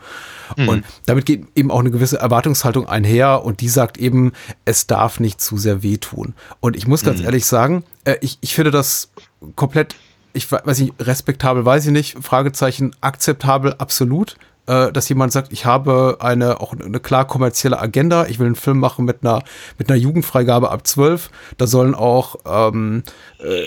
[0.56, 0.68] Mhm.
[0.68, 4.32] Und damit geht eben auch eine gewisse Erwartungshaltung einher und die sagt eben,
[4.64, 6.34] es darf nicht zu sehr wehtun.
[6.60, 9.10] Und ich muss ganz ehrlich sagen, äh, ich, ich finde das
[9.54, 9.94] komplett,
[10.38, 14.36] ich we- weiß nicht, respektabel, weiß ich nicht, Fragezeichen, akzeptabel, absolut,
[14.68, 18.54] äh, dass jemand sagt, ich habe eine auch eine klar kommerzielle Agenda, ich will einen
[18.54, 19.42] Film machen mit einer
[19.78, 23.02] mit einer Jugendfreigabe ab 12, da sollen auch ähm,
[23.40, 23.64] äh,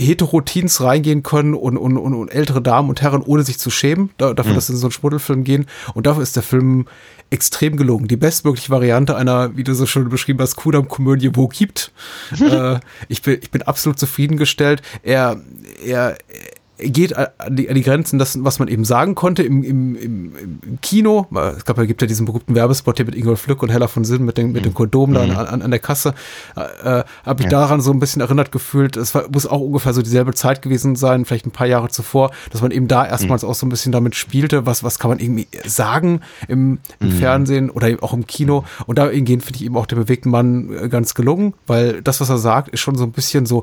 [0.00, 4.10] Heteroteens reingehen können und, und, und, und ältere Damen und Herren, ohne sich zu schämen,
[4.18, 5.66] da, dafür, dass sie in so einen Schmuddelfilm gehen.
[5.94, 6.86] Und dafür ist der Film
[7.30, 8.08] extrem gelungen.
[8.08, 11.92] Die bestmögliche Variante einer, wie du so schon beschrieben hast, Kudam-Komödie, wo gibt.
[12.40, 14.82] äh, ich, bin, ich bin absolut zufriedengestellt.
[15.02, 15.40] Er,
[15.84, 16.49] er, er
[16.82, 20.32] geht an die, an die Grenzen, das, was man eben sagen konnte im, im, im,
[20.62, 21.26] im Kino.
[21.56, 24.04] Es gab, ja- gibt ja diesen berühmten Werbespot hier mit Ingolf Lück und Hella von
[24.04, 26.14] Sinn mit dem, mit dem Kondom da an, an, der Kasse.
[26.56, 28.96] Äh, Habe ich daran so ein bisschen erinnert gefühlt.
[28.96, 32.30] Es war, muss auch ungefähr so dieselbe Zeit gewesen sein, vielleicht ein paar Jahre zuvor,
[32.52, 35.18] dass man eben da erstmals auch so ein bisschen damit spielte, was, was kann man
[35.18, 38.64] irgendwie sagen im, im Fernsehen oder eben auch im Kino.
[38.86, 42.20] Und da gehen finde ich eben auch der bewegten Mann äh, ganz gelungen, weil das,
[42.20, 43.62] was er sagt, ist schon so ein bisschen so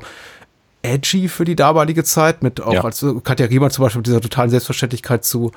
[0.88, 2.84] edgy für die damalige Zeit, mit auch Ja.
[2.84, 5.52] als Katja Riemann zum Beispiel mit dieser totalen Selbstverständlichkeit zu,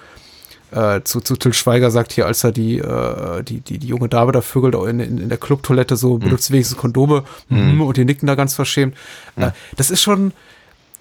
[0.71, 4.07] äh, zu, zu Till Schweiger sagt hier, als er die, äh, die, die, die junge
[4.09, 7.81] Dame da vögelt in, in, in der Clubtoilette so, benutzt wenigstens Kondome mhm.
[7.81, 8.95] und die nicken da ganz verschämt.
[9.35, 10.31] Äh, das ist schon,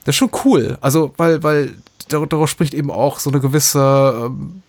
[0.04, 0.78] das ist schon cool.
[0.80, 1.70] Also, weil, weil
[2.08, 4.62] dar- daraus spricht eben auch so eine gewisse, ähm,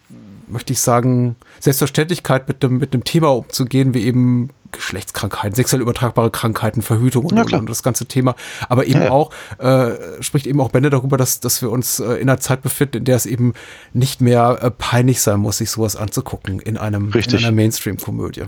[0.48, 6.32] möchte ich sagen, Selbstverständlichkeit mit dem, mit dem Thema umzugehen, wie eben Geschlechtskrankheiten, sexuell übertragbare
[6.32, 8.36] Krankheiten, Verhütung und, und, das ganze Thema.
[8.70, 9.12] Aber eben Ja, ja.
[9.12, 12.62] auch, äh, spricht eben auch Bände darüber, dass, dass wir uns äh, in einer Zeit
[12.62, 13.54] befinden, in der es eben
[13.94, 17.40] nicht mehr äh, peinlich sein muss, sich sowas anzugucken in einem, Richtig.
[17.42, 18.46] in einer Mainstream-Komödie.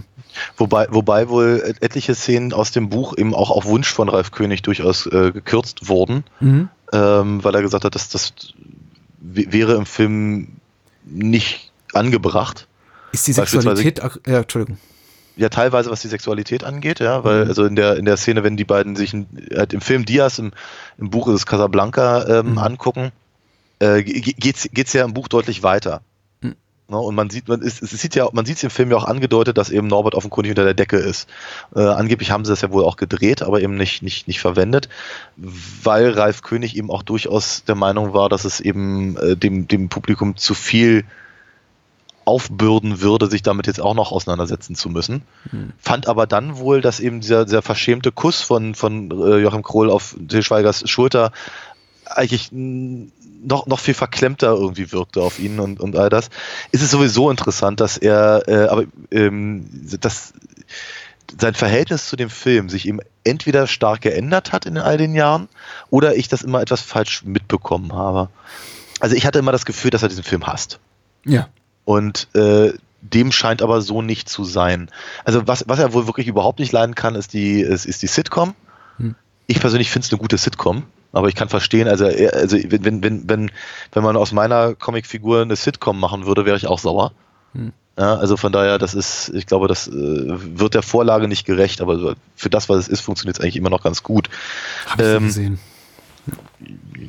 [0.58, 4.62] Wobei, wobei wohl etliche Szenen aus dem Buch eben auch auf Wunsch von Ralf König
[4.64, 6.70] durchaus äh, gekürzt wurden, Mhm.
[6.92, 8.34] ähm, weil er gesagt hat, dass das
[9.20, 10.48] wäre im Film
[11.06, 12.68] nicht angebracht.
[13.12, 14.78] Ist die Sexualität, ja, Entschuldigung.
[15.36, 18.56] Ja, teilweise was die Sexualität angeht, ja, weil also in der in der Szene, wenn
[18.56, 20.52] die beiden sich ein- halt im Film Diaz, im,
[21.00, 23.12] im Buch ist es Casablanca ähm, angucken,
[23.80, 26.02] äh, ge- geht's geht's ja im Buch deutlich weiter.
[26.42, 26.54] Mhm.
[26.88, 28.98] Ne, und man sieht, man, es, es sieht ja, man sieht es im Film ja
[28.98, 31.28] auch angedeutet, dass eben Norbert offenkundig unter der Decke ist.
[31.76, 34.88] Äh, angeblich haben sie das ja wohl auch gedreht, aber eben nicht, nicht, nicht verwendet,
[35.36, 39.90] weil Ralf König eben auch durchaus der Meinung war, dass es eben äh, dem, dem
[39.90, 41.06] Publikum zu viel
[42.26, 45.24] aufbürden würde, sich damit jetzt auch noch auseinandersetzen zu müssen.
[45.80, 49.90] Fand aber dann wohl, dass eben dieser, dieser verschämte Kuss von, von äh, Joachim Krohl
[49.90, 51.32] auf Til Schweigers Schulter
[52.06, 56.30] eigentlich noch, noch viel verklemmter irgendwie wirkte auf ihn und, und all das.
[56.72, 59.66] Ist es sowieso interessant, dass er, äh, aber ähm,
[60.00, 60.34] dass
[61.40, 65.48] sein Verhältnis zu dem Film sich eben entweder stark geändert hat in all den Jahren
[65.90, 68.30] oder ich das immer etwas falsch mitbekommen habe.
[69.00, 70.80] Also ich hatte immer das Gefühl, dass er diesen Film hasst.
[71.26, 71.48] Ja.
[71.86, 74.90] Und äh, dem scheint aber so nicht zu sein.
[75.26, 78.08] Also was, was er wohl wirklich überhaupt nicht leiden kann, ist die, ist, ist die
[78.08, 78.56] Sitcom.
[78.98, 79.16] Hm.
[79.48, 83.04] Ich persönlich finde es eine gute Sitcom, aber ich kann verstehen, also, also wenn, wenn,
[83.04, 83.52] wenn, wenn,
[83.92, 87.12] wenn man aus meiner Comicfigur eine Sitcom machen würde, wäre ich auch sauer.
[87.54, 87.74] Hm.
[87.98, 91.80] Ja, also von daher, das ist, ich glaube, das äh, wird der Vorlage nicht gerecht,
[91.80, 94.30] aber für das, was es ist, funktioniert es eigentlich immer noch ganz gut.
[94.88, 95.60] Hab ich Ähm, gesehen.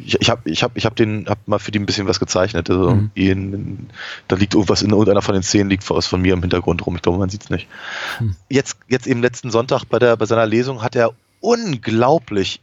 [0.05, 2.21] Ich, ich habe ich hab, ich hab den, hab mal für die ein bisschen was
[2.21, 2.71] gezeichnet.
[2.71, 3.11] Also Mhm.
[3.15, 3.87] in, in,
[4.29, 6.97] da liegt irgendwas in irgendeiner von den Szenen liegt was von mir im Hintergrund rum.
[6.97, 7.69] Ich glaube, man sieht es nicht.
[8.21, 8.37] Mhm.
[8.49, 12.61] Jetzt, jetzt eben letzten Sonntag bei der bei seiner Lesung hat er unglaublich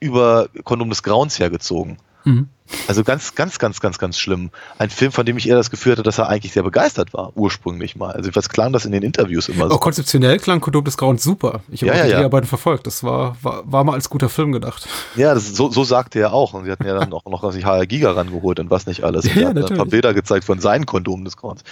[0.00, 1.96] über Kondom des Grauens hergezogen.
[2.26, 2.48] Mhm.
[2.88, 4.50] Also ganz, ganz, ganz, ganz, ganz schlimm.
[4.78, 7.30] Ein Film, von dem ich eher das Gefühl hatte, dass er eigentlich sehr begeistert war,
[7.36, 8.10] ursprünglich mal.
[8.10, 9.78] Also was klang das in den Interviews immer Oh, so.
[9.78, 11.60] konzeptionell klang Kondom des Grauens super.
[11.70, 12.16] Ich habe Ja, ja, die ja.
[12.18, 12.88] Dreharbeiten verfolgt.
[12.88, 14.88] Das war, war, war mal als guter Film gedacht.
[15.14, 16.54] Ja, das, so, so sagte er auch.
[16.54, 19.26] Und sie hatten ja dann auch noch sich HR Giga rangeholt und was nicht alles.
[19.26, 19.86] Und Ja, er hat ein paar.
[19.86, 21.62] Bilder gezeigt von seinen Kondomen des Grauens.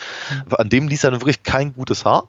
[0.56, 2.28] An dem ließ er dann wirklich kein gutes Haar.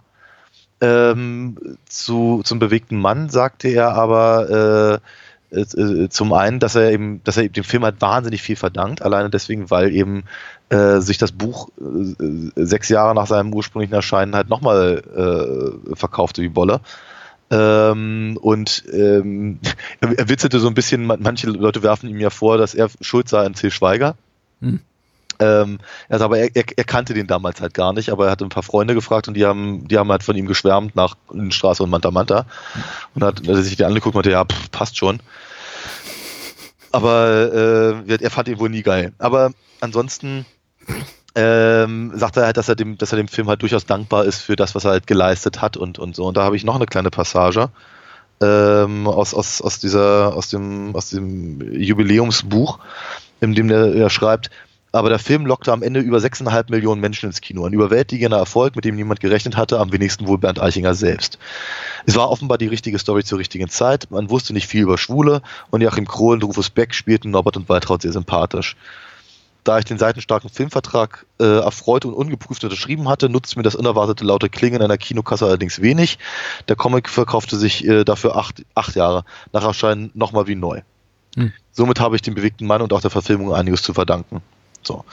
[0.82, 5.08] Ähm, zu, zum bewegten Mann sagte er aber äh,
[6.10, 9.70] zum einen, dass er eben, dass er dem Film halt wahnsinnig viel verdankt, alleine deswegen,
[9.70, 10.24] weil eben
[10.70, 16.42] äh, sich das Buch äh, sechs Jahre nach seinem ursprünglichen Erscheinen halt nochmal äh, verkaufte
[16.42, 16.82] wie Bolle.
[17.52, 19.60] Ähm, und ähm,
[20.02, 23.30] er, witzelte so ein bisschen, man- manche Leute werfen ihm ja vor, dass er schuld
[23.30, 24.16] sei an Till Schweiger.
[24.62, 24.80] Hm.
[25.40, 25.80] Ähm,
[26.10, 28.50] also aber er, er, er kannte den damals halt gar nicht, aber er hatte ein
[28.50, 31.16] paar Freunde gefragt und die haben, die haben halt von ihm geschwärmt nach
[31.50, 32.46] Straße und Manta Manta.
[33.14, 35.20] Und hat, hat sich den angeguckt und meinte, ja, pff, passt schon.
[36.92, 39.14] Aber äh, er fand ihn wohl nie geil.
[39.18, 39.52] Aber
[39.82, 40.46] ansonsten
[41.36, 44.42] ähm, sagt er halt, dass er, dem, dass er dem Film halt durchaus dankbar ist
[44.42, 46.26] für das, was er halt geleistet hat und, und so.
[46.26, 47.70] Und da habe ich noch eine kleine Passage
[48.42, 52.80] ähm, aus, aus, aus, dieser, aus, dem, aus dem Jubiläumsbuch,
[53.42, 54.50] in dem er schreibt,
[54.96, 57.66] aber der Film lockte am Ende über 6,5 Millionen Menschen ins Kino.
[57.66, 61.38] Ein überwältigender Erfolg, mit dem niemand gerechnet hatte, am wenigsten wohl Bernd Eichinger selbst.
[62.06, 64.10] Es war offenbar die richtige Story zur richtigen Zeit.
[64.10, 67.68] Man wusste nicht viel über Schwule und Joachim Krohl und Rufus Beck spielten Norbert und
[67.68, 68.78] Waltraud sehr sympathisch.
[69.66, 74.24] Da ich den seitenstarken Filmvertrag äh, erfreut und ungeprüft unterschrieben hatte, nutzte mir das unerwartete
[74.24, 76.20] laute Klingen einer Kinokasse allerdings wenig.
[76.70, 80.82] Der Comic verkaufte sich äh, dafür acht, acht Jahre, nach Erscheinen nochmal wie neu.
[81.36, 81.52] Hm.
[81.72, 84.42] Somit habe ich dem bewegten Mann und auch der Verfilmung einiges zu verdanken.
[84.86, 85.06] So.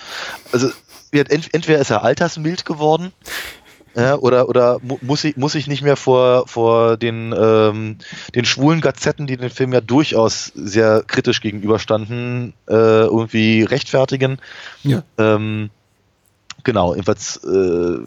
[0.53, 0.70] Also
[1.12, 3.12] ent, entweder ist er altersmild geworden,
[3.94, 7.99] ja, oder oder mu muss ich muss ich nicht mehr vor vor den ähm,
[8.35, 14.39] den schwulen Gazetten, die den Film ja durchaus sehr kritisch gegenüberstanden, äh, irgendwie rechtfertigen.
[14.82, 15.03] Ja.
[15.19, 15.70] Ähm,
[16.65, 17.99] genau, jedenfalls äh,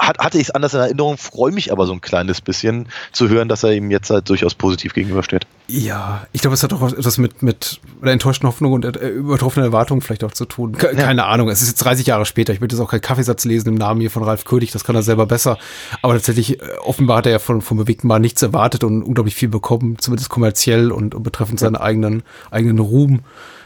[0.00, 3.28] hat, hatte ich es anders in Erinnerung, freue mich aber so ein kleines bisschen zu
[3.28, 5.46] hören, dass er ihm jetzt halt durchaus positiv gegenübersteht.
[5.68, 9.66] Ja, ich glaube, es hat auch etwas mit, mit oder enttäuschten Hoffnung und äh, übertroffenen
[9.66, 10.72] Erwartungen vielleicht auch zu tun.
[10.72, 11.04] Ke Ja.
[11.04, 12.52] Keine Ahnung, es ist jetzt 30 Jahre später.
[12.52, 14.96] Ich würde jetzt auch keinen Kaffeesatz lesen im Namen hier von Ralf König, das kann
[14.96, 15.58] er selber besser.
[16.02, 19.34] Aber tatsächlich, äh, offenbar hat er ja von, vom bewegten Mann nichts erwartet und unglaublich
[19.34, 23.20] viel bekommen, zumindest kommerziell und, und betreffend seinen eigenen, eigenen Ruhm.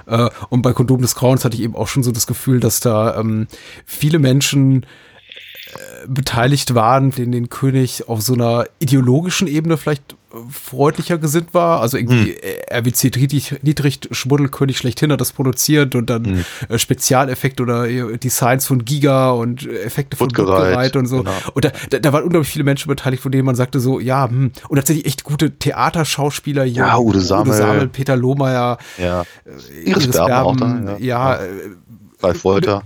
[0.06, 2.81] Äh, und bei Kondom des Grauens hatte ich eben auch schon so das Gefühl, dass
[2.81, 3.47] da ähm,
[3.86, 4.85] viele Menschen
[6.07, 11.81] beteiligt waren, denen den König auf so einer ideologischen Ebene vielleicht äh, freundlicher gesinnt war.
[11.81, 12.79] Also irgendwie hm.
[12.79, 16.45] RWC Dietrich, Dietrich Schmuddelkönig schlechthin hat das produziert und dann Hm.
[16.69, 21.19] äh, Spezialeffekte oder äh, Designs von Giga und äh, Effekte von Woodgereit und so.
[21.19, 21.31] genau.
[21.55, 24.29] Und da, da, da waren unglaublich viele Menschen beteiligt, von denen man sagte so, ja,
[24.29, 24.53] hm.
[24.69, 26.83] und tatsächlich echt gute Theaterschauspieler hier.
[26.85, 27.49] Ja, Ude Samel.
[27.49, 29.23] Ude Samel Peter Lohmeier, Ja.
[29.23, 31.35] äh, Iris Berben Berben, da, ja, ja.
[31.37, 31.49] äh,
[32.23, 32.83] Ralf Wolter.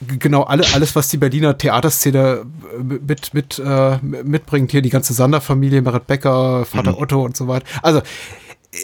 [0.00, 2.44] Genau alle, alles, was die Berliner Theaterszene
[2.78, 6.98] äh, mit, mit, äh, mitbringt, hier die ganze Sander-Familie, Merit Becker, Vater Mhm.
[6.98, 7.66] Otto und so weiter.
[7.82, 8.76] Also, äh,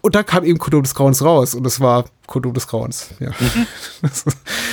[0.00, 3.10] und dann kam eben Kondom des Grauens raus und es war Kondom des Grauens.
[3.20, 3.30] Ja.
[4.02, 4.26] Ist,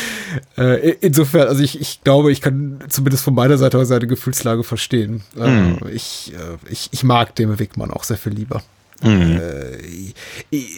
[0.57, 4.64] äh, insofern, also ich, ich glaube, ich kann zumindest von meiner Seite aus seine Gefühlslage
[4.64, 5.24] verstehen.
[5.36, 5.80] Mhm.
[5.91, 8.64] ich, äh, ich, ich mag den Wegmann auch sehr viel lieber.
[9.03, 9.40] Mhm.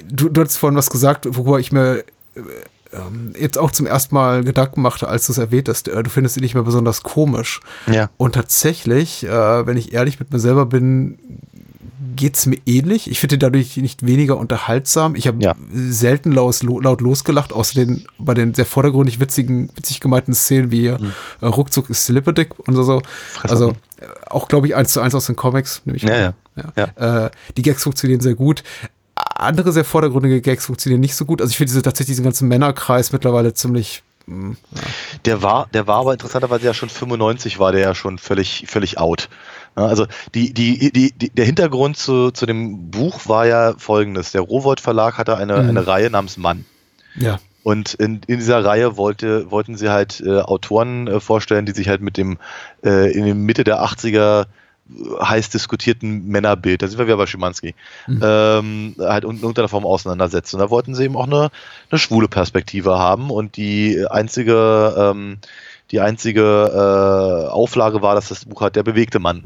[0.10, 2.04] Du, du hast vorhin was gesagt, worüber ich mir
[2.94, 5.88] ähm, jetzt auch zum ersten Mal Gedanken machte, als du es erwähnt hast.
[5.88, 7.60] Äh, Du findest ihn nicht mehr besonders komisch.
[7.92, 8.10] Ja.
[8.18, 11.18] Und tatsächlich, äh, wenn ich ehrlich mit mir selber bin,
[12.16, 13.10] geht's mir ähnlich.
[13.12, 15.16] Ich finde ihn dadurch nicht weniger unterhaltsam.
[15.16, 15.56] Ich habe Ja.
[15.72, 20.90] selten laut, laut losgelacht, außer den bei den sehr vordergründig witzigen, witzig gemeinten Szenen wie
[20.90, 21.14] Mhm.
[21.42, 23.02] äh, Ruckzuck ist Slipperdick und so.
[23.44, 23.70] Also
[24.00, 25.82] äh, auch, glaube ich, eins zu eins aus den Comics.
[25.86, 26.74] Nehme ich Ja, mal.
[26.98, 27.26] ja.
[27.26, 28.64] Äh, die Gags funktionieren sehr gut.
[29.40, 31.42] Andere sehr vordergründige Gags funktionieren nicht so gut.
[31.42, 34.82] Also ich finde diese, tatsächlich diesen ganzen Männerkreis mittlerweile ziemlich mh, ja.
[35.26, 38.98] Der war, der war aber interessanterweise ja schon 95 war der ja schon völlig, völlig
[39.00, 39.30] out.
[39.76, 44.32] Also die, die, die, die, der Hintergrund zu, zu dem Buch war ja folgendes.
[44.32, 45.70] Der Rowold Verlag hatte eine, Mhm.
[45.70, 46.66] eine Reihe namens Mann.
[47.16, 47.40] ja.
[47.64, 51.90] Und in, in dieser Reihe wollte, wollten sie halt äh, Autoren äh, vorstellen, die sich
[51.90, 52.38] halt mit dem
[52.82, 54.46] äh, in der Mitte der 80er
[55.22, 57.76] heiß diskutierten Männerbild, da sind wir wieder bei Schimanski,
[58.08, 58.22] Mhm.
[58.24, 60.56] ähm, halt in irgendeiner Form auseinandersetzen.
[60.56, 61.50] Und da wollten sie eben auch eine,
[61.90, 65.40] eine schwule Perspektive haben und die einzige, ähm,
[65.92, 69.46] die einzige äh, Auflage war, dass das Buch halt der bewegte Mann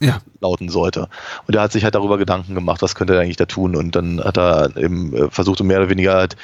[0.00, 0.20] Ja.
[0.40, 1.08] lauten sollte.
[1.46, 3.76] Und er hat sich halt darüber Gedanken gemacht, was könnte er eigentlich da tun.
[3.76, 6.36] Und dann hat er eben äh, versucht, mehr oder weniger halt,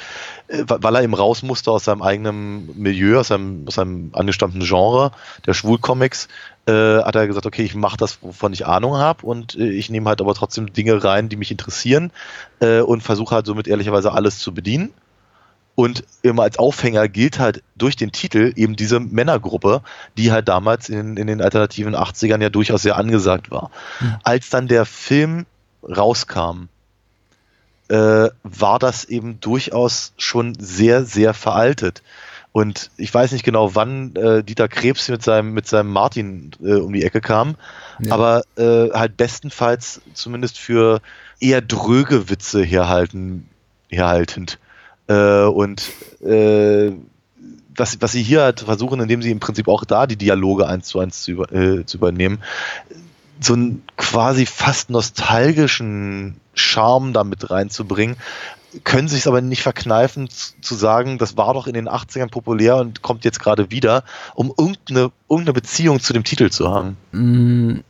[0.49, 4.61] äh, weil er eben raus musste aus seinem eigenen Milieu, aus seinem, aus seinem angestammten
[4.61, 5.11] Genre,
[5.47, 6.29] der Schwulcomics,
[6.69, 9.89] äh, hat er gesagt, okay, ich mache das, wovon ich Ahnung habe und äh, ich
[9.89, 12.13] nehme halt aber trotzdem Dinge rein, die mich interessieren
[12.61, 14.93] äh, und versuche halt somit ehrlicherweise alles zu bedienen.
[15.75, 19.83] Und immer als Aufhänger gilt halt durch den Titel eben diese Männergruppe,
[20.17, 23.71] die halt damals in, in den alternativen 80ern ja durchaus sehr angesagt war.
[24.25, 25.47] Als dann der Film
[25.85, 26.69] rauskam,
[27.87, 32.03] äh, war das eben durchaus schon sehr, sehr veraltet.
[32.59, 36.75] Und ich weiß nicht genau, wann äh, Dieter Krebs mit seinem, mit seinem Martin äh,
[36.75, 37.55] um die Ecke kam,
[38.01, 38.13] Ja.
[38.13, 41.01] aber äh, halt bestenfalls zumindest für
[41.39, 43.49] eher dröge Witze herhalten,
[43.89, 44.59] herhaltend.
[45.07, 45.89] Äh, und
[46.21, 46.91] äh,
[47.77, 50.89] was, was sie hier halt versuchen, indem sie im Prinzip auch da die Dialoge eins
[50.89, 52.41] zu eins zu, über, äh, zu übernehmen,
[53.39, 58.17] so einen quasi fast nostalgischen Charme damit reinzubringen,
[58.85, 63.03] können sich aber nicht verkneifen zu, sagen, das war doch in den 80ern populär und
[63.03, 64.05] kommt jetzt gerade wieder,
[64.35, 66.97] um irgendeine, irgendeine Beziehung zu dem Titel zu haben.
[67.13, 67.81] Mm,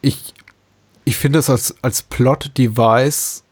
[0.00, 0.34] Ich,
[1.04, 3.44] ich finde es als, als Plot-Device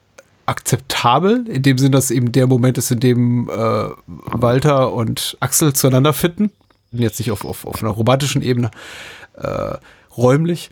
[0.46, 5.72] akzeptabel, in dem Sinn, dass eben der Moment ist, in dem äh, Walter und Axel
[5.72, 6.50] zueinander finden.
[6.90, 8.70] jetzt nicht auf, auf, auf einer romantischen Ebene,
[9.34, 9.76] äh,
[10.16, 10.70] räumlich.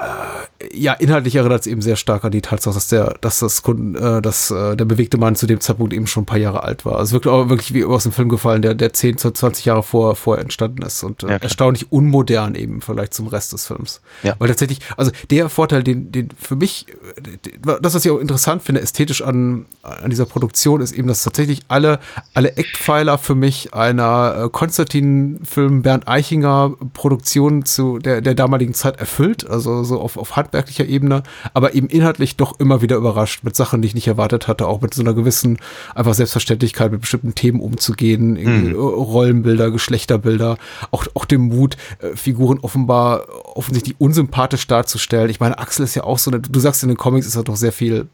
[0.00, 3.62] Äh, ja, inhaltlich erinnert es eben sehr stark an die Tatsache, dass der, dass das
[3.62, 6.64] Kunden, äh, dass äh, der bewegte Mann zu dem Zeitpunkt eben schon ein paar Jahre
[6.64, 6.98] alt war.
[6.98, 10.16] Also auch wirklich wie aus dem Film gefallen, der, der 10 zu 20 Jahre vor,
[10.16, 14.00] vorher entstanden ist und äh, Ja, erstaunlich unmodern eben vielleicht zum Rest des Films.
[14.24, 14.34] Ja.
[14.38, 18.62] Weil tatsächlich, also der Vorteil, den, den für mich, äh, das, was ich auch interessant
[18.62, 22.00] finde, ästhetisch an, an dieser Produktion, ist eben, dass tatsächlich alle,
[22.32, 28.98] alle Eckpfeiler für mich einer äh, Konstantin-Film Bernd Eichinger Produktion zu der, der damaligen Zeit
[28.98, 33.56] erfüllt, also so auf, auf handwerklicher Ebene, aber eben inhaltlich doch immer wieder überrascht mit
[33.56, 35.58] Sachen, die ich nicht erwartet hatte, auch mit so einer gewissen
[35.94, 40.58] einfach Selbstverständlichkeit mit bestimmten Themen umzugehen, äh, Rollenbilder, Geschlechterbilder,
[40.90, 45.30] auch, auch den Mut, äh, Figuren offenbar offensichtlich unsympathisch darzustellen.
[45.30, 47.44] Ich meine, Axel ist ja auch so, eine, du sagst in den Comics ist er
[47.44, 48.08] doch sehr viel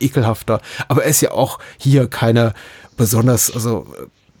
[0.00, 2.54] ekelhafter, aber er ist ja auch hier keine
[2.96, 3.86] besonders, also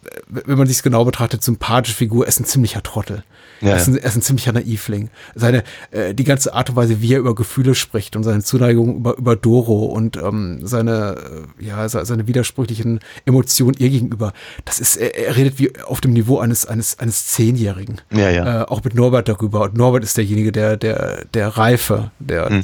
[0.04, 3.24] äh, wenn man sich genau betrachtet, sympathische Figur, er ist ein ziemlicher Trottel.
[3.62, 5.08] Ja, er, ist ein, er ist ein ziemlicher Naivling.
[5.34, 5.62] Seine,
[5.92, 9.16] äh, die ganze Art und Weise, wie er über Gefühle spricht und seine Zuneigung über,
[9.16, 11.16] über Doro und ähm, seine,
[11.60, 14.32] äh, ja, se- seine widersprüchlichen Emotionen ihr gegenüber,
[14.64, 18.00] das ist, er, er redet wie auf dem Niveau eines, eines, eines Zehnjährigen.
[18.12, 18.62] Ja, ja.
[18.62, 19.62] Äh, auch mit Norbert darüber.
[19.62, 22.60] Und Norbert ist derjenige, der, der, der Reife, der Hm.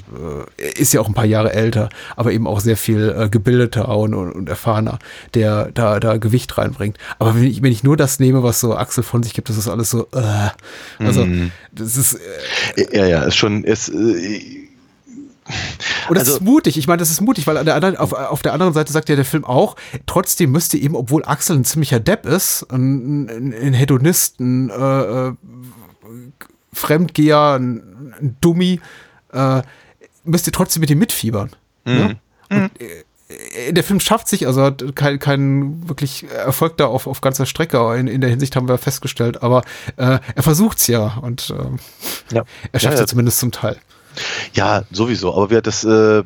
[0.58, 3.88] äh, ist ja auch ein paar Jahre älter, aber eben auch sehr viel äh, gebildeter
[3.96, 4.98] und, und, und erfahrener,
[5.34, 6.98] der da, da Gewicht reinbringt.
[7.18, 9.56] Aber wenn ich, wenn ich nur das nehme, was so Axel von sich gibt, das
[9.56, 10.48] ist alles so, äh,
[10.98, 11.50] also, Mhm.
[11.72, 12.14] das ist,
[12.76, 14.64] äh, Ja, ja, ist schon, ist, äh,
[16.08, 16.76] und das Also- ist mutig.
[16.76, 19.08] Ich meine, das ist mutig, weil an der anderen, auf, auf der anderen Seite sagt
[19.08, 23.54] ja der Film auch, trotzdem müsste eben, obwohl Axel ein ziemlicher Depp ist, ein, ein,
[23.54, 25.32] ein Hedonist, ein äh, äh,
[26.72, 28.80] Fremdgeher, ein, ein Dummi,
[29.32, 29.62] äh,
[30.24, 31.50] müsst ihr trotzdem mit ihm mitfiebern.
[31.84, 32.16] Ne?
[32.50, 33.04] Und, äh,
[33.70, 37.94] der Film schafft sich, also hat kein, kein wirklich Erfolg da auf, auf ganzer Strecke.
[37.96, 39.62] In, in der Hinsicht haben wir festgestellt, aber
[39.96, 42.44] äh, er versucht's ja und äh, ja.
[42.72, 43.76] er schafft ja, ja zumindest zum Teil.
[44.54, 45.34] Ja, sowieso.
[45.34, 46.22] Aber wir das, äh,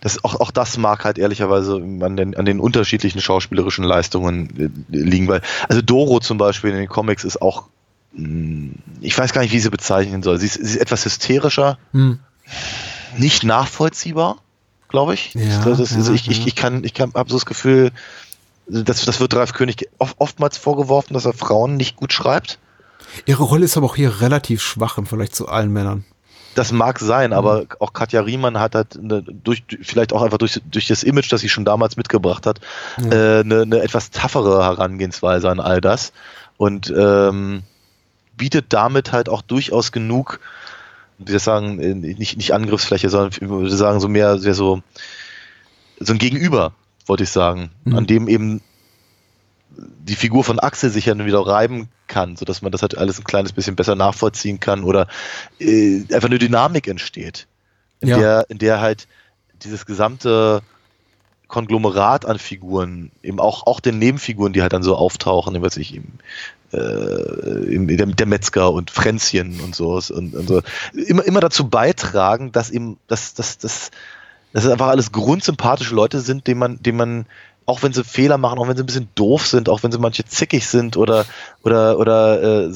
[0.00, 4.96] das auch, auch das mag halt ehrlicherweise an den, an den unterschiedlichen schauspielerischen Leistungen äh,
[4.96, 7.68] liegen, weil also Doro zum Beispiel in den Comics ist auch,
[8.12, 10.38] mh, ich weiß gar nicht, wie sie bezeichnen soll.
[10.38, 12.18] Sie ist, sie ist etwas hysterischer, Hm.
[13.16, 14.38] nicht nachvollziehbar,
[14.88, 15.34] glaube ich.
[15.34, 17.90] Ja, das, das, also ja, ich, ich, kann, ich kann, habe so das Gefühl,
[18.66, 22.58] das, das wird Ralf König oft, oftmals vorgeworfen, dass er Frauen nicht gut schreibt.
[23.26, 26.04] Ihre Rolle ist aber auch hier relativ schwach im Vergleich zu allen Männern.
[26.54, 30.60] Das mag sein, aber auch Katja Riemann hat halt eine, durch, vielleicht auch einfach durch,
[30.70, 32.60] durch das Image, das sie schon damals mitgebracht hat,
[32.98, 33.38] Ja.
[33.38, 36.12] äh, eine, eine etwas taffere Herangehensweise an all das
[36.56, 37.62] und ähm,
[38.36, 40.40] bietet damit halt auch durchaus genug,
[41.26, 44.82] ich sagen, äh, nicht, nicht Angriffsfläche, sondern ich würde sagen, so mehr, sehr so,
[46.00, 46.72] so ein Gegenüber,
[47.06, 47.94] wollte ich sagen, Mhm.
[47.96, 48.60] an dem eben
[49.76, 53.18] die Figur von Axel sich ja dann wieder reiben kann, sodass man das halt alles
[53.18, 55.06] ein kleines bisschen besser nachvollziehen kann oder
[55.60, 57.46] äh, einfach eine Dynamik entsteht,
[58.00, 58.18] in, Ja.
[58.18, 59.06] der, in der halt
[59.62, 60.62] dieses gesamte
[61.48, 65.76] Konglomerat an Figuren, eben auch, auch den Nebenfiguren, die halt dann so auftauchen, ich weiß
[66.72, 70.62] äh, der, der Metzger und Fränzchen und so, und, und so
[70.92, 73.90] immer, immer dazu beitragen, dass eben, dass, dass, dass,
[74.52, 77.26] dass es einfach alles grundsympathische Leute sind, denen man, denen man,
[77.66, 79.98] auch wenn sie Fehler machen, auch wenn sie ein bisschen doof sind, auch wenn sie
[79.98, 81.26] manche zickig sind oder,
[81.62, 82.72] oder, oder äh,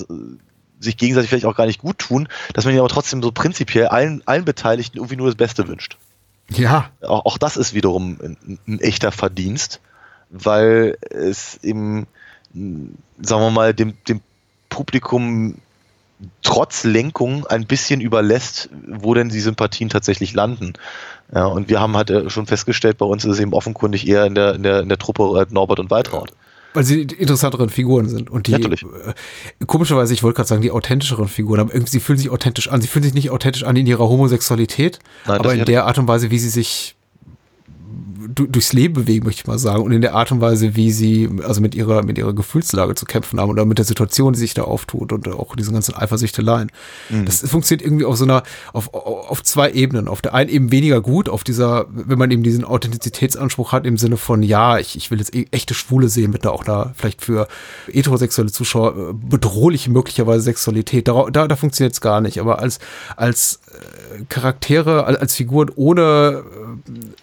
[0.80, 3.86] sich gegenseitig vielleicht auch gar nicht gut tun, dass man ihnen aber trotzdem so prinzipiell
[3.88, 5.96] allen, allen Beteiligten irgendwie nur das Beste wünscht.
[6.48, 6.90] Ja.
[7.00, 9.80] Auch, auch das ist wiederum ein, ein echter Verdienst,
[10.30, 12.06] weil es eben,
[12.54, 14.20] sagen wir mal, dem, dem
[14.68, 15.56] Publikum
[16.42, 20.74] trotz Lenkung ein bisschen überlässt, wo denn die Sympathien tatsächlich landen.
[21.34, 24.26] Ja, und wir haben halt äh, schon festgestellt, bei uns ist es eben offenkundig eher
[24.26, 26.32] in der, in der, in der Truppe äh, Norbert und Waltraud.
[26.74, 28.82] Weil sie die interessanteren Figuren sind und die Natürlich.
[28.82, 32.68] äh, komischerweise, ich wollte gerade sagen, die authentischeren Figuren, aber irgendwie sie fühlen sich authentisch
[32.68, 32.80] an.
[32.80, 36.08] Sie fühlen sich nicht authentisch an in ihrer Homosexualität, Nein, aber in der Art und
[36.08, 36.94] Weise, wie sie sich
[38.34, 41.28] durchs Leben bewegen, möchte ich mal sagen, und in der Art und Weise, wie sie
[41.44, 44.54] also mit ihrer mit ihrer Gefühlslage zu kämpfen haben oder mit der Situation, die sich
[44.54, 46.70] da auftut und auch diesen ganzen Eifersüchteleien.
[47.10, 47.24] Mhm.
[47.26, 48.42] Das funktioniert irgendwie auf so einer
[48.72, 50.08] auf, auf zwei Ebenen.
[50.08, 53.96] Auf der einen eben weniger gut, auf dieser, wenn man eben diesen Authentizitätsanspruch hat im
[53.98, 56.92] Sinne von ja, ich, ich will jetzt e- echte Schwule sehen mit einer auch einer
[56.96, 57.48] vielleicht für
[57.90, 61.08] heterosexuelle Zuschauer äh, bedrohliche möglicherweise Sexualität.
[61.08, 62.40] Da, da, da funktioniert es gar nicht.
[62.40, 62.78] Aber als
[63.16, 66.42] als äh, Charaktere, als, als Figuren ohne
[66.86, 67.21] äh,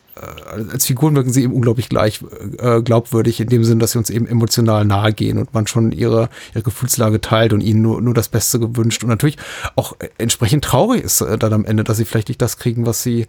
[0.72, 2.22] als Figuren wirken sie eben unglaublich gleich
[2.58, 5.92] äh, glaubwürdig, in dem Sinn, dass sie uns eben emotional nahe gehen und man schon
[5.92, 9.38] ihre, ihre Gefühlslage teilt und ihnen nur, nur das Beste gewünscht und natürlich
[9.76, 12.86] auch äh, entsprechend traurig ist äh, dann am Ende, dass sie vielleicht nicht das kriegen,
[12.86, 13.28] was sie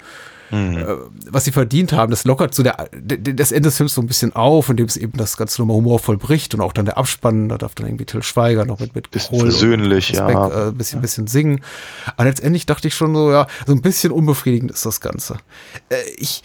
[0.52, 0.96] äh,
[1.30, 2.10] was sie verdient haben.
[2.10, 5.16] Das lockert so der, das Ende des Films so ein bisschen auf, indem es eben
[5.16, 8.22] das Ganze nochmal humorvoll bricht und auch dann der Abspann, da darf dann irgendwie Till
[8.22, 10.48] Schweiger noch mit, mit Bisschen versöhnlich, und Beck, ja.
[10.48, 11.60] äh, ein bisschen, bisschen singen.
[12.16, 15.36] Aber letztendlich dachte ich schon so, ja, so ein bisschen unbefriedigend ist das Ganze.
[15.88, 16.42] Äh, ich,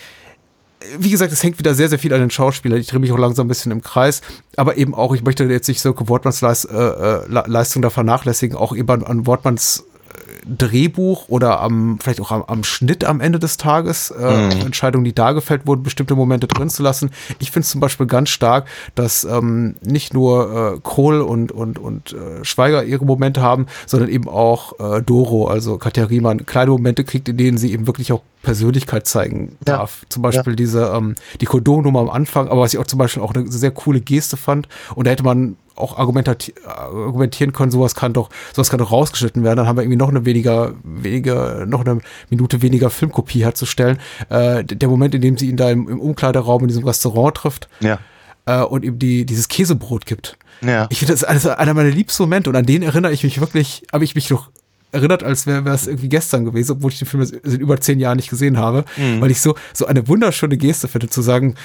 [0.99, 2.79] wie gesagt, es hängt wieder sehr, sehr viel an den Schauspielern.
[2.79, 4.21] Ich drehe mich auch langsam ein bisschen im Kreis.
[4.55, 7.89] Aber eben auch, ich möchte jetzt nicht so Wortmanns Leis, äh, äh, Le- Leistung da
[7.89, 13.03] vernachlässigen, auch eben an, an Wortmanns äh, Drehbuch oder am, vielleicht auch am, am Schnitt
[13.03, 17.09] am Ende des Tages, äh, Entscheidungen, die da gefällt wurden, bestimmte Momente drin zu lassen.
[17.39, 21.79] Ich finde es zum Beispiel ganz stark, dass ähm, nicht nur äh, Kohl und, und,
[21.79, 26.71] und äh, Schweiger ihre Momente haben, sondern eben auch äh, Doro, also Katja Riemann, kleine
[26.71, 29.77] Momente kriegt, in denen sie eben wirklich auch Persönlichkeit zeigen Ja.
[29.77, 30.05] darf.
[30.09, 33.33] Zum Beispiel diese, ähm, die Kondonnummer am Anfang, aber was ich auch zum Beispiel auch
[33.33, 34.69] eine sehr coole Geste fand.
[34.95, 39.57] Und da hätte man auch argumentieren können, sowas kann doch, sowas kann doch rausgeschnitten werden.
[39.57, 41.99] Dann haben wir irgendwie noch eine weniger, weniger, noch eine
[42.29, 43.97] Minute weniger Filmkopie herzustellen.
[44.29, 47.67] Äh, der Moment, in dem sie ihn da im, im Umkleideraum in diesem Restaurant trifft
[47.81, 47.99] Ja.
[48.45, 50.37] äh, und ihm die, dieses Käsebrot gibt.
[50.61, 50.87] Ja.
[50.89, 53.83] Ich finde, das ist einer meiner liebsten Momente und an den erinnere ich mich wirklich,
[53.91, 54.49] habe ich mich noch
[54.95, 58.15] erinnert, als wäre es irgendwie gestern gewesen, obwohl ich den Film seit über zehn Jahren
[58.17, 58.85] nicht gesehen habe,
[59.19, 61.55] weil ich so, so eine wunderschöne Geste finde, zu sagen,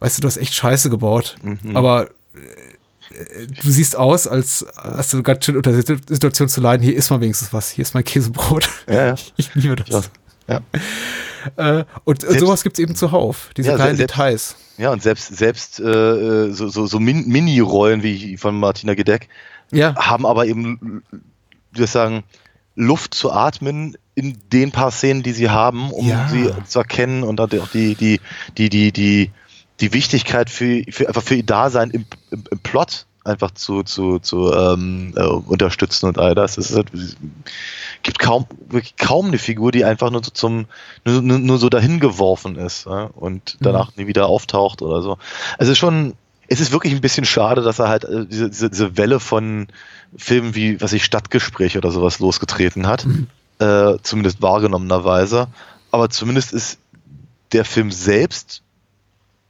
[0.00, 1.36] weißt du, du hast echt Scheiße gebaut,
[1.74, 6.60] aber äh, du siehst aus, als hast du ganz schön unter der Situ- Situation zu
[6.60, 8.68] leiden, hier ist mal wenigstens was, hier ist mein Käsebrot.
[8.88, 9.14] Ja, ja.
[9.36, 9.88] Ich liebe das.
[9.88, 10.10] Krass.
[10.48, 10.60] Ja.
[11.56, 14.56] Äh, und Selbst- sowas gibt es eben zuhauf, diese Ja, kleinen selbst- Details.
[14.78, 19.28] Ja, und selbst, selbst äh, so, so, so Min Mini-Rollen wie von Martina Gedeck
[19.72, 21.02] Ja, haben aber eben,
[21.74, 22.22] soll ich sagen,
[22.78, 26.28] Luft zu atmen in den paar Szenen, die sie haben, um Ja.
[26.28, 28.20] sie zu erkennen und auch die, die,
[28.56, 29.32] die, die, die,
[29.80, 34.20] die Wichtigkeit für, für einfach für ihr Dasein im, im, im Plot einfach zu, zu,
[34.20, 36.56] zu ähm, äh, unterstützen und all das.
[36.56, 37.16] Es ist halt, es
[38.02, 40.66] gibt kaum, wirklich kaum eine Figur, die einfach nur so zum,
[41.04, 45.18] nur, nur, so dahin geworfen ist ja, und danach nie wieder auftaucht oder so.
[45.58, 46.14] Also schon,
[46.48, 49.68] es ist wirklich ein bisschen schade, dass er halt äh, diese, diese, diese Welle von
[50.16, 53.06] Filmen wie, was ich, Stadtgespräch oder sowas losgetreten hat.
[53.60, 55.48] Äh, zumindest wahrgenommenerweise.
[55.90, 56.78] Aber zumindest ist
[57.52, 58.62] der Film selbst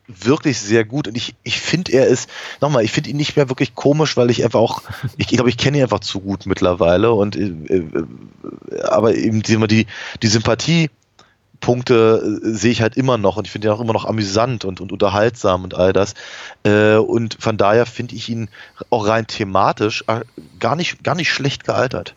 [0.06, 2.30] wirklich sehr gut und ich, ich finde er ist,
[2.62, 4.82] nochmal, ich finde ihn nicht mehr wirklich komisch, weil ich einfach auch,
[5.18, 8.04] ich glaube, ich kenne ihn einfach zu gut mittlerweile und äh, äh,
[8.84, 9.86] aber eben die, die,
[10.22, 10.88] die Sympathie
[11.60, 14.64] Punkte äh, sehe ich halt immer noch und ich finde ihn auch immer noch amüsant
[14.64, 16.14] und, und unterhaltsam und all das.
[16.64, 18.48] Äh, und von daher finde ich ihn
[18.90, 20.20] auch rein thematisch äh,
[20.60, 22.14] gar nicht, gar nicht schlecht gealtert.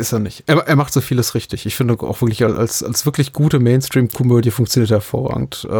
[0.00, 0.44] Ist er nicht.
[0.46, 1.66] Er, er macht so vieles richtig.
[1.66, 5.68] Ich finde auch wirklich als, als wirklich gute Mainstream-Komödie funktioniert er hervorragend.
[5.70, 5.74] Äh,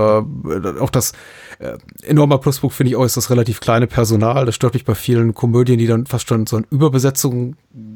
[0.79, 1.13] auch das
[1.59, 4.45] äh, enormer Pluspunkt finde ich auch ist das relativ kleine Personal.
[4.45, 7.95] Das stört mich bei vielen Komödien, die dann fast schon so an Überbesetzung äh,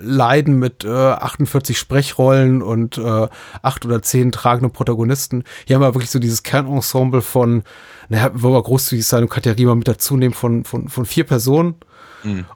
[0.00, 3.28] leiden mit äh, 48 Sprechrollen und äh,
[3.60, 5.44] acht oder zehn tragende Protagonisten.
[5.66, 7.64] Hier haben wir wirklich so dieses Kernensemble von,
[8.08, 11.24] naja, wollen wir großzügig sein und Katja Riemer mit dazu nehmen von, von, von vier
[11.24, 11.74] Personen.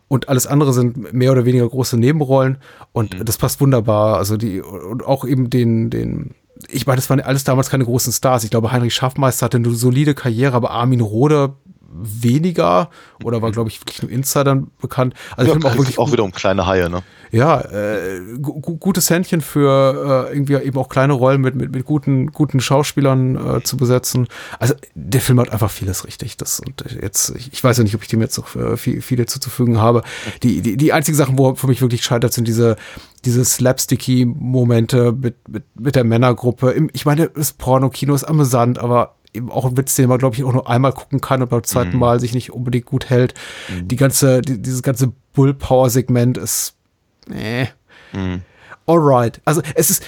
[0.08, 2.58] Und alles andere sind mehr oder weniger große Nebenrollen.
[2.92, 4.18] Und das passt wunderbar.
[4.18, 6.34] Also die, und auch eben den, den,
[6.68, 8.44] ich meine, das waren alles damals keine großen Stars.
[8.44, 11.54] Ich glaube, Heinrich Schaffmeister hatte eine solide Karriere, aber Armin Rohde
[11.92, 12.90] weniger
[13.24, 15.14] oder war, glaube ich, wirklich nur Insidern bekannt.
[15.36, 17.02] Also Ja, ich auch wirklich auch wieder um kleine Haie, ne?
[17.32, 21.72] ja, äh, gu gu- gutes Händchen für äh, irgendwie eben auch kleine Rollen mit, mit,
[21.72, 24.26] mit guten, guten Schauspielern äh, zu besetzen.
[24.58, 26.36] Also der Film hat einfach vieles richtig.
[26.36, 29.00] Das, und jetzt, ich, ich weiß ja nicht, ob ich dem jetzt noch äh, viel,
[29.02, 30.02] viel zuzufügen habe.
[30.42, 32.76] Die, die, die einzigen Sachen, wo er für mich wirklich scheitert, sind diese,
[33.24, 36.88] diese slapsticky Momente mit, mit, mit der Männergruppe.
[36.92, 40.44] Ich meine, das Porno-Kino ist amüsant, aber eben auch ein Witz, den man, glaube ich,
[40.44, 43.34] auch nur einmal gucken kann und beim zweiten Mal sich nicht unbedingt gut hält.
[43.80, 46.74] Die ganze, die, dieses ganze Bull-Power-Segment ist
[47.30, 47.68] Nee.
[48.86, 49.40] Alright.
[49.44, 50.02] Also es ist,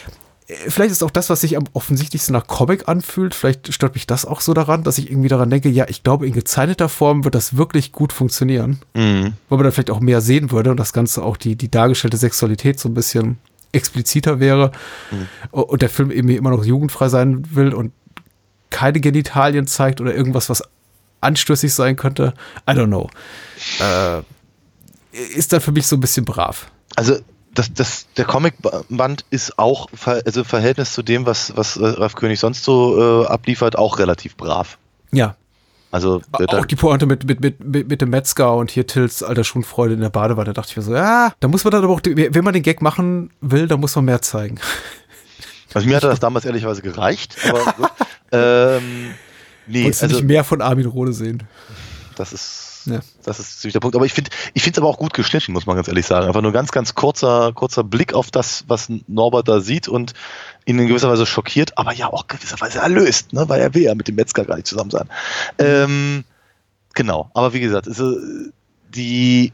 [0.47, 4.07] äh, vielleicht ist auch das, was sich am offensichtlichsten nach Comic anfühlt, vielleicht stört mich
[4.07, 7.25] das auch so daran, dass ich irgendwie daran denke, ja, ich glaube, in gezeichneter Form
[7.25, 8.81] wird das wirklich gut funktionieren.
[8.95, 9.35] Mhm.
[9.49, 12.17] Weil man dann vielleicht auch mehr sehen würde und das Ganze auch die, die dargestellte
[12.17, 13.39] Sexualität so ein bisschen
[13.75, 14.71] expliziter wäre
[15.51, 17.93] und der Film eben immer noch jugendfrei sein will und
[18.73, 20.63] keine Genitalien zeigt oder irgendwas, was
[21.21, 22.35] anstößig sein könnte.
[22.69, 23.09] I don't know.
[23.81, 24.23] Äh,
[25.13, 26.67] ist dann für mich so ein bisschen brav.
[26.97, 27.19] Also
[27.55, 32.41] das, das, der Comicband ist auch also im Verhältnis zu dem, was, was Ralf König
[32.41, 34.79] sonst so äh, abliefert, auch relativ brav.
[35.13, 35.37] Ja.
[35.91, 39.45] Also Auch die Pointe mit, mit, mit, mit, mit dem Metzger und hier Tills alter
[39.45, 41.93] Schunfreude in der Badewanne, da dachte ich mir so, ja, da muss man dann aber
[41.93, 44.59] auch, wenn man den Gag machen will, dann muss man mehr zeigen.
[45.75, 47.91] also mir hat das damals ehrlicherweise gereicht, aber gut.
[48.33, 49.15] Ähm,
[49.67, 51.43] nee, Wolltest du also nicht mehr von Armin Rohde sehen?
[52.17, 53.01] das ist Ja.
[53.25, 53.97] Das ist ziemlich der Punkt.
[53.97, 56.27] Aber ich finde ich finde es aber auch gut geschnitten, muss man ganz ehrlich sagen.
[56.27, 60.15] Einfach nur ganz, ganz kurzer, kurzer Blick auf das, was Norbert da sieht und
[60.65, 63.49] ihn in gewisser Weise schockiert, aber ja auch gewisserweise erlöst, ne?
[63.49, 65.09] weil er will ja mit dem Metzger gar nicht zusammen sein.
[65.59, 66.25] Ähm,
[66.95, 68.17] genau, aber wie gesagt, also
[68.95, 69.53] die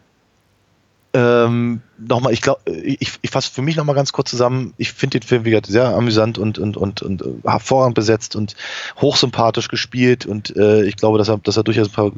[1.18, 4.72] ähm, nochmal, ich glaube, ich, ich fasse für mich nochmal ganz kurz zusammen.
[4.76, 8.36] Ich finde den Film, wie gesagt, sehr amüsant und, und, und, und äh, hervorragend besetzt
[8.36, 8.54] und
[9.00, 10.26] hochsympathisch gespielt.
[10.26, 12.12] Und äh, ich glaube, dass er, dass er durchaus ein paar,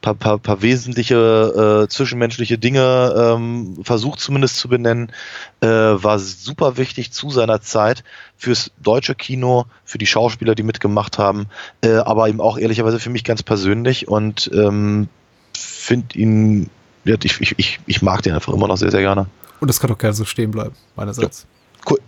[0.00, 5.12] paar, paar, paar wesentliche äh, zwischenmenschliche Dinge ähm, versucht zumindest zu benennen.
[5.60, 8.04] Äh, war super wichtig zu seiner Zeit
[8.38, 11.48] fürs deutsche Kino, für die Schauspieler, die mitgemacht haben,
[11.82, 15.08] äh, aber eben auch ehrlicherweise für mich ganz persönlich und ähm,
[15.52, 16.70] finde ihn
[17.06, 19.26] ja, ich, ich, ich mag den einfach immer noch sehr, sehr gerne.
[19.60, 21.46] Und das kann doch gerne so stehen bleiben, meinerseits.
[21.78, 22.00] Ja, cool.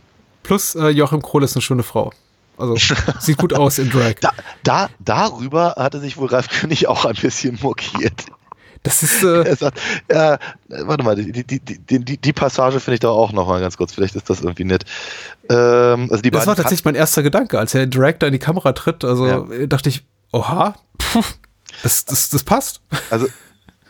[0.42, 2.12] Plus äh, Joachim Krohl ist eine schöne Frau.
[2.56, 2.76] Also
[3.20, 4.14] sieht gut aus in Drag.
[4.20, 8.26] Da, da, darüber hatte sich wohl Ralf König auch ein bisschen mokiert.
[8.82, 9.22] Das ist.
[9.22, 9.80] Äh er sagt,
[10.10, 10.38] ja,
[10.68, 13.92] warte mal, die, die, die, die, Passage finde ich da auch noch mal ganz kurz.
[13.92, 14.84] Vielleicht ist das irgendwie nett.
[15.48, 18.72] Ähm, also die das war tatsächlich mein erster Gedanke, als der Director in die Kamera
[18.72, 19.04] tritt.
[19.04, 19.66] Also ja.
[19.66, 21.38] dachte ich, oha, pff,
[21.82, 22.80] das, das, das passt.
[23.10, 23.26] Also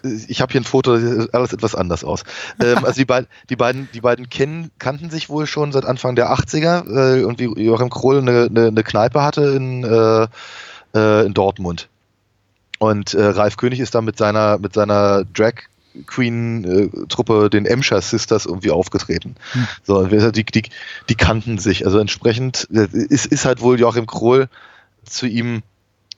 [0.03, 0.93] ich habe hier ein Foto,
[1.33, 2.25] alles etwas anders aus.
[2.63, 6.17] Ähm, also die, beid, die beiden, die beiden kennen, kannten sich wohl schon seit Anfang
[6.17, 10.27] der 80er äh, und wie Joachim Krohl eine, eine, eine Kneipe hatte in, äh,
[10.95, 11.89] äh, in Dortmund.
[12.79, 15.55] Und äh, Ralf König ist da mit seiner, mit seiner Drag
[16.07, 19.35] Queen-Truppe, den Emscher Sisters, irgendwie aufgetreten.
[19.53, 19.67] Hm.
[19.83, 20.63] So, die, die,
[21.09, 21.85] die kannten sich.
[21.87, 24.49] Also entsprechend äh, ist, ist halt wohl Joachim Krohl
[25.05, 25.63] zu ihm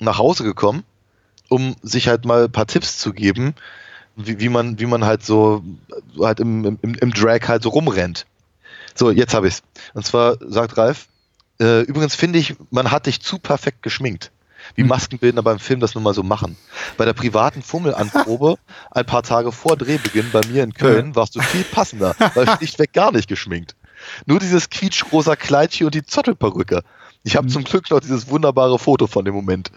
[0.01, 0.82] nach Hause gekommen
[1.51, 3.55] um sich halt mal ein paar Tipps zu geben,
[4.16, 5.62] wie, wie man, wie man halt so
[6.18, 8.27] halt im, im, im Drag halt so rumrennt.
[8.94, 9.62] So, jetzt habe ich's.
[9.93, 11.09] Und zwar sagt Ralf,
[11.60, 14.31] äh, übrigens finde ich, man hat dich zu perfekt geschminkt.
[14.74, 14.89] Wie hm.
[14.89, 16.56] Maskenbildner beim Film das nun mal so machen.
[16.97, 18.56] Bei der privaten Fummelanprobe,
[18.90, 22.93] ein paar Tage vor Drehbeginn bei mir in Köln, warst du viel passender, weil schlichtweg
[22.93, 23.74] gar nicht geschminkt.
[24.27, 26.82] Nur dieses quietschrosa Kleidchen und die Zottelperücke.
[27.22, 27.51] Ich habe mhm.
[27.51, 29.70] zum Glück noch dieses wunderbare Foto von dem Moment.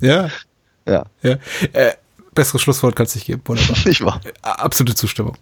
[0.00, 0.30] Ja,
[0.88, 1.04] ja.
[1.22, 1.36] ja.
[1.72, 1.92] Äh,
[2.34, 3.42] besseres Schlusswort kannst du nicht geben.
[3.44, 3.76] Wunderbar.
[3.84, 4.20] Nicht wahr?
[4.42, 5.36] Absolute Zustimmung.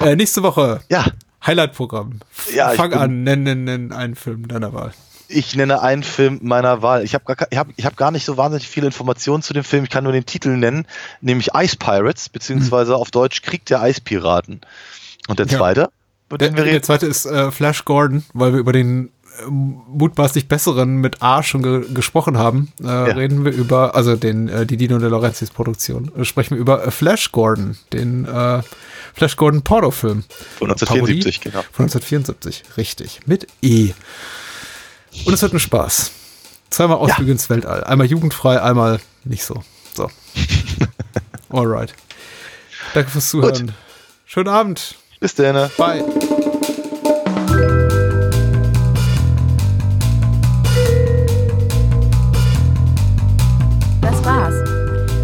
[0.00, 0.80] Äh, nächste Woche.
[0.88, 1.06] Ja.
[1.46, 2.20] Highlight-Programm.
[2.54, 4.92] Ja, Fang an, nenn, nenn, nenn einen Film deiner Wahl.
[5.28, 7.04] Ich nenne einen Film meiner Wahl.
[7.04, 9.62] Ich habe gar, ich hab, ich hab gar nicht so wahnsinnig viele Informationen zu dem
[9.62, 9.84] Film.
[9.84, 10.86] Ich kann nur den Titel nennen,
[11.20, 13.00] nämlich Ice Pirates, beziehungsweise hm.
[13.00, 14.62] auf Deutsch Krieg der Eispiraten.
[15.28, 15.80] Und der zweite?
[16.30, 16.36] Ja.
[16.36, 19.10] Der, der, zweite ist äh, Flash Gordon, weil wir über den
[19.46, 23.04] mutmaßlich besseren mit A schon ge gesprochen haben, äh, ja.
[23.04, 26.90] reden wir über, also den, äh, die Dino de Laurentiis Produktion, äh, sprechen wir über
[26.90, 28.62] Flash Gordon, den äh,
[29.14, 30.24] Flash Gordon Pornofilm.
[30.58, 31.62] Von 1974, genau.
[31.72, 33.20] Von 1974, richtig.
[33.26, 33.92] Mit E.
[35.24, 36.12] Und es wird ein Spaß.
[36.70, 37.32] Zweimal Ausflüge ja.
[37.32, 37.84] ins Weltall.
[37.84, 39.62] Einmal jugendfrei, einmal nicht so.
[39.94, 40.10] So.
[41.50, 41.94] Alright.
[42.94, 43.66] Danke fürs Zuhören.
[43.66, 43.74] Gut.
[44.26, 44.94] Schönen Abend.
[45.20, 45.70] Bis dann.
[45.76, 46.04] Bye.